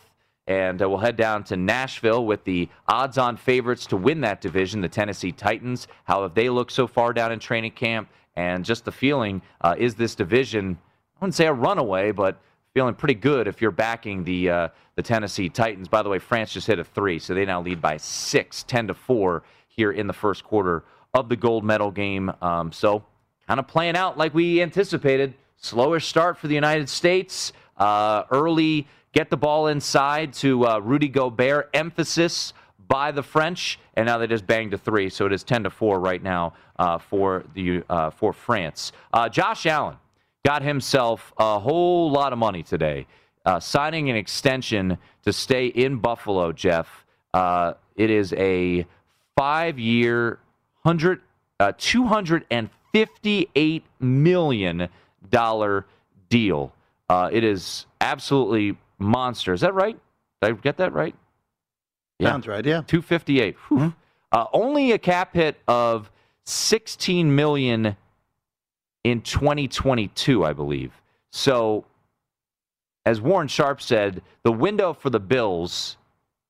And 0.46 0.82
uh, 0.82 0.88
we'll 0.88 0.98
head 0.98 1.16
down 1.16 1.44
to 1.44 1.56
Nashville 1.56 2.26
with 2.26 2.42
the 2.42 2.68
odds 2.88 3.18
on 3.18 3.36
favorites 3.36 3.86
to 3.86 3.96
win 3.96 4.20
that 4.22 4.40
division, 4.40 4.80
the 4.80 4.88
Tennessee 4.88 5.30
Titans. 5.30 5.86
How 6.06 6.22
have 6.22 6.34
they 6.34 6.48
looked 6.48 6.72
so 6.72 6.88
far 6.88 7.12
down 7.12 7.30
in 7.30 7.38
training 7.38 7.70
camp? 7.72 8.08
And 8.34 8.64
just 8.64 8.84
the 8.84 8.90
feeling 8.90 9.42
uh, 9.60 9.76
is 9.78 9.94
this 9.94 10.16
division, 10.16 10.76
wouldn't 11.20 11.34
say 11.34 11.46
a 11.46 11.52
runaway, 11.52 12.12
but 12.12 12.40
feeling 12.74 12.94
pretty 12.94 13.14
good 13.14 13.46
if 13.46 13.60
you're 13.60 13.70
backing 13.70 14.24
the, 14.24 14.50
uh, 14.50 14.68
the 14.96 15.02
Tennessee 15.02 15.48
Titans. 15.48 15.88
By 15.88 16.02
the 16.02 16.08
way, 16.08 16.18
France 16.18 16.52
just 16.52 16.66
hit 16.66 16.78
a 16.78 16.84
three, 16.84 17.18
so 17.18 17.34
they 17.34 17.44
now 17.44 17.60
lead 17.60 17.80
by 17.80 17.96
six, 17.96 18.62
10 18.62 18.88
to 18.88 18.94
4 18.94 19.42
here 19.68 19.92
in 19.92 20.06
the 20.06 20.12
first 20.12 20.44
quarter 20.44 20.84
of 21.12 21.28
the 21.28 21.36
gold 21.36 21.64
medal 21.64 21.90
game. 21.90 22.32
Um, 22.40 22.72
so 22.72 23.04
kind 23.46 23.60
of 23.60 23.66
playing 23.66 23.96
out 23.96 24.16
like 24.16 24.32
we 24.32 24.62
anticipated. 24.62 25.34
Slower 25.56 26.00
start 26.00 26.38
for 26.38 26.48
the 26.48 26.54
United 26.54 26.88
States. 26.88 27.52
Uh, 27.76 28.22
early 28.30 28.86
get 29.12 29.30
the 29.30 29.36
ball 29.36 29.66
inside 29.66 30.32
to 30.34 30.66
uh, 30.66 30.78
Rudy 30.78 31.08
Gobert. 31.08 31.68
Emphasis 31.74 32.52
by 32.88 33.12
the 33.12 33.22
French, 33.22 33.78
and 33.94 34.06
now 34.06 34.18
they 34.18 34.26
just 34.26 34.46
banged 34.46 34.74
a 34.74 34.78
three, 34.78 35.10
so 35.10 35.26
it 35.26 35.32
is 35.32 35.44
ten 35.44 35.62
to 35.62 35.70
four 35.70 36.00
right 36.00 36.22
now 36.22 36.54
uh, 36.78 36.98
for 36.98 37.44
the 37.54 37.82
uh, 37.88 38.10
for 38.10 38.32
France. 38.32 38.92
Uh, 39.12 39.28
Josh 39.28 39.66
Allen 39.66 39.96
got 40.44 40.62
himself 40.62 41.32
a 41.38 41.58
whole 41.58 42.10
lot 42.10 42.32
of 42.32 42.38
money 42.38 42.62
today, 42.62 43.06
uh, 43.44 43.60
signing 43.60 44.10
an 44.10 44.16
extension 44.16 44.98
to 45.22 45.32
stay 45.32 45.66
in 45.66 45.96
Buffalo. 45.96 46.52
Jeff, 46.52 47.04
uh, 47.34 47.74
it 47.96 48.10
is 48.10 48.32
a 48.34 48.86
five-year, 49.36 50.38
hundred 50.84 51.20
uh, 51.58 51.72
two 51.76 52.06
hundred 52.06 52.44
and 52.50 52.70
fifty-eight 52.92 53.84
million 54.00 54.88
dollar 55.30 55.86
deal. 56.28 56.72
Uh, 57.08 57.28
it 57.32 57.44
is 57.44 57.86
absolutely 58.00 58.76
monster. 58.98 59.52
Is 59.52 59.60
that 59.62 59.74
right? 59.74 59.98
Did 60.40 60.50
I 60.50 60.52
get 60.52 60.76
that 60.78 60.92
right? 60.92 61.14
Sounds 62.22 62.46
right, 62.46 62.64
yeah. 62.64 62.82
258. 62.86 63.56
Whew. 63.68 63.94
Uh, 64.32 64.44
only 64.52 64.92
a 64.92 64.98
cap 64.98 65.34
hit 65.34 65.56
of 65.66 66.10
16 66.44 67.34
million 67.34 67.96
in 69.04 69.22
2022, 69.22 70.44
I 70.44 70.52
believe. 70.52 70.92
So, 71.30 71.84
as 73.06 73.20
Warren 73.20 73.48
Sharp 73.48 73.80
said, 73.80 74.22
the 74.42 74.52
window 74.52 74.92
for 74.92 75.10
the 75.10 75.20
Bills 75.20 75.96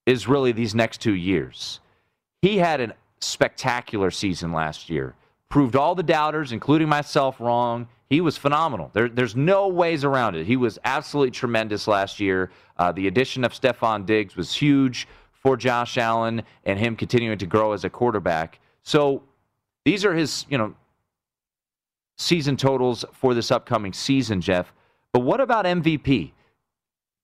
is 0.06 0.26
really 0.26 0.52
these 0.52 0.74
next 0.74 1.00
two 1.00 1.14
years. 1.14 1.80
He 2.42 2.58
had 2.58 2.80
a 2.80 2.94
spectacular 3.20 4.10
season 4.10 4.52
last 4.52 4.90
year, 4.90 5.14
proved 5.48 5.76
all 5.76 5.94
the 5.94 6.02
doubters, 6.02 6.52
including 6.52 6.88
myself, 6.88 7.40
wrong. 7.40 7.86
He 8.08 8.20
was 8.20 8.36
phenomenal. 8.36 8.90
There, 8.92 9.08
there's 9.08 9.36
no 9.36 9.68
ways 9.68 10.02
around 10.02 10.34
it. 10.34 10.46
He 10.46 10.56
was 10.56 10.78
absolutely 10.84 11.30
tremendous 11.30 11.86
last 11.86 12.18
year. 12.18 12.50
Uh, 12.76 12.90
the 12.90 13.06
addition 13.06 13.44
of 13.44 13.52
Stefon 13.52 14.04
Diggs 14.04 14.36
was 14.36 14.52
huge 14.52 15.06
for 15.32 15.56
Josh 15.56 15.96
Allen 15.96 16.42
and 16.64 16.78
him 16.78 16.96
continuing 16.96 17.38
to 17.38 17.46
grow 17.46 17.72
as 17.72 17.84
a 17.84 17.90
quarterback. 17.90 18.58
So 18.82 19.22
these 19.84 20.04
are 20.04 20.14
his, 20.14 20.46
you 20.48 20.58
know, 20.58 20.74
season 22.20 22.56
totals 22.56 23.04
for 23.12 23.34
this 23.34 23.50
upcoming 23.50 23.92
season, 23.92 24.40
Jeff. 24.40 24.72
But 25.12 25.20
what 25.20 25.40
about 25.40 25.64
MVP? 25.64 26.32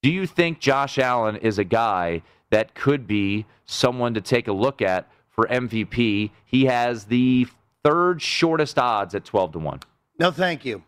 Do 0.03 0.11
you 0.11 0.27
think 0.27 0.61
Josh 0.61 0.99
Allen 0.99 1.37
is 1.37 1.59
a 1.59 1.65
guy 1.65 2.23
that 2.51 2.75
could 2.75 3.07
be 3.07 3.47
someone 3.65 4.15
to 4.15 4.21
take 4.21 4.49
a 4.49 4.53
look 4.53 4.81
at 4.81 5.09
for 5.29 5.47
MVP. 5.47 6.31
He 6.45 6.65
has 6.67 7.05
the 7.05 7.47
third 7.85 8.23
shortest 8.23 8.79
odds 8.79 9.15
at 9.15 9.25
12 9.25 9.53
to 9.53 9.59
1. 9.59 9.81
No, 10.19 10.31
thank 10.31 10.65
you. 10.65 10.83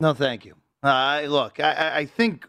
No, 0.00 0.14
thank 0.14 0.44
you. 0.44 0.54
Uh, 0.82 1.22
look, 1.26 1.60
I, 1.60 1.98
I 1.98 2.06
think 2.06 2.46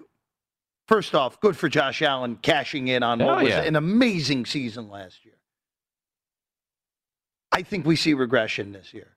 first 0.88 1.13
off, 1.15 1.39
good 1.41 1.57
for 1.57 1.67
Josh 1.67 2.01
Allen 2.01 2.38
cashing 2.41 2.88
in 2.88 3.03
on 3.03 3.19
what 3.19 3.39
Oh, 3.39 3.43
was 3.43 3.49
yeah. 3.49 3.61
an 3.63 3.75
amazing 3.75 4.45
season 4.45 4.89
last 4.89 5.25
year. 5.25 5.34
I 7.51 7.63
think 7.63 7.86
we 7.86 7.95
see 7.95 8.13
regression 8.13 8.71
this 8.71 8.93
year. 8.93 9.07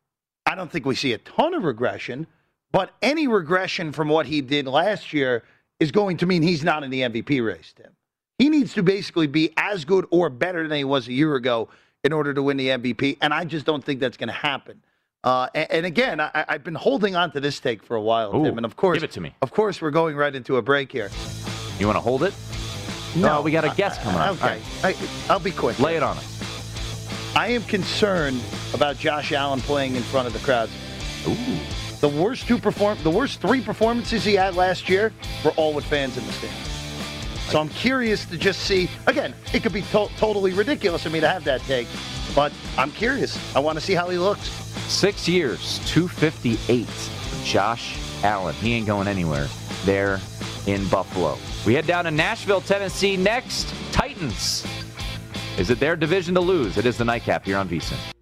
I 0.52 0.54
don't 0.54 0.70
think 0.70 0.84
we 0.84 0.94
see 0.94 1.14
a 1.14 1.18
ton 1.18 1.54
of 1.54 1.64
regression, 1.64 2.26
but 2.72 2.90
any 3.00 3.26
regression 3.26 3.90
from 3.90 4.10
what 4.10 4.26
he 4.26 4.42
did 4.42 4.66
last 4.66 5.14
year 5.14 5.44
is 5.80 5.90
going 5.90 6.18
to 6.18 6.26
mean 6.26 6.42
he's 6.42 6.62
not 6.62 6.84
in 6.84 6.90
the 6.90 7.00
MVP 7.00 7.42
race, 7.42 7.72
Tim. 7.74 7.90
He 8.38 8.50
needs 8.50 8.74
to 8.74 8.82
basically 8.82 9.26
be 9.26 9.54
as 9.56 9.86
good 9.86 10.04
or 10.10 10.28
better 10.28 10.68
than 10.68 10.76
he 10.76 10.84
was 10.84 11.08
a 11.08 11.12
year 11.14 11.36
ago 11.36 11.70
in 12.04 12.12
order 12.12 12.34
to 12.34 12.42
win 12.42 12.58
the 12.58 12.68
MVP, 12.68 13.16
and 13.22 13.32
I 13.32 13.46
just 13.46 13.64
don't 13.64 13.82
think 13.82 13.98
that's 13.98 14.18
going 14.18 14.28
to 14.28 14.34
happen. 14.34 14.82
Uh, 15.24 15.48
and, 15.54 15.70
and 15.70 15.86
again, 15.86 16.20
I, 16.20 16.44
I've 16.46 16.64
been 16.64 16.74
holding 16.74 17.16
on 17.16 17.30
to 17.32 17.40
this 17.40 17.58
take 17.58 17.82
for 17.82 17.96
a 17.96 18.02
while, 18.02 18.36
Ooh, 18.36 18.44
Tim, 18.44 18.58
and 18.58 18.66
of 18.66 18.76
course, 18.76 18.96
give 18.96 19.04
it 19.04 19.12
to 19.12 19.22
me. 19.22 19.34
Of 19.40 19.52
course, 19.52 19.80
we're 19.80 19.90
going 19.90 20.16
right 20.16 20.34
into 20.34 20.58
a 20.58 20.62
break 20.62 20.92
here. 20.92 21.10
You 21.78 21.86
want 21.86 21.96
to 21.96 22.00
hold 22.02 22.24
it? 22.24 22.34
No, 23.16 23.38
Oh, 23.38 23.40
we 23.42 23.52
got 23.52 23.64
a 23.64 23.74
guest 23.74 24.02
coming 24.02 24.20
on. 24.20 24.34
Okay, 24.36 24.60
I, 24.84 24.94
I'll 25.30 25.40
be 25.40 25.50
quick. 25.50 25.78
Lay 25.78 25.96
it 25.96 26.02
on 26.02 26.18
us. 26.18 26.41
I 27.34 27.48
am 27.48 27.62
concerned 27.64 28.42
about 28.74 28.98
Josh 28.98 29.32
Allen 29.32 29.60
playing 29.60 29.96
in 29.96 30.02
front 30.02 30.26
of 30.26 30.32
the 30.34 30.38
crowds. 30.40 30.72
Ooh. 31.26 31.36
The 32.00 32.08
worst 32.08 32.46
two 32.46 32.58
perform, 32.58 32.98
the 33.02 33.10
worst 33.10 33.40
three 33.40 33.62
performances 33.62 34.24
he 34.24 34.34
had 34.34 34.54
last 34.54 34.88
year 34.88 35.12
were 35.44 35.52
all 35.52 35.72
with 35.72 35.84
fans 35.86 36.18
in 36.18 36.26
the 36.26 36.32
stands. 36.32 36.70
So 37.50 37.60
I'm 37.60 37.68
curious 37.70 38.24
to 38.26 38.36
just 38.36 38.60
see. 38.62 38.88
Again, 39.06 39.34
it 39.54 39.62
could 39.62 39.72
be 39.72 39.82
to- 39.82 40.10
totally 40.16 40.52
ridiculous 40.52 41.06
of 41.06 41.12
me 41.12 41.20
to 41.20 41.28
have 41.28 41.44
that 41.44 41.60
take, 41.62 41.86
but 42.34 42.52
I'm 42.76 42.90
curious. 42.92 43.38
I 43.56 43.60
want 43.60 43.78
to 43.78 43.84
see 43.84 43.94
how 43.94 44.08
he 44.08 44.18
looks. 44.18 44.48
Six 44.88 45.26
years, 45.28 45.78
258 45.86 46.86
Josh 47.44 47.96
Allen. 48.24 48.54
He 48.56 48.74
ain't 48.74 48.86
going 48.86 49.08
anywhere 49.08 49.48
there 49.84 50.20
in 50.66 50.86
Buffalo. 50.88 51.38
We 51.64 51.74
head 51.74 51.86
down 51.86 52.04
to 52.04 52.10
Nashville, 52.10 52.60
Tennessee 52.60 53.16
next. 53.16 53.72
Titans. 53.92 54.66
Is 55.58 55.68
it 55.68 55.78
their 55.78 55.96
division 55.96 56.34
to 56.34 56.40
lose? 56.40 56.78
It 56.78 56.86
is 56.86 56.96
the 56.96 57.04
nightcap 57.04 57.44
here 57.44 57.58
on 57.58 57.68
VSIN. 57.68 58.21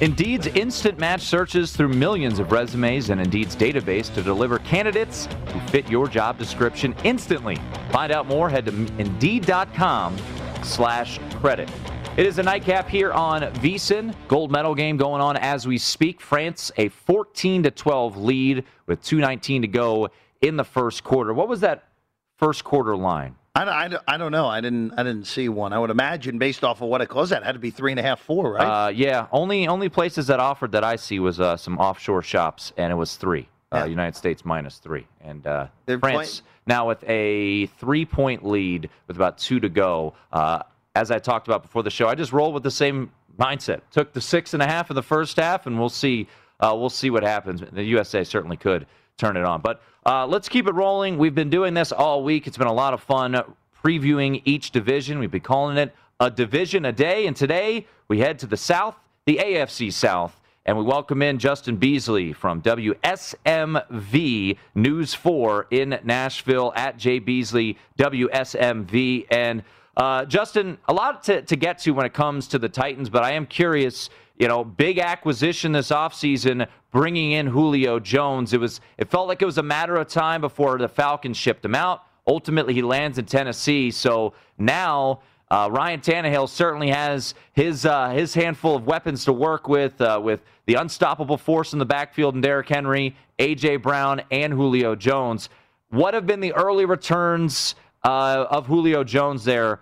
Instant 0.00 0.98
match 0.98 1.22
searches 1.22 1.72
through 1.74 1.88
millions 1.88 2.38
of 2.38 2.52
resumes 2.52 3.08
and 3.08 3.18
Indeed's 3.18 3.56
database 3.56 4.12
to 4.14 4.22
deliver 4.22 4.58
candidates 4.58 5.26
who 5.52 5.60
fit 5.70 5.88
your 5.88 6.06
job 6.06 6.38
description 6.38 6.94
instantly. 7.02 7.56
Find 7.90 8.12
out 8.12 8.26
more, 8.26 8.50
head 8.50 8.66
to 8.66 8.72
Indeed.com 8.98 10.16
slash 10.62 11.18
credit. 11.36 11.70
It 12.18 12.26
is 12.26 12.38
a 12.38 12.42
nightcap 12.42 12.88
here 12.88 13.12
on 13.12 13.42
VSIN. 13.42 14.14
Gold 14.28 14.50
medal 14.50 14.74
game 14.74 14.96
going 14.96 15.22
on 15.22 15.36
as 15.36 15.66
we 15.66 15.78
speak. 15.78 16.20
France 16.20 16.70
a 16.76 16.88
14 16.88 17.62
to 17.62 17.70
12 17.70 18.16
lead 18.16 18.64
with 18.86 19.02
2:19 19.02 19.62
to 19.62 19.68
go 19.68 20.08
in 20.42 20.56
the 20.56 20.64
first 20.64 21.04
quarter. 21.04 21.32
What 21.32 21.48
was 21.48 21.60
that 21.60 21.88
first 22.36 22.64
quarter 22.64 22.96
line? 22.96 23.36
I, 23.56 23.86
I, 23.86 23.98
I 24.06 24.16
don't 24.18 24.32
know. 24.32 24.46
I 24.46 24.60
didn't 24.60 24.92
I 24.98 25.02
didn't 25.02 25.24
see 25.24 25.48
one. 25.48 25.72
I 25.72 25.78
would 25.78 25.90
imagine 25.90 26.38
based 26.38 26.62
off 26.62 26.82
of 26.82 26.88
what 26.88 27.00
it 27.00 27.06
closed 27.06 27.32
at, 27.32 27.42
had 27.42 27.52
to 27.52 27.58
be 27.58 27.70
three 27.70 27.90
and 27.90 27.98
a 27.98 28.02
half, 28.02 28.20
four, 28.20 28.52
right? 28.52 28.86
Uh, 28.86 28.88
yeah, 28.88 29.26
only 29.32 29.66
only 29.66 29.88
places 29.88 30.26
that 30.26 30.40
offered 30.40 30.72
that 30.72 30.84
I 30.84 30.96
see 30.96 31.18
was 31.18 31.40
uh, 31.40 31.56
some 31.56 31.78
offshore 31.78 32.22
shops, 32.22 32.72
and 32.76 32.92
it 32.92 32.96
was 32.96 33.16
three. 33.16 33.48
Uh, 33.72 33.84
United 33.84 34.16
States 34.16 34.44
minus 34.44 34.78
three, 34.78 35.06
and 35.20 35.46
uh, 35.46 35.66
France 35.98 36.42
now 36.66 36.86
with 36.86 37.02
a 37.08 37.66
three 37.66 38.04
point 38.04 38.44
lead 38.44 38.88
with 39.06 39.16
about 39.16 39.38
two 39.38 39.58
to 39.60 39.68
go. 39.68 40.14
Uh, 40.32 40.62
as 40.94 41.10
I 41.10 41.18
talked 41.18 41.48
about 41.48 41.62
before 41.62 41.82
the 41.82 41.90
show, 41.90 42.08
I 42.08 42.14
just 42.14 42.32
rolled 42.32 42.54
with 42.54 42.62
the 42.62 42.70
same 42.70 43.10
mindset. 43.38 43.80
Took 43.90 44.12
the 44.12 44.20
six 44.20 44.54
and 44.54 44.62
a 44.62 44.66
half 44.66 44.90
in 44.90 44.94
the 44.94 45.02
first 45.02 45.36
half, 45.36 45.66
and 45.66 45.78
we'll 45.78 45.88
see. 45.88 46.28
Uh, 46.60 46.74
we'll 46.78 46.90
see 46.90 47.10
what 47.10 47.22
happens. 47.22 47.62
The 47.70 47.82
USA 47.84 48.24
certainly 48.24 48.56
could 48.56 48.86
turn 49.18 49.36
it 49.36 49.44
on, 49.44 49.60
but 49.60 49.82
uh, 50.06 50.24
let's 50.24 50.48
keep 50.48 50.68
it 50.68 50.74
rolling. 50.74 51.18
We've 51.18 51.34
been 51.34 51.50
doing 51.50 51.74
this 51.74 51.90
all 51.90 52.22
week. 52.22 52.46
It's 52.46 52.56
been 52.56 52.68
a 52.68 52.72
lot 52.72 52.94
of 52.94 53.02
fun 53.02 53.42
previewing 53.82 54.40
each 54.44 54.70
division. 54.70 55.18
We've 55.18 55.32
been 55.32 55.40
calling 55.40 55.76
it 55.78 55.92
a 56.20 56.30
division 56.30 56.84
a 56.84 56.92
day, 56.92 57.26
and 57.26 57.34
today 57.34 57.88
we 58.06 58.20
head 58.20 58.38
to 58.38 58.46
the 58.46 58.56
South, 58.56 58.94
the 59.24 59.38
AFC 59.38 59.92
South. 59.92 60.40
And 60.64 60.78
we 60.78 60.84
welcome 60.84 61.22
in 61.22 61.40
Justin 61.40 61.76
Beasley 61.76 62.32
from 62.32 62.62
WSMV 62.62 64.56
News 64.76 65.14
4 65.14 65.66
in 65.72 65.98
Nashville 66.04 66.72
at 66.76 66.98
Jay 66.98 67.18
Beasley, 67.18 67.76
WSMV. 67.98 69.26
And 69.28 69.64
uh, 69.96 70.24
Justin, 70.26 70.78
a 70.88 70.92
lot 70.92 71.22
to, 71.24 71.42
to 71.42 71.56
get 71.56 71.78
to 71.78 71.92
when 71.92 72.04
it 72.04 72.12
comes 72.12 72.48
to 72.48 72.58
the 72.58 72.68
Titans, 72.68 73.08
but 73.08 73.22
I 73.22 73.32
am 73.32 73.46
curious. 73.46 74.10
You 74.38 74.48
know, 74.48 74.64
big 74.64 74.98
acquisition 74.98 75.72
this 75.72 75.88
offseason, 75.88 76.68
bringing 76.90 77.32
in 77.32 77.46
Julio 77.46 77.98
Jones. 77.98 78.52
It 78.52 78.60
was, 78.60 78.82
it 78.98 79.08
felt 79.08 79.28
like 79.28 79.40
it 79.40 79.46
was 79.46 79.56
a 79.56 79.62
matter 79.62 79.96
of 79.96 80.08
time 80.08 80.42
before 80.42 80.76
the 80.76 80.88
Falcons 80.88 81.38
shipped 81.38 81.64
him 81.64 81.74
out. 81.74 82.02
Ultimately, 82.26 82.74
he 82.74 82.82
lands 82.82 83.16
in 83.16 83.24
Tennessee. 83.24 83.90
So 83.90 84.34
now 84.58 85.20
uh, 85.50 85.68
Ryan 85.72 86.00
Tannehill 86.00 86.48
certainly 86.48 86.90
has 86.90 87.34
his 87.52 87.86
uh, 87.86 88.10
his 88.10 88.34
handful 88.34 88.76
of 88.76 88.86
weapons 88.86 89.24
to 89.26 89.32
work 89.32 89.68
with, 89.68 90.00
uh, 90.00 90.20
with 90.22 90.40
the 90.66 90.74
unstoppable 90.74 91.38
force 91.38 91.72
in 91.72 91.78
the 91.78 91.86
backfield 91.86 92.34
and 92.34 92.42
Derrick 92.42 92.68
Henry, 92.68 93.16
AJ 93.38 93.82
Brown, 93.82 94.22
and 94.30 94.52
Julio 94.52 94.96
Jones. 94.96 95.48
What 95.90 96.14
have 96.14 96.26
been 96.26 96.40
the 96.40 96.52
early 96.54 96.84
returns 96.84 97.76
uh, 98.06 98.46
of 98.50 98.66
Julio 98.66 99.04
Jones 99.04 99.44
there 99.44 99.80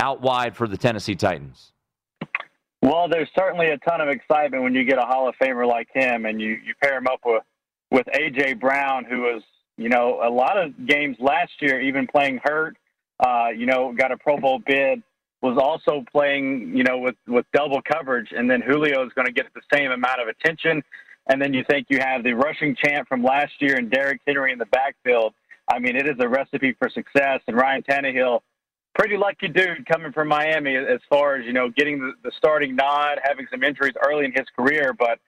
out 0.00 0.20
wide 0.20 0.56
for 0.56 0.66
the 0.66 0.76
Tennessee 0.76 1.14
Titans? 1.14 1.72
Well, 2.82 3.08
there's 3.08 3.28
certainly 3.38 3.68
a 3.68 3.78
ton 3.78 4.00
of 4.00 4.08
excitement 4.08 4.62
when 4.62 4.74
you 4.74 4.84
get 4.84 4.98
a 4.98 5.02
Hall 5.02 5.28
of 5.28 5.34
Famer 5.40 5.68
like 5.68 5.88
him, 5.92 6.24
and 6.24 6.40
you 6.40 6.58
you 6.64 6.74
pair 6.82 6.96
him 6.96 7.06
up 7.06 7.20
with 7.24 7.42
with 7.90 8.06
AJ 8.06 8.58
Brown, 8.58 9.04
who 9.04 9.20
was 9.20 9.42
you 9.76 9.88
know 9.88 10.20
a 10.22 10.30
lot 10.30 10.56
of 10.56 10.86
games 10.86 11.16
last 11.20 11.52
year, 11.60 11.80
even 11.80 12.06
playing 12.06 12.40
hurt. 12.42 12.76
Uh, 13.20 13.48
you 13.54 13.66
know, 13.66 13.92
got 13.92 14.10
a 14.10 14.16
Pro 14.16 14.38
Bowl 14.38 14.62
bid, 14.64 15.02
was 15.42 15.58
also 15.58 16.04
playing, 16.10 16.72
you 16.74 16.84
know, 16.84 16.98
with, 16.98 17.16
with 17.26 17.46
double 17.52 17.80
coverage. 17.82 18.28
And 18.34 18.50
then 18.50 18.62
Julio 18.62 19.04
is 19.04 19.12
going 19.14 19.26
to 19.26 19.32
get 19.32 19.46
the 19.54 19.60
same 19.72 19.90
amount 19.90 20.20
of 20.20 20.28
attention. 20.28 20.82
And 21.28 21.40
then 21.40 21.54
you 21.54 21.64
think 21.68 21.86
you 21.90 21.98
have 22.00 22.24
the 22.24 22.32
rushing 22.32 22.76
champ 22.76 23.08
from 23.08 23.22
last 23.22 23.52
year 23.60 23.76
and 23.76 23.90
Derrick 23.90 24.20
Henry 24.26 24.52
in 24.52 24.58
the 24.58 24.66
backfield. 24.66 25.34
I 25.70 25.78
mean, 25.78 25.96
it 25.96 26.06
is 26.06 26.16
a 26.18 26.28
recipe 26.28 26.74
for 26.78 26.88
success. 26.90 27.40
And 27.46 27.56
Ryan 27.56 27.82
Tannehill, 27.82 28.40
pretty 28.94 29.16
lucky 29.16 29.48
dude 29.48 29.86
coming 29.86 30.12
from 30.12 30.28
Miami 30.28 30.76
as 30.76 31.00
far 31.08 31.36
as, 31.36 31.46
you 31.46 31.52
know, 31.52 31.70
getting 31.70 32.00
the, 32.00 32.12
the 32.24 32.32
starting 32.36 32.76
nod, 32.76 33.18
having 33.22 33.46
some 33.50 33.62
injuries 33.62 33.94
early 34.06 34.24
in 34.24 34.32
his 34.32 34.46
career. 34.56 34.92
But, 34.92 35.18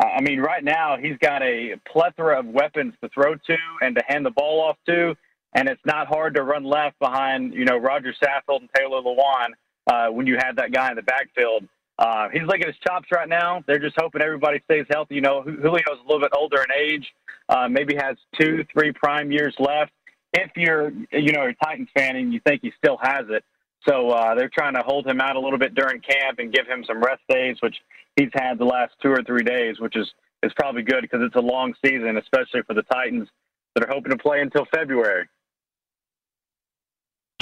uh, 0.00 0.06
I 0.06 0.20
mean, 0.20 0.40
right 0.40 0.62
now 0.62 0.96
he's 0.96 1.18
got 1.18 1.42
a 1.42 1.76
plethora 1.90 2.38
of 2.38 2.46
weapons 2.46 2.94
to 3.02 3.08
throw 3.08 3.34
to 3.34 3.56
and 3.82 3.96
to 3.96 4.02
hand 4.06 4.24
the 4.24 4.30
ball 4.30 4.60
off 4.60 4.76
to 4.86 5.16
and 5.54 5.68
it's 5.68 5.84
not 5.84 6.06
hard 6.06 6.34
to 6.34 6.42
run 6.42 6.64
left 6.64 6.98
behind 6.98 7.54
you 7.54 7.64
know 7.64 7.76
Roger 7.76 8.14
Saffold 8.22 8.60
and 8.60 8.68
Taylor 8.74 9.00
Lewan 9.02 9.48
uh, 9.86 10.08
when 10.08 10.26
you 10.26 10.36
have 10.38 10.56
that 10.56 10.72
guy 10.72 10.90
in 10.90 10.96
the 10.96 11.02
backfield. 11.02 11.64
Uh, 11.98 12.28
he's 12.32 12.42
looking 12.42 12.62
at 12.62 12.68
his 12.68 12.78
chops 12.86 13.08
right 13.12 13.28
now. 13.28 13.62
They're 13.66 13.78
just 13.78 13.96
hoping 13.98 14.22
everybody 14.22 14.60
stays 14.64 14.86
healthy. 14.90 15.16
You 15.16 15.20
know, 15.20 15.44
Julio's 15.44 16.00
a 16.00 16.06
little 16.06 16.20
bit 16.20 16.32
older 16.36 16.62
in 16.62 16.72
age, 16.76 17.06
uh, 17.48 17.68
maybe 17.68 17.94
has 17.96 18.16
two, 18.40 18.64
three 18.72 18.92
prime 18.92 19.30
years 19.30 19.54
left. 19.58 19.92
If 20.32 20.50
you're, 20.56 20.90
you 21.12 21.32
know, 21.32 21.46
a 21.46 21.54
Titans 21.64 21.88
fan 21.96 22.16
and 22.16 22.32
you 22.32 22.40
think 22.46 22.62
he 22.62 22.72
still 22.78 22.98
has 23.02 23.26
it, 23.28 23.44
so 23.86 24.10
uh, 24.10 24.34
they're 24.34 24.50
trying 24.52 24.74
to 24.74 24.82
hold 24.82 25.06
him 25.06 25.20
out 25.20 25.36
a 25.36 25.40
little 25.40 25.58
bit 25.58 25.74
during 25.74 26.00
camp 26.00 26.38
and 26.38 26.52
give 26.52 26.66
him 26.66 26.84
some 26.86 27.02
rest 27.02 27.20
days, 27.28 27.56
which 27.60 27.76
he's 28.16 28.30
had 28.32 28.58
the 28.58 28.64
last 28.64 28.92
two 29.02 29.10
or 29.10 29.22
three 29.24 29.42
days, 29.42 29.78
which 29.80 29.96
is 29.96 30.10
is 30.42 30.52
probably 30.56 30.82
good 30.82 31.02
because 31.02 31.20
it's 31.22 31.36
a 31.36 31.40
long 31.40 31.72
season, 31.84 32.16
especially 32.16 32.62
for 32.66 32.74
the 32.74 32.82
Titans 32.82 33.28
that 33.74 33.84
are 33.84 33.92
hoping 33.92 34.10
to 34.10 34.18
play 34.18 34.40
until 34.40 34.66
February. 34.74 35.28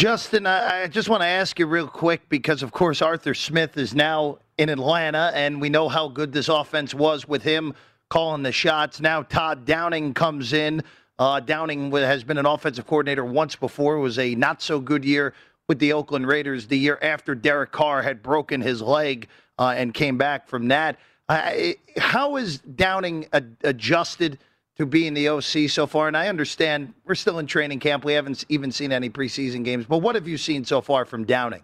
Justin, 0.00 0.46
I, 0.46 0.84
I 0.84 0.86
just 0.86 1.10
want 1.10 1.20
to 1.20 1.26
ask 1.26 1.58
you 1.58 1.66
real 1.66 1.86
quick 1.86 2.26
because, 2.30 2.62
of 2.62 2.72
course, 2.72 3.02
Arthur 3.02 3.34
Smith 3.34 3.76
is 3.76 3.94
now 3.94 4.38
in 4.56 4.70
Atlanta, 4.70 5.30
and 5.34 5.60
we 5.60 5.68
know 5.68 5.90
how 5.90 6.08
good 6.08 6.32
this 6.32 6.48
offense 6.48 6.94
was 6.94 7.28
with 7.28 7.42
him 7.42 7.74
calling 8.08 8.42
the 8.42 8.50
shots. 8.50 9.02
Now 9.02 9.20
Todd 9.20 9.66
Downing 9.66 10.14
comes 10.14 10.54
in. 10.54 10.82
Uh, 11.18 11.40
Downing 11.40 11.92
has 11.92 12.24
been 12.24 12.38
an 12.38 12.46
offensive 12.46 12.86
coordinator 12.86 13.26
once 13.26 13.56
before. 13.56 13.96
It 13.96 14.00
was 14.00 14.18
a 14.18 14.34
not 14.36 14.62
so 14.62 14.80
good 14.80 15.04
year 15.04 15.34
with 15.68 15.78
the 15.78 15.92
Oakland 15.92 16.26
Raiders 16.26 16.66
the 16.66 16.78
year 16.78 16.98
after 17.02 17.34
Derek 17.34 17.70
Carr 17.70 18.00
had 18.00 18.22
broken 18.22 18.62
his 18.62 18.80
leg 18.80 19.28
uh, 19.58 19.74
and 19.76 19.92
came 19.92 20.16
back 20.16 20.48
from 20.48 20.68
that. 20.68 20.98
Uh, 21.28 21.72
how 21.98 22.36
is 22.36 22.60
Downing 22.60 23.26
adjusted? 23.62 24.38
To 24.80 24.86
be 24.86 25.06
in 25.06 25.12
the 25.12 25.28
OC 25.28 25.68
so 25.68 25.86
far. 25.86 26.08
And 26.08 26.16
I 26.16 26.28
understand 26.28 26.94
we're 27.04 27.14
still 27.14 27.38
in 27.38 27.46
training 27.46 27.80
camp. 27.80 28.02
We 28.02 28.14
haven't 28.14 28.46
even 28.48 28.72
seen 28.72 28.92
any 28.92 29.10
preseason 29.10 29.62
games. 29.62 29.84
But 29.84 29.98
what 29.98 30.14
have 30.14 30.26
you 30.26 30.38
seen 30.38 30.64
so 30.64 30.80
far 30.80 31.04
from 31.04 31.24
Downing? 31.24 31.60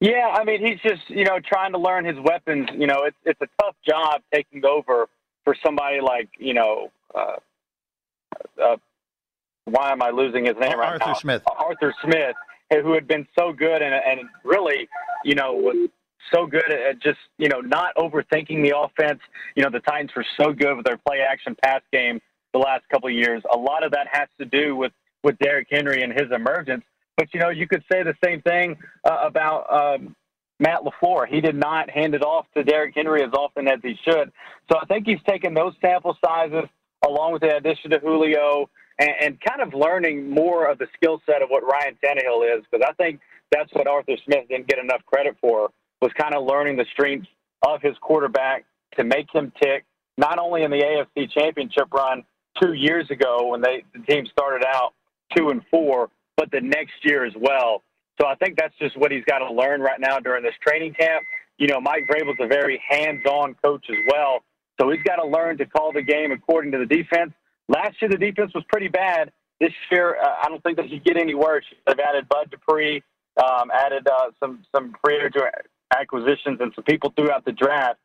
Yeah, 0.00 0.32
I 0.32 0.42
mean, 0.44 0.64
he's 0.64 0.80
just 0.80 1.08
you 1.08 1.24
know 1.24 1.38
trying 1.38 1.72
to 1.72 1.78
learn 1.78 2.06
his 2.06 2.16
weapons. 2.18 2.68
You 2.74 2.86
know, 2.86 3.04
it's 3.04 3.16
it's 3.24 3.40
a 3.42 3.48
tough 3.62 3.74
job 3.86 4.22
taking 4.32 4.64
over 4.64 5.06
for 5.44 5.54
somebody 5.64 6.00
like 6.00 6.30
you 6.38 6.54
know. 6.54 6.90
Uh, 7.14 7.36
uh, 8.62 8.76
why 9.66 9.92
am 9.92 10.00
I 10.00 10.10
losing 10.10 10.46
his 10.46 10.54
name 10.58 10.78
right 10.78 10.92
Arthur 10.92 10.98
now? 10.98 11.06
Arthur 11.08 11.20
Smith. 11.20 11.42
Arthur 11.46 11.94
Smith, 12.02 12.36
who 12.70 12.92
had 12.94 13.06
been 13.06 13.26
so 13.38 13.52
good 13.52 13.82
and 13.82 13.94
and 13.94 14.28
really, 14.44 14.88
you 15.24 15.34
know, 15.34 15.52
was 15.52 15.90
so 16.32 16.46
good 16.46 16.70
at 16.70 17.00
just 17.00 17.18
you 17.38 17.48
know 17.48 17.60
not 17.60 17.94
overthinking 17.96 18.62
the 18.62 18.76
offense. 18.76 19.20
You 19.54 19.62
know 19.62 19.70
the 19.70 19.80
Titans 19.80 20.10
were 20.14 20.26
so 20.38 20.52
good 20.52 20.76
with 20.76 20.86
their 20.86 20.98
play 20.98 21.20
action 21.20 21.56
pass 21.62 21.82
game 21.92 22.20
the 22.52 22.58
last 22.58 22.88
couple 22.90 23.08
of 23.08 23.14
years. 23.14 23.42
A 23.52 23.56
lot 23.56 23.84
of 23.84 23.92
that 23.92 24.06
has 24.10 24.28
to 24.38 24.44
do 24.44 24.76
with 24.76 24.92
with 25.22 25.38
Derrick 25.38 25.68
Henry 25.70 26.02
and 26.02 26.12
his 26.12 26.30
emergence. 26.32 26.84
But 27.16 27.32
you 27.32 27.40
know 27.40 27.50
you 27.50 27.66
could 27.66 27.84
say 27.90 28.02
the 28.02 28.16
same 28.24 28.42
thing 28.42 28.76
uh, 29.04 29.18
about 29.24 29.72
um, 29.72 30.14
Matt 30.58 30.80
LaFleur. 30.82 31.26
He 31.28 31.40
did 31.40 31.56
not 31.56 31.90
hand 31.90 32.14
it 32.14 32.22
off 32.22 32.46
to 32.56 32.64
Derrick 32.64 32.94
Henry 32.94 33.22
as 33.22 33.32
often 33.32 33.68
as 33.68 33.80
he 33.82 33.96
should. 34.04 34.32
So 34.70 34.78
I 34.80 34.86
think 34.86 35.06
he's 35.06 35.22
taken 35.28 35.54
those 35.54 35.74
sample 35.80 36.16
sizes 36.24 36.64
along 37.06 37.32
with 37.32 37.42
the 37.42 37.56
addition 37.56 37.90
to 37.90 37.98
Julio 37.98 38.68
and, 38.98 39.10
and 39.20 39.40
kind 39.40 39.60
of 39.60 39.74
learning 39.74 40.30
more 40.30 40.66
of 40.66 40.78
the 40.78 40.86
skill 40.94 41.20
set 41.26 41.42
of 41.42 41.50
what 41.50 41.62
Ryan 41.62 41.96
Tannehill 42.02 42.58
is 42.58 42.64
because 42.70 42.86
I 42.88 42.92
think 42.94 43.20
that's 43.52 43.72
what 43.72 43.86
Arthur 43.86 44.16
Smith 44.24 44.48
didn't 44.48 44.66
get 44.66 44.78
enough 44.78 45.04
credit 45.06 45.36
for 45.40 45.70
was 46.00 46.12
kind 46.18 46.34
of 46.34 46.44
learning 46.44 46.76
the 46.76 46.86
strengths 46.92 47.28
of 47.66 47.80
his 47.82 47.96
quarterback 48.00 48.64
to 48.96 49.04
make 49.04 49.26
him 49.32 49.52
tick, 49.62 49.84
not 50.18 50.38
only 50.38 50.62
in 50.62 50.70
the 50.70 50.82
AFC 51.16 51.30
championship 51.30 51.92
run 51.92 52.24
two 52.60 52.72
years 52.72 53.10
ago 53.10 53.48
when 53.48 53.60
they, 53.60 53.84
the 53.94 54.00
team 54.00 54.26
started 54.26 54.64
out 54.66 54.94
two 55.36 55.50
and 55.50 55.62
four, 55.70 56.10
but 56.36 56.50
the 56.50 56.60
next 56.60 56.94
year 57.02 57.24
as 57.24 57.32
well. 57.38 57.82
So 58.20 58.26
I 58.26 58.34
think 58.36 58.56
that's 58.56 58.74
just 58.78 58.96
what 58.96 59.10
he's 59.10 59.24
got 59.24 59.38
to 59.38 59.52
learn 59.52 59.80
right 59.80 60.00
now 60.00 60.18
during 60.18 60.42
this 60.42 60.54
training 60.66 60.94
camp. 60.94 61.24
You 61.58 61.68
know, 61.68 61.80
Mike 61.80 62.06
Vrabel's 62.10 62.38
a 62.40 62.46
very 62.46 62.82
hands-on 62.88 63.56
coach 63.62 63.86
as 63.88 63.96
well, 64.10 64.42
so 64.80 64.90
he's 64.90 65.02
got 65.02 65.16
to 65.16 65.26
learn 65.26 65.56
to 65.58 65.66
call 65.66 65.92
the 65.92 66.02
game 66.02 66.32
according 66.32 66.72
to 66.72 66.78
the 66.78 66.86
defense. 66.86 67.32
Last 67.68 68.00
year, 68.00 68.10
the 68.10 68.18
defense 68.18 68.52
was 68.54 68.64
pretty 68.68 68.88
bad. 68.88 69.32
This 69.60 69.72
year, 69.90 70.18
uh, 70.22 70.34
I 70.42 70.48
don't 70.48 70.62
think 70.62 70.76
that 70.76 70.86
he 70.86 70.98
get 70.98 71.16
any 71.16 71.34
worse. 71.34 71.64
They've 71.86 71.98
added 71.98 72.28
Bud 72.28 72.50
Dupree, 72.50 73.02
um, 73.42 73.70
added 73.72 74.06
uh, 74.06 74.30
some 74.38 74.64
some 74.74 74.94
free 75.02 75.18
acquisitions 75.92 76.58
and 76.60 76.72
some 76.74 76.84
people 76.84 77.12
throughout 77.16 77.44
the 77.44 77.52
draft. 77.52 77.98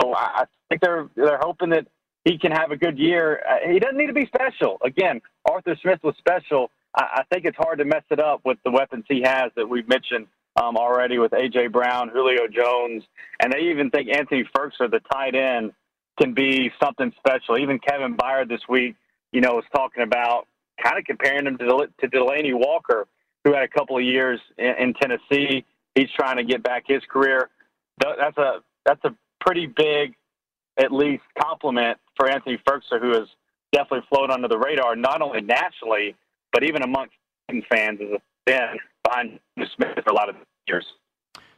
So 0.00 0.14
I 0.14 0.44
think 0.68 0.80
they're 0.80 1.08
they're 1.14 1.38
hoping 1.40 1.70
that 1.70 1.86
he 2.24 2.38
can 2.38 2.52
have 2.52 2.70
a 2.70 2.76
good 2.76 2.98
year. 2.98 3.42
Uh, 3.48 3.70
he 3.70 3.78
doesn't 3.78 3.96
need 3.96 4.06
to 4.06 4.14
be 4.14 4.26
special. 4.26 4.78
Again, 4.82 5.20
Arthur 5.44 5.76
Smith 5.82 6.00
was 6.02 6.14
special. 6.18 6.70
I, 6.96 7.22
think 7.30 7.44
it's 7.44 7.56
hard 7.56 7.78
to 7.78 7.84
mess 7.84 8.04
it 8.10 8.20
up 8.20 8.42
with 8.44 8.58
the 8.64 8.70
weapons 8.70 9.04
he 9.08 9.22
has 9.22 9.50
that 9.56 9.68
we've 9.68 9.88
mentioned 9.88 10.28
um, 10.56 10.76
already 10.76 11.18
with 11.18 11.32
A.J. 11.32 11.68
Brown, 11.68 12.08
Julio 12.08 12.46
Jones, 12.46 13.02
and 13.40 13.52
they 13.52 13.70
even 13.70 13.90
think 13.90 14.08
Anthony 14.08 14.44
Firkser, 14.56 14.88
the 14.88 15.00
tight 15.12 15.34
end, 15.34 15.72
can 16.20 16.34
be 16.34 16.70
something 16.80 17.12
special. 17.18 17.58
Even 17.58 17.80
Kevin 17.80 18.16
Byard 18.16 18.48
this 18.48 18.60
week, 18.68 18.94
you 19.32 19.40
know, 19.40 19.54
was 19.54 19.64
talking 19.74 20.04
about 20.04 20.46
kind 20.80 20.96
of 20.96 21.04
comparing 21.04 21.46
him 21.46 21.58
to, 21.58 21.88
to 22.00 22.08
Delanie 22.08 22.54
Walker, 22.54 23.08
who 23.42 23.52
had 23.52 23.64
a 23.64 23.68
couple 23.68 23.96
of 23.96 24.04
years 24.04 24.40
in, 24.56 24.74
in 24.78 24.94
Tennessee. 24.94 25.64
He's 25.94 26.10
trying 26.16 26.36
to 26.36 26.44
get 26.44 26.62
back 26.62 26.84
his 26.86 27.02
career. 27.08 27.50
That's 27.98 28.36
a 28.36 28.60
that's 28.84 29.04
a 29.04 29.14
pretty 29.40 29.66
big, 29.66 30.14
at 30.78 30.92
least, 30.92 31.22
compliment 31.40 31.98
for 32.16 32.28
Anthony 32.28 32.58
Firkser, 32.68 33.00
who 33.00 33.10
has 33.10 33.28
definitely 33.72 34.06
flown 34.08 34.30
under 34.30 34.48
the 34.48 34.58
radar, 34.58 34.96
not 34.96 35.22
only 35.22 35.40
nationally, 35.40 36.16
but 36.52 36.64
even 36.64 36.82
amongst 36.82 37.14
fans 37.70 38.00
as 38.00 38.08
a 38.16 38.50
fan 38.50 38.78
behind 39.04 39.38
Smith 39.76 39.98
for 40.02 40.10
a 40.10 40.14
lot 40.14 40.28
of 40.28 40.36
years. 40.66 40.84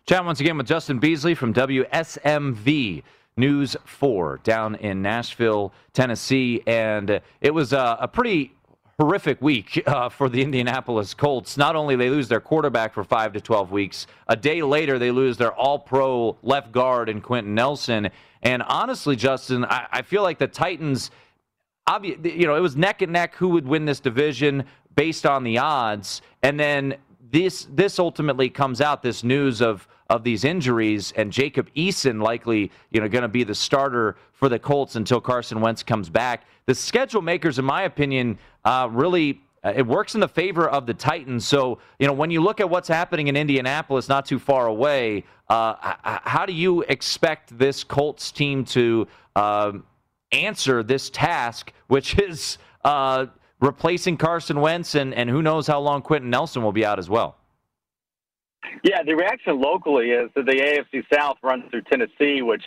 Chat 0.06 0.24
once 0.24 0.40
again 0.40 0.56
with 0.56 0.66
Justin 0.66 0.98
Beasley 0.98 1.34
from 1.34 1.52
WSMV 1.52 3.02
News 3.36 3.76
4 3.84 4.40
down 4.44 4.74
in 4.76 5.02
Nashville, 5.02 5.72
Tennessee. 5.92 6.62
And 6.66 7.20
it 7.40 7.52
was 7.52 7.72
a, 7.72 7.98
a 8.00 8.08
pretty 8.08 8.55
horrific 8.98 9.42
week 9.42 9.82
uh, 9.86 10.08
for 10.08 10.28
the 10.28 10.42
Indianapolis 10.42 11.12
Colts. 11.14 11.56
Not 11.56 11.76
only 11.76 11.96
they 11.96 12.10
lose 12.10 12.28
their 12.28 12.40
quarterback 12.40 12.94
for 12.94 13.04
5 13.04 13.34
to 13.34 13.40
12 13.40 13.70
weeks, 13.70 14.06
a 14.26 14.36
day 14.36 14.62
later 14.62 14.98
they 14.98 15.10
lose 15.10 15.36
their 15.36 15.52
all-pro 15.52 16.36
left 16.42 16.72
guard 16.72 17.08
in 17.08 17.20
Quenton 17.20 17.54
Nelson. 17.54 18.08
And 18.42 18.62
honestly, 18.62 19.16
Justin, 19.16 19.64
I, 19.64 19.86
I 19.92 20.02
feel 20.02 20.22
like 20.22 20.38
the 20.38 20.48
Titans– 20.48 21.10
you 22.02 22.46
know, 22.46 22.56
it 22.56 22.60
was 22.60 22.76
neck 22.76 23.02
and 23.02 23.12
neck 23.12 23.34
who 23.36 23.48
would 23.50 23.66
win 23.66 23.84
this 23.84 24.00
division 24.00 24.64
based 24.94 25.24
on 25.24 25.44
the 25.44 25.58
odds, 25.58 26.22
and 26.42 26.58
then 26.58 26.96
this 27.30 27.68
this 27.70 27.98
ultimately 27.98 28.48
comes 28.48 28.80
out 28.80 29.02
this 29.02 29.22
news 29.22 29.60
of 29.60 29.86
of 30.08 30.24
these 30.24 30.44
injuries 30.44 31.12
and 31.16 31.32
Jacob 31.32 31.68
Eason 31.74 32.22
likely 32.22 32.70
you 32.90 33.00
know 33.00 33.08
going 33.08 33.22
to 33.22 33.28
be 33.28 33.44
the 33.44 33.54
starter 33.54 34.16
for 34.32 34.48
the 34.48 34.58
Colts 34.58 34.96
until 34.96 35.20
Carson 35.20 35.60
Wentz 35.60 35.82
comes 35.82 36.08
back. 36.08 36.44
The 36.66 36.74
schedule 36.74 37.22
makers, 37.22 37.58
in 37.58 37.64
my 37.64 37.82
opinion, 37.82 38.38
uh, 38.64 38.88
really. 38.90 39.40
Uh, 39.64 39.72
it 39.74 39.84
works 39.84 40.14
in 40.14 40.20
the 40.20 40.28
favor 40.28 40.68
of 40.68 40.86
the 40.86 40.94
Titans. 40.94 41.44
So, 41.44 41.80
you 41.98 42.06
know, 42.06 42.12
when 42.12 42.30
you 42.30 42.40
look 42.40 42.60
at 42.60 42.70
what's 42.70 42.86
happening 42.86 43.26
in 43.26 43.36
Indianapolis, 43.36 44.08
not 44.08 44.24
too 44.24 44.38
far 44.38 44.68
away, 44.68 45.24
uh, 45.48 45.74
how 46.02 46.46
do 46.46 46.52
you 46.52 46.82
expect 46.82 47.58
this 47.58 47.82
Colts 47.82 48.30
team 48.30 48.64
to 48.66 49.08
um, 49.34 49.82
answer 50.30 50.82
this 50.82 51.10
task, 51.10 51.72
which 51.88 52.18
is 52.18 52.58
uh, 52.84 53.26
replacing 53.60 54.16
Carson 54.16 54.60
Wentz, 54.60 54.94
and, 54.94 55.14
and 55.14 55.28
who 55.30 55.42
knows 55.42 55.66
how 55.66 55.80
long 55.80 56.02
Quenton 56.02 56.30
Nelson 56.30 56.62
will 56.62 56.72
be 56.72 56.84
out 56.84 56.98
as 56.98 57.08
well. 57.08 57.36
Yeah, 58.82 59.02
the 59.02 59.14
reaction 59.14 59.60
locally 59.60 60.10
is 60.10 60.30
that 60.34 60.46
the 60.46 60.52
AFC 60.52 61.04
South 61.12 61.36
runs 61.42 61.64
through 61.70 61.82
Tennessee, 61.82 62.42
which 62.42 62.64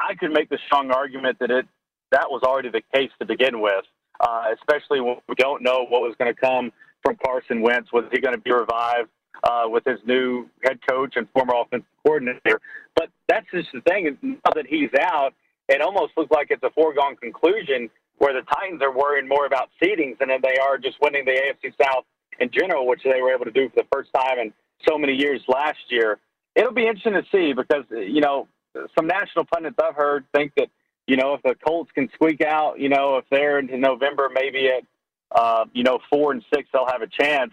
I 0.00 0.14
could 0.14 0.32
make 0.32 0.48
the 0.48 0.58
strong 0.66 0.90
argument 0.90 1.38
that 1.40 1.50
it 1.50 1.66
that 2.12 2.26
was 2.28 2.42
already 2.42 2.70
the 2.70 2.82
case 2.92 3.10
to 3.20 3.26
begin 3.26 3.60
with, 3.60 3.84
uh, 4.20 4.46
especially 4.58 5.00
when 5.00 5.16
we 5.28 5.36
don't 5.36 5.62
know 5.62 5.86
what 5.88 6.02
was 6.02 6.14
going 6.18 6.34
to 6.34 6.40
come 6.40 6.72
from 7.02 7.16
Carson 7.24 7.62
Wentz. 7.62 7.92
Was 7.92 8.04
he 8.10 8.20
going 8.20 8.34
to 8.34 8.40
be 8.40 8.52
revived 8.52 9.08
uh, 9.44 9.64
with 9.66 9.84
his 9.84 10.00
new 10.04 10.48
head 10.64 10.80
coach 10.88 11.14
and 11.16 11.28
former 11.30 11.54
offensive 11.56 11.86
coordinator? 12.04 12.60
But 12.96 13.10
that's 13.28 13.46
just 13.52 13.68
the 13.72 13.80
thing. 13.82 14.18
Now 14.22 14.52
that 14.54 14.66
he's 14.66 14.90
out, 15.00 15.34
it 15.68 15.80
almost 15.80 16.12
looks 16.16 16.32
like 16.32 16.48
it's 16.50 16.62
a 16.64 16.70
foregone 16.70 17.16
conclusion 17.16 17.90
where 18.18 18.34
the 18.34 18.42
Titans 18.54 18.82
are 18.82 18.92
worrying 18.92 19.28
more 19.28 19.46
about 19.46 19.70
seedings 19.82 20.18
than 20.18 20.28
they 20.28 20.58
are 20.58 20.76
just 20.78 20.96
winning 21.00 21.24
the 21.24 21.30
AFC 21.30 21.72
South 21.80 22.04
in 22.40 22.50
general, 22.50 22.86
which 22.86 23.02
they 23.04 23.22
were 23.22 23.32
able 23.32 23.44
to 23.44 23.50
do 23.50 23.68
for 23.68 23.82
the 23.82 23.88
first 23.92 24.10
time 24.12 24.38
in 24.38 24.52
so 24.88 24.98
many 24.98 25.14
years 25.14 25.42
last 25.48 25.78
year. 25.88 26.18
It'll 26.54 26.72
be 26.72 26.86
interesting 26.86 27.14
to 27.14 27.24
see 27.32 27.52
because, 27.52 27.84
you 27.90 28.20
know, 28.20 28.48
some 28.96 29.06
national 29.06 29.44
pundits 29.46 29.76
I've 29.82 29.94
heard 29.94 30.24
think 30.34 30.52
that, 30.56 30.68
you 31.06 31.16
know, 31.16 31.34
if 31.34 31.42
the 31.42 31.54
Colts 31.54 31.90
can 31.92 32.08
squeak 32.14 32.40
out, 32.40 32.78
you 32.78 32.88
know, 32.88 33.16
if 33.16 33.24
they're 33.30 33.58
into 33.58 33.78
November, 33.78 34.30
maybe 34.32 34.68
at, 34.68 34.84
uh, 35.32 35.64
you 35.72 35.82
know, 35.82 35.98
four 36.10 36.32
and 36.32 36.44
six, 36.52 36.68
they'll 36.72 36.86
have 36.86 37.02
a 37.02 37.06
chance. 37.06 37.52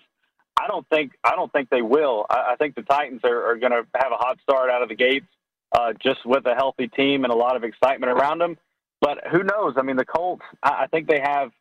I 0.59 0.67
don't 0.67 0.87
think 0.89 1.11
I 1.23 1.35
don't 1.35 1.51
think 1.51 1.69
they 1.69 1.83
will. 1.83 2.25
I, 2.29 2.53
I 2.53 2.55
think 2.55 2.75
the 2.75 2.81
Titans 2.81 3.21
are, 3.23 3.51
are 3.51 3.55
going 3.55 3.71
to 3.71 3.85
have 3.95 4.11
a 4.11 4.15
hot 4.15 4.39
start 4.41 4.69
out 4.69 4.81
of 4.81 4.89
the 4.89 4.95
gates 4.95 5.27
uh, 5.71 5.93
just 6.01 6.25
with 6.25 6.45
a 6.45 6.55
healthy 6.55 6.87
team 6.87 7.23
and 7.23 7.31
a 7.31 7.35
lot 7.35 7.55
of 7.55 7.63
excitement 7.63 8.11
around 8.11 8.39
them. 8.39 8.57
But 8.99 9.19
who 9.31 9.43
knows? 9.43 9.75
I 9.77 9.83
mean, 9.83 9.95
the 9.95 10.05
Colts, 10.05 10.41
I, 10.63 10.83
I 10.83 10.87
think 10.87 11.07
they 11.07 11.19
have 11.19 11.51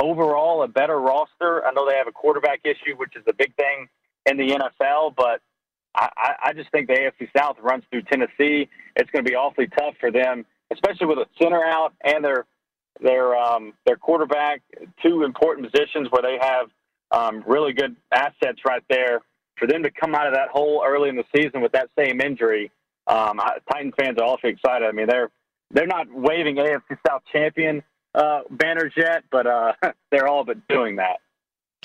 overall 0.00 0.62
a 0.62 0.68
better 0.68 0.98
roster. 0.98 1.66
I 1.66 1.72
know 1.72 1.88
they 1.88 1.96
have 1.96 2.06
a 2.06 2.12
quarterback 2.12 2.60
issue, 2.64 2.96
which 2.96 3.16
is 3.16 3.24
a 3.28 3.32
big 3.32 3.54
thing 3.56 3.88
in 4.26 4.36
the 4.36 4.48
NFL, 4.48 5.14
but 5.16 5.40
I, 5.96 6.34
I 6.46 6.52
just 6.52 6.70
think 6.70 6.88
the 6.88 6.94
AFC 6.94 7.28
South 7.36 7.56
runs 7.60 7.84
through 7.90 8.02
Tennessee. 8.02 8.68
It's 8.96 9.10
going 9.10 9.24
to 9.24 9.30
be 9.30 9.34
awfully 9.34 9.68
tough 9.78 9.94
for 9.98 10.10
them, 10.10 10.44
especially 10.72 11.06
with 11.06 11.18
a 11.18 11.26
center 11.40 11.64
out 11.64 11.94
and 12.04 12.24
their 12.24 12.44
their 13.00 13.36
um, 13.36 13.72
their 13.84 13.96
quarterback, 13.96 14.62
two 15.02 15.22
important 15.22 15.70
positions 15.70 16.08
where 16.10 16.22
they 16.22 16.38
have 16.40 16.68
um, 17.10 17.44
really 17.46 17.72
good 17.72 17.96
assets 18.12 18.60
right 18.66 18.82
there. 18.88 19.20
For 19.56 19.66
them 19.66 19.82
to 19.84 19.90
come 19.90 20.14
out 20.14 20.26
of 20.26 20.34
that 20.34 20.48
hole 20.48 20.84
early 20.86 21.08
in 21.08 21.16
the 21.16 21.24
season 21.34 21.62
with 21.62 21.72
that 21.72 21.88
same 21.98 22.20
injury, 22.20 22.70
um, 23.06 23.40
Titan 23.72 23.92
fans 23.98 24.18
are 24.18 24.24
also 24.24 24.48
excited. 24.48 24.86
I 24.86 24.92
mean, 24.92 25.06
they're 25.06 25.30
they're 25.70 25.86
not 25.86 26.08
waving 26.12 26.56
AFC 26.56 26.98
South 27.06 27.22
champion 27.32 27.82
uh, 28.14 28.40
banners 28.50 28.92
yet, 28.96 29.24
but 29.30 29.46
uh, 29.46 29.72
they're 30.10 30.28
all 30.28 30.44
but 30.44 30.66
doing 30.68 30.96
that. 30.96 31.20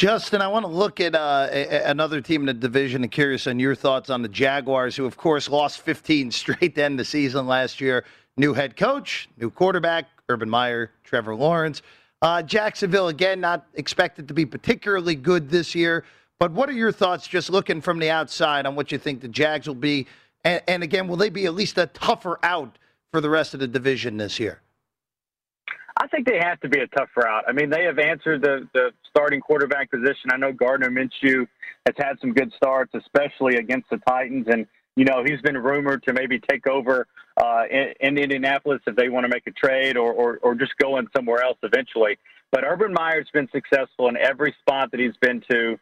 Justin, 0.01 0.41
I 0.41 0.47
want 0.47 0.65
to 0.65 0.71
look 0.71 0.99
at 0.99 1.13
uh, 1.13 1.47
a- 1.51 1.83
another 1.91 2.21
team 2.21 2.41
in 2.41 2.47
the 2.47 2.55
division 2.55 3.03
and 3.03 3.11
curious 3.11 3.45
on 3.45 3.59
your 3.59 3.75
thoughts 3.75 4.09
on 4.09 4.23
the 4.23 4.27
Jaguars, 4.27 4.95
who, 4.95 5.05
of 5.05 5.15
course, 5.15 5.47
lost 5.47 5.81
15 5.81 6.31
straight 6.31 6.73
to 6.73 6.83
end 6.83 6.97
the 6.97 7.05
season 7.05 7.45
last 7.45 7.79
year. 7.79 8.03
New 8.35 8.55
head 8.55 8.75
coach, 8.75 9.29
new 9.37 9.51
quarterback, 9.51 10.07
Urban 10.27 10.49
Meyer, 10.49 10.89
Trevor 11.03 11.35
Lawrence. 11.35 11.83
Uh, 12.23 12.41
Jacksonville, 12.41 13.09
again, 13.09 13.39
not 13.39 13.67
expected 13.75 14.27
to 14.27 14.33
be 14.33 14.43
particularly 14.43 15.13
good 15.13 15.51
this 15.51 15.75
year. 15.75 16.03
But 16.39 16.51
what 16.51 16.67
are 16.67 16.73
your 16.73 16.91
thoughts, 16.91 17.27
just 17.27 17.51
looking 17.51 17.79
from 17.79 17.99
the 17.99 18.09
outside, 18.09 18.65
on 18.65 18.73
what 18.73 18.91
you 18.91 18.97
think 18.97 19.21
the 19.21 19.27
Jags 19.27 19.67
will 19.67 19.75
be 19.75 20.07
and, 20.43 20.63
and 20.67 20.81
again, 20.81 21.07
will 21.07 21.17
they 21.17 21.29
be 21.29 21.45
at 21.45 21.53
least 21.53 21.77
a 21.77 21.85
tougher 21.85 22.39
out 22.41 22.79
for 23.11 23.21
the 23.21 23.29
rest 23.29 23.53
of 23.53 23.59
the 23.59 23.67
division 23.67 24.17
this 24.17 24.39
year? 24.39 24.61
I 26.01 26.07
think 26.07 26.25
they 26.25 26.39
have 26.39 26.59
to 26.61 26.69
be 26.69 26.79
a 26.79 26.87
tougher 26.87 27.27
out. 27.27 27.43
I 27.47 27.51
mean, 27.51 27.69
they 27.69 27.83
have 27.83 27.99
answered 27.99 28.41
the, 28.41 28.67
the 28.73 28.89
starting 29.07 29.39
quarterback 29.39 29.91
position. 29.91 30.31
I 30.31 30.37
know 30.37 30.51
Gardner 30.51 30.89
Minshew 30.89 31.47
has 31.85 31.95
had 31.95 32.19
some 32.19 32.33
good 32.33 32.51
starts, 32.57 32.91
especially 32.95 33.57
against 33.57 33.87
the 33.91 33.97
Titans. 33.97 34.47
And, 34.49 34.65
you 34.95 35.05
know, 35.05 35.23
he's 35.23 35.39
been 35.41 35.55
rumored 35.55 36.01
to 36.07 36.13
maybe 36.13 36.39
take 36.39 36.65
over 36.65 37.05
uh, 37.37 37.63
in, 37.69 37.93
in 37.99 38.17
Indianapolis 38.17 38.81
if 38.87 38.95
they 38.95 39.09
want 39.09 39.25
to 39.25 39.29
make 39.29 39.45
a 39.45 39.51
trade 39.51 39.95
or, 39.95 40.11
or, 40.11 40.39
or 40.41 40.55
just 40.55 40.75
go 40.77 40.97
in 40.97 41.07
somewhere 41.15 41.43
else 41.43 41.59
eventually. 41.61 42.17
But 42.51 42.63
Urban 42.63 42.93
Meyer's 42.93 43.29
been 43.31 43.47
successful 43.51 44.09
in 44.09 44.17
every 44.17 44.55
spot 44.59 44.89
that 44.91 44.99
he's 44.99 45.15
been 45.21 45.43
to 45.51 45.77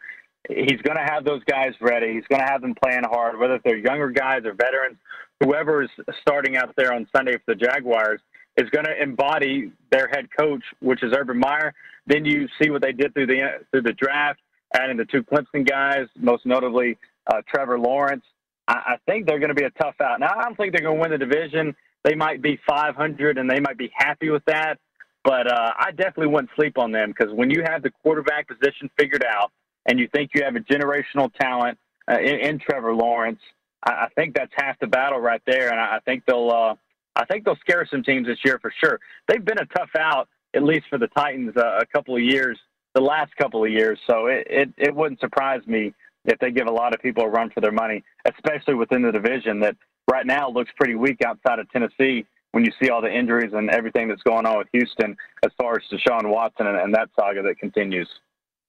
he's 0.48 0.82
going 0.82 0.98
to 0.98 1.06
have 1.06 1.26
those 1.26 1.44
guys 1.46 1.74
ready. 1.82 2.14
He's 2.14 2.28
going 2.30 2.42
to 2.42 2.48
have 2.48 2.62
them 2.62 2.76
playing 2.82 3.04
hard, 3.04 3.38
whether 3.40 3.60
they're 3.64 3.78
younger 3.78 4.10
guys 4.10 4.42
or 4.46 4.54
veterans. 4.54 4.98
Whoever 5.42 5.84
is 5.84 5.90
starting 6.22 6.58
out 6.58 6.74
there 6.76 6.94
on 6.94 7.08
Sunday 7.16 7.34
for 7.34 7.54
the 7.54 7.56
Jaguars 7.56 8.22
is 8.60 8.70
going 8.72 8.86
to 8.86 9.02
embody 9.02 9.72
their 9.92 10.08
head 10.10 10.28
coach, 10.38 10.64
which 10.82 11.02
is 11.04 11.14
Urban 11.16 11.40
Meyer. 11.40 11.74
Then 12.08 12.26
you 12.26 12.48
see 12.62 12.70
what 12.70 12.82
they 12.82 12.92
did 12.92 13.14
through 13.14 13.28
the 13.28 13.60
through 13.72 13.84
the 13.84 13.94
draft, 13.94 14.40
adding 14.74 14.98
the 14.98 15.06
two 15.06 15.24
Clemson 15.24 15.68
guys, 15.68 16.08
most 16.18 16.46
notably 16.46 16.98
uh, 17.28 17.42
Trevor 17.48 17.80
Lawrence. 17.80 18.24
I, 18.68 18.74
I 18.74 18.96
think 19.06 19.26
they're 19.26 19.40
going 19.40 19.50
to 19.50 19.56
be 19.56 19.66
a 19.66 19.72
tough 19.72 19.96
out. 20.02 20.20
Now, 20.20 20.32
I 20.36 20.44
don't 20.44 20.56
think 20.56 20.74
they're 20.74 20.82
going 20.82 20.98
to 20.98 21.02
win 21.02 21.12
the 21.12 21.18
division. 21.18 21.76
They 22.04 22.16
might 22.16 22.42
be 22.42 22.60
500, 22.68 23.38
and 23.38 23.50
they 23.50 23.60
might 23.60 23.78
be 23.78 23.92
happy 23.96 24.30
with 24.30 24.44
that. 24.46 24.80
But 25.24 25.52
uh, 25.52 25.74
I 25.78 25.92
definitely 25.92 26.28
wouldn't 26.28 26.52
sleep 26.56 26.78
on 26.78 26.92
them 26.92 27.10
because 27.10 27.34
when 27.34 27.50
you 27.50 27.64
have 27.66 27.84
the 27.84 27.92
quarterback 28.04 28.48
position 28.48 28.90
figured 28.98 29.24
out, 29.26 29.52
and 29.86 30.00
you 30.00 30.08
think 30.14 30.32
you 30.34 30.44
have 30.44 30.56
a 30.56 30.60
generational 30.60 31.32
talent 31.40 31.78
uh, 32.10 32.20
in, 32.20 32.40
in, 32.40 32.60
Trevor 32.60 32.94
Lawrence, 32.94 33.40
I, 33.84 33.92
I, 33.92 34.08
think 34.16 34.36
that's 34.36 34.52
half 34.56 34.78
the 34.80 34.88
battle 34.88 35.20
right 35.20 35.42
there. 35.48 35.70
And 35.72 35.80
I, 35.80 35.96
I 35.96 36.00
think 36.06 36.24
they'll, 36.26 36.50
uh, 36.52 36.76
I 37.16 37.26
think 37.26 37.46
they'll 37.46 37.58
scare 37.58 37.88
some 37.90 38.04
teams 38.04 38.28
this 38.28 38.40
year 38.44 38.60
for 38.62 38.72
sure. 38.84 39.00
They've 39.28 39.44
been 39.44 39.60
a 39.60 39.66
tough 39.78 39.90
out, 39.98 40.30
at 40.54 40.64
least 40.64 40.86
for 40.90 40.98
the 40.98 41.08
Titans, 41.08 41.56
uh, 41.58 41.80
a 41.80 41.86
couple 41.86 42.16
of 42.16 42.22
years, 42.22 42.58
the 42.96 43.02
last 43.02 43.36
couple 43.36 43.64
of 43.64 43.72
years. 43.72 44.00
So 44.10 44.28
it, 44.28 44.48
it, 44.50 44.70
it 44.78 44.96
wouldn't 44.96 45.20
surprise 45.20 45.62
me 45.68 45.94
if 46.26 46.40
they 46.40 46.52
give 46.52 46.68
a 46.68 46.72
lot 46.72 46.94
of 46.94 47.02
people 47.02 47.24
a 47.24 47.30
run 47.30 47.50
for 47.50 47.62
their 47.62 47.72
money, 47.72 48.04
especially 48.26 48.76
within 48.76 49.02
the 49.02 49.12
division 49.12 49.60
that 49.62 49.76
right 50.10 50.26
now 50.26 50.50
looks 50.50 50.72
pretty 50.78 50.96
weak 50.96 51.20
outside 51.26 51.60
of 51.60 51.70
Tennessee 51.72 52.26
when 52.52 52.66
you 52.66 52.72
see 52.82 52.90
all 52.90 53.02
the 53.02 53.12
injuries 53.12 53.52
and 53.54 53.70
everything 53.70 54.08
that's 54.08 54.24
going 54.24 54.46
on 54.46 54.58
with 54.58 54.68
Houston 54.72 55.16
as 55.46 55.52
far 55.58 55.74
as 55.74 55.84
Deshaun 55.92 56.30
Watson 56.30 56.68
and, 56.68 56.78
and 56.78 56.94
that 56.96 57.10
saga 57.18 57.42
that 57.44 57.60
continues. 57.60 58.10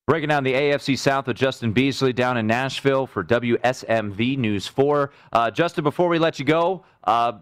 Breaking 0.06 0.28
down 0.28 0.42
the 0.42 0.54
AFC 0.54 0.98
South 0.98 1.28
with 1.28 1.36
Justin 1.36 1.72
Beasley 1.72 2.12
down 2.12 2.36
in 2.36 2.46
Nashville 2.46 3.06
for 3.06 3.22
WSMV 3.22 4.36
News 4.38 4.66
4. 4.66 5.12
Uh, 5.32 5.50
Justin, 5.50 5.84
before 5.84 6.08
we 6.08 6.18
let 6.18 6.38
you 6.38 6.44
go, 6.44 6.84
uh, 7.04 7.38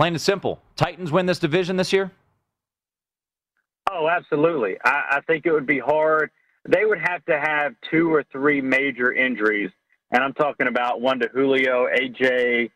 plain 0.00 0.14
and 0.14 0.22
simple, 0.22 0.62
Titans 0.76 1.12
win 1.12 1.26
this 1.26 1.38
division 1.38 1.76
this 1.76 1.92
year? 1.92 2.10
Oh, 3.90 4.08
absolutely. 4.08 4.78
I, 4.82 5.02
I 5.10 5.20
think 5.26 5.44
it 5.44 5.52
would 5.52 5.66
be 5.66 5.78
hard. 5.78 6.30
They 6.66 6.86
would 6.86 7.00
have 7.06 7.22
to 7.26 7.38
have 7.38 7.74
two 7.90 8.10
or 8.10 8.24
three 8.32 8.62
major 8.62 9.12
injuries 9.12 9.70
and 10.10 10.24
I'm 10.24 10.32
talking 10.32 10.68
about 10.68 11.02
one 11.02 11.18
to 11.20 11.28
Julio, 11.28 11.86
AJ, 11.86 12.70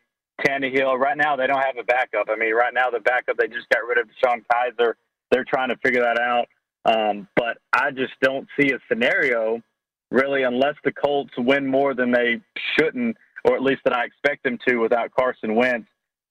Tannehill. 0.45 0.99
Right 0.99 1.17
now, 1.17 1.35
they 1.35 1.47
don't 1.47 1.63
have 1.63 1.77
a 1.79 1.83
backup. 1.83 2.27
I 2.29 2.35
mean, 2.35 2.53
right 2.53 2.73
now 2.75 2.91
the 2.91 2.99
backup 2.99 3.37
they 3.37 3.47
just 3.47 3.67
got 3.69 3.79
rid 3.87 3.97
of 3.97 4.07
Sean 4.23 4.43
Kizer. 4.53 4.93
They're 5.31 5.45
trying 5.45 5.69
to 5.69 5.77
figure 5.77 6.01
that 6.01 6.19
out. 6.19 6.47
Um, 6.85 7.27
but 7.35 7.57
I 7.73 7.89
just 7.89 8.13
don't 8.21 8.47
see 8.59 8.71
a 8.71 8.77
scenario 8.87 9.63
really 10.11 10.43
unless 10.43 10.75
the 10.83 10.91
Colts 10.91 11.33
win 11.39 11.65
more 11.65 11.95
than 11.95 12.11
they 12.11 12.39
shouldn't, 12.77 13.17
or 13.45 13.55
at 13.55 13.63
least 13.63 13.81
that 13.85 13.95
I 13.95 14.05
expect 14.05 14.43
them 14.43 14.59
to 14.67 14.75
without 14.75 15.09
Carson 15.09 15.55
Wentz. 15.55 15.87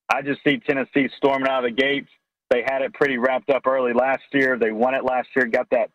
I 0.08 0.22
just 0.22 0.40
see 0.44 0.58
Tennessee 0.58 1.08
storming 1.16 1.48
out 1.48 1.64
of 1.64 1.74
the 1.74 1.82
gates. 1.82 2.08
They 2.50 2.62
had 2.62 2.82
it 2.82 2.92
pretty 2.94 3.18
wrapped 3.18 3.50
up 3.50 3.66
early 3.66 3.92
last 3.92 4.22
year. 4.32 4.58
They 4.58 4.70
won 4.70 4.94
it 4.94 5.04
last 5.04 5.28
year, 5.34 5.46
got 5.46 5.68
that 5.70 5.90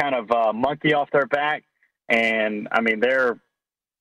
kind 0.00 0.14
of 0.14 0.30
uh, 0.30 0.52
monkey 0.52 0.92
off 0.92 1.10
their 1.10 1.26
back. 1.26 1.64
And 2.08 2.68
I 2.72 2.80
mean, 2.80 3.00
they're 3.00 3.38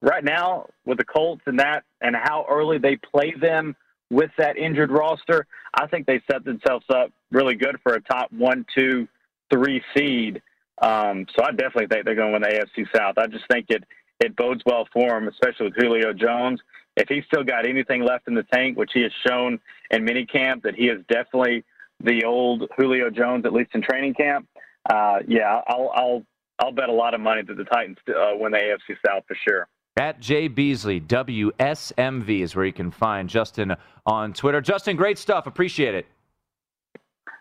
right 0.01 0.24
now 0.24 0.68
with 0.86 0.97
the 0.97 1.05
Colts 1.05 1.43
and 1.45 1.59
that, 1.59 1.84
and 2.01 2.16
how 2.16 2.45
early 2.49 2.78
they 2.78 2.97
play 2.97 3.34
them 3.39 3.76
with 4.09 4.32
that 4.38 4.57
injured 4.57 4.91
roster. 4.91 5.47
I 5.74 5.88
think 5.88 6.05
they 6.05 6.22
set 6.30 6.43
themselves 6.43 6.86
up 6.93 7.11
really 7.32 7.55
good 7.55 7.78
for 7.82 7.93
a 7.93 8.01
top 8.01 8.32
one, 8.32 8.66
two, 8.78 9.07
three 9.51 9.82
seed. 9.95 10.41
Um, 10.82 11.26
so 11.36 11.43
I 11.43 11.51
definitely 11.51 11.88
think 11.88 12.05
they're 12.05 12.16
going 12.16 12.34
to 12.34 12.39
win 12.39 12.41
the 12.41 12.68
AFC 12.78 12.86
South. 12.95 13.18
I 13.18 13.28
just 13.28 13.45
think 13.49 13.68
it 13.70 13.84
it 14.20 14.36
bodes 14.36 14.61
well 14.66 14.88
for 14.93 15.09
them, 15.09 15.28
especially 15.28 15.66
with 15.68 15.76
Julio 15.76 16.14
Jones. 16.14 16.61
If 16.95 17.09
he's 17.09 17.23
still 17.25 17.43
got 17.43 17.67
anything 17.67 18.03
left 18.03 18.27
in 18.27 18.35
the 18.35 18.43
tank, 18.43 18.77
which 18.77 18.91
he 18.93 19.01
has 19.01 19.11
shown 19.27 19.59
in 19.89 20.05
minicamp 20.05 20.61
that 20.63 20.75
he 20.75 20.85
is 20.85 21.01
definitely 21.09 21.63
the 22.03 22.23
old 22.25 22.69
Julio 22.77 23.09
Jones, 23.09 23.45
at 23.45 23.53
least 23.53 23.71
in 23.73 23.81
training 23.81 24.13
camp. 24.13 24.47
Uh, 24.89 25.19
yeah, 25.27 25.61
I'll 25.67 25.91
I'll 25.95 26.23
I'll 26.59 26.71
bet 26.71 26.89
a 26.89 26.93
lot 26.93 27.13
of 27.13 27.21
money 27.21 27.41
that 27.41 27.57
the 27.57 27.63
Titans 27.63 27.97
uh, 28.09 28.31
win 28.35 28.51
the 28.51 28.57
AFC 28.57 28.95
South 29.05 29.23
for 29.27 29.37
sure. 29.47 29.67
At 29.95 30.19
Jay 30.19 30.47
Beasley, 30.47 30.99
WSMV 30.99 32.41
is 32.41 32.55
where 32.55 32.65
you 32.65 32.73
can 32.73 32.89
find 32.89 33.29
Justin 33.29 33.75
on 34.05 34.33
Twitter. 34.33 34.59
Justin, 34.59 34.95
great 34.95 35.19
stuff. 35.19 35.45
Appreciate 35.45 35.93
it. 35.93 36.07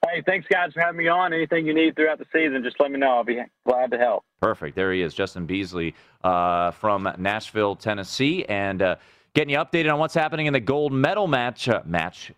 Hey, 0.06 0.22
thanks, 0.26 0.46
guys, 0.50 0.72
for 0.74 0.80
having 0.80 0.98
me 0.98 1.08
on. 1.08 1.32
Anything 1.32 1.66
you 1.66 1.72
need 1.72 1.96
throughout 1.96 2.18
the 2.18 2.26
season, 2.32 2.62
just 2.62 2.76
let 2.78 2.90
me 2.90 2.98
know. 2.98 3.16
I'll 3.16 3.24
be 3.24 3.40
glad 3.66 3.90
to 3.92 3.98
help. 3.98 4.24
Perfect. 4.40 4.76
There 4.76 4.92
he 4.92 5.00
is, 5.00 5.14
Justin 5.14 5.46
Beasley 5.46 5.94
uh, 6.24 6.72
from 6.72 7.08
Nashville, 7.18 7.76
Tennessee, 7.76 8.44
and 8.46 8.82
uh, 8.82 8.96
getting 9.34 9.50
you 9.50 9.58
updated 9.58 9.92
on 9.92 9.98
what's 9.98 10.14
happening 10.14 10.46
in 10.46 10.52
the 10.52 10.60
gold 10.60 10.92
medal 10.92 11.26
match. 11.26 11.68
Uh, 11.68 11.82
match. 11.84 12.32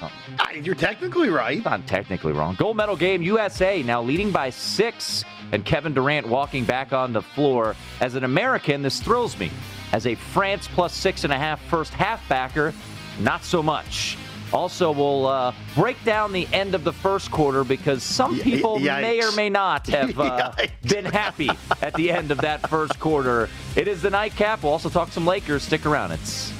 Oh. 0.00 0.10
You're 0.54 0.74
technically 0.74 1.28
right. 1.28 1.64
I'm 1.66 1.82
technically 1.84 2.32
wrong. 2.32 2.56
Gold 2.58 2.76
medal 2.76 2.96
game, 2.96 3.22
USA 3.22 3.82
now 3.82 4.02
leading 4.02 4.30
by 4.30 4.50
six, 4.50 5.24
and 5.52 5.64
Kevin 5.64 5.92
Durant 5.92 6.26
walking 6.26 6.64
back 6.64 6.92
on 6.92 7.12
the 7.12 7.22
floor. 7.22 7.76
As 8.00 8.14
an 8.14 8.24
American, 8.24 8.82
this 8.82 9.00
thrills 9.00 9.38
me. 9.38 9.50
As 9.92 10.06
a 10.06 10.14
France 10.14 10.68
plus 10.68 10.92
six 10.92 11.24
and 11.24 11.32
a 11.32 11.38
half 11.38 11.60
first 11.66 11.92
half 11.92 12.26
backer, 12.28 12.72
not 13.20 13.44
so 13.44 13.62
much. 13.62 14.16
Also, 14.54 14.92
we'll 14.92 15.26
uh, 15.26 15.52
break 15.74 16.02
down 16.04 16.32
the 16.32 16.46
end 16.52 16.76
of 16.76 16.84
the 16.84 16.92
first 16.92 17.32
quarter 17.32 17.64
because 17.64 18.04
some 18.04 18.38
people 18.38 18.78
Yikes. 18.78 19.02
may 19.02 19.22
or 19.22 19.32
may 19.32 19.50
not 19.50 19.86
have 19.88 20.16
uh, 20.18 20.52
been 20.88 21.04
happy 21.04 21.50
at 21.82 21.92
the 21.94 22.12
end 22.12 22.30
of 22.30 22.38
that 22.38 22.70
first 22.70 23.00
quarter. 23.00 23.48
It 23.74 23.88
is 23.88 24.00
the 24.00 24.10
nightcap. 24.10 24.62
We'll 24.62 24.72
also 24.72 24.88
talk 24.88 25.10
some 25.10 25.26
Lakers. 25.26 25.64
Stick 25.64 25.84
around. 25.84 26.12
It's 26.12 26.52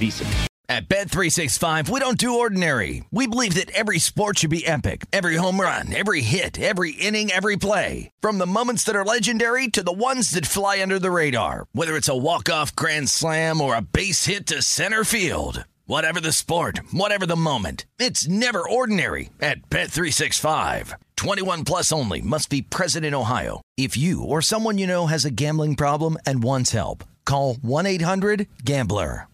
decent. 0.00 0.28
At 0.68 0.88
Bet365, 0.88 1.88
we 1.88 2.00
don't 2.00 2.18
do 2.18 2.40
ordinary. 2.40 3.04
We 3.12 3.28
believe 3.28 3.54
that 3.54 3.70
every 3.70 4.00
sport 4.00 4.38
should 4.38 4.50
be 4.50 4.66
epic. 4.66 5.06
Every 5.12 5.36
home 5.36 5.60
run, 5.60 5.94
every 5.94 6.22
hit, 6.22 6.60
every 6.60 6.90
inning, 6.90 7.30
every 7.30 7.54
play. 7.54 8.10
From 8.20 8.38
the 8.38 8.46
moments 8.48 8.82
that 8.84 8.96
are 8.96 9.04
legendary 9.04 9.68
to 9.68 9.84
the 9.84 9.92
ones 9.92 10.32
that 10.32 10.44
fly 10.44 10.82
under 10.82 10.98
the 10.98 11.12
radar. 11.12 11.68
Whether 11.70 11.94
it's 11.94 12.08
a 12.08 12.16
walk-off 12.16 12.74
grand 12.74 13.08
slam 13.08 13.60
or 13.60 13.76
a 13.76 13.80
base 13.80 14.24
hit 14.24 14.46
to 14.48 14.60
center 14.60 15.04
field. 15.04 15.64
Whatever 15.88 16.20
the 16.20 16.32
sport, 16.32 16.80
whatever 16.90 17.26
the 17.26 17.36
moment, 17.36 17.86
it's 18.00 18.26
never 18.26 18.68
ordinary 18.68 19.30
at 19.40 19.70
Bet365. 19.70 20.94
21 21.14 21.62
plus 21.62 21.92
only 21.92 22.20
must 22.20 22.50
be 22.50 22.60
present 22.60 23.06
in 23.06 23.14
Ohio. 23.14 23.62
If 23.76 23.96
you 23.96 24.24
or 24.24 24.42
someone 24.42 24.78
you 24.78 24.88
know 24.88 25.06
has 25.06 25.24
a 25.24 25.30
gambling 25.30 25.76
problem 25.76 26.16
and 26.26 26.42
wants 26.42 26.72
help, 26.72 27.04
call 27.24 27.54
1-800-GAMBLER. 27.54 29.28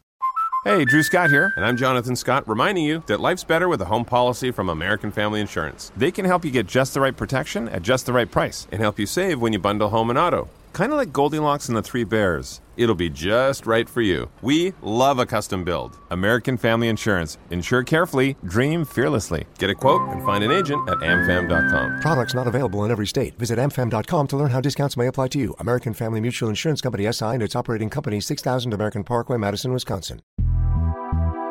Hey, 0.64 0.84
Drew 0.84 1.02
Scott 1.02 1.30
here, 1.30 1.54
and 1.56 1.64
I'm 1.64 1.78
Jonathan 1.78 2.16
Scott, 2.16 2.46
reminding 2.46 2.84
you 2.84 3.02
that 3.06 3.18
life's 3.18 3.44
better 3.44 3.66
with 3.66 3.80
a 3.80 3.86
home 3.86 4.04
policy 4.04 4.50
from 4.50 4.68
American 4.68 5.10
Family 5.10 5.40
Insurance. 5.40 5.90
They 5.96 6.10
can 6.10 6.26
help 6.26 6.44
you 6.44 6.50
get 6.50 6.66
just 6.66 6.92
the 6.92 7.00
right 7.00 7.16
protection 7.16 7.66
at 7.70 7.80
just 7.80 8.04
the 8.04 8.12
right 8.12 8.30
price 8.30 8.68
and 8.70 8.82
help 8.82 8.98
you 8.98 9.06
save 9.06 9.40
when 9.40 9.54
you 9.54 9.58
bundle 9.58 9.88
home 9.88 10.10
and 10.10 10.18
auto. 10.18 10.50
Kind 10.72 10.90
of 10.90 10.96
like 10.96 11.12
Goldilocks 11.12 11.68
and 11.68 11.76
the 11.76 11.82
Three 11.82 12.04
Bears. 12.04 12.62
It'll 12.78 12.94
be 12.94 13.10
just 13.10 13.66
right 13.66 13.86
for 13.86 14.00
you. 14.00 14.30
We 14.40 14.72
love 14.80 15.18
a 15.18 15.26
custom 15.26 15.64
build. 15.64 15.98
American 16.10 16.56
Family 16.56 16.88
Insurance. 16.88 17.36
Insure 17.50 17.82
carefully, 17.82 18.36
dream 18.44 18.86
fearlessly. 18.86 19.44
Get 19.58 19.68
a 19.68 19.74
quote 19.74 20.00
and 20.08 20.24
find 20.24 20.42
an 20.42 20.50
agent 20.50 20.88
at 20.88 20.96
amfam.com. 20.98 22.00
Products 22.00 22.32
not 22.32 22.46
available 22.46 22.84
in 22.84 22.90
every 22.90 23.06
state. 23.06 23.38
Visit 23.38 23.58
amfam.com 23.58 24.26
to 24.28 24.36
learn 24.38 24.50
how 24.50 24.62
discounts 24.62 24.96
may 24.96 25.06
apply 25.06 25.28
to 25.28 25.38
you. 25.38 25.54
American 25.58 25.92
Family 25.92 26.20
Mutual 26.22 26.48
Insurance 26.48 26.80
Company 26.80 27.10
SI 27.12 27.26
and 27.26 27.42
its 27.42 27.54
operating 27.54 27.90
company 27.90 28.20
6000 28.20 28.72
American 28.72 29.04
Parkway, 29.04 29.36
Madison, 29.36 29.74
Wisconsin. 29.74 30.22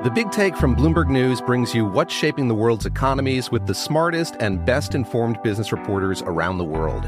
The 0.03 0.11
Big 0.15 0.31
Take 0.31 0.57
from 0.57 0.75
Bloomberg 0.75 1.09
News 1.09 1.41
brings 1.41 1.75
you 1.75 1.85
what's 1.85 2.11
shaping 2.11 2.47
the 2.47 2.55
world's 2.55 2.87
economies 2.87 3.51
with 3.51 3.67
the 3.67 3.75
smartest 3.75 4.35
and 4.39 4.65
best 4.65 4.95
informed 4.95 5.39
business 5.43 5.71
reporters 5.71 6.23
around 6.23 6.57
the 6.57 6.63
world. 6.63 7.07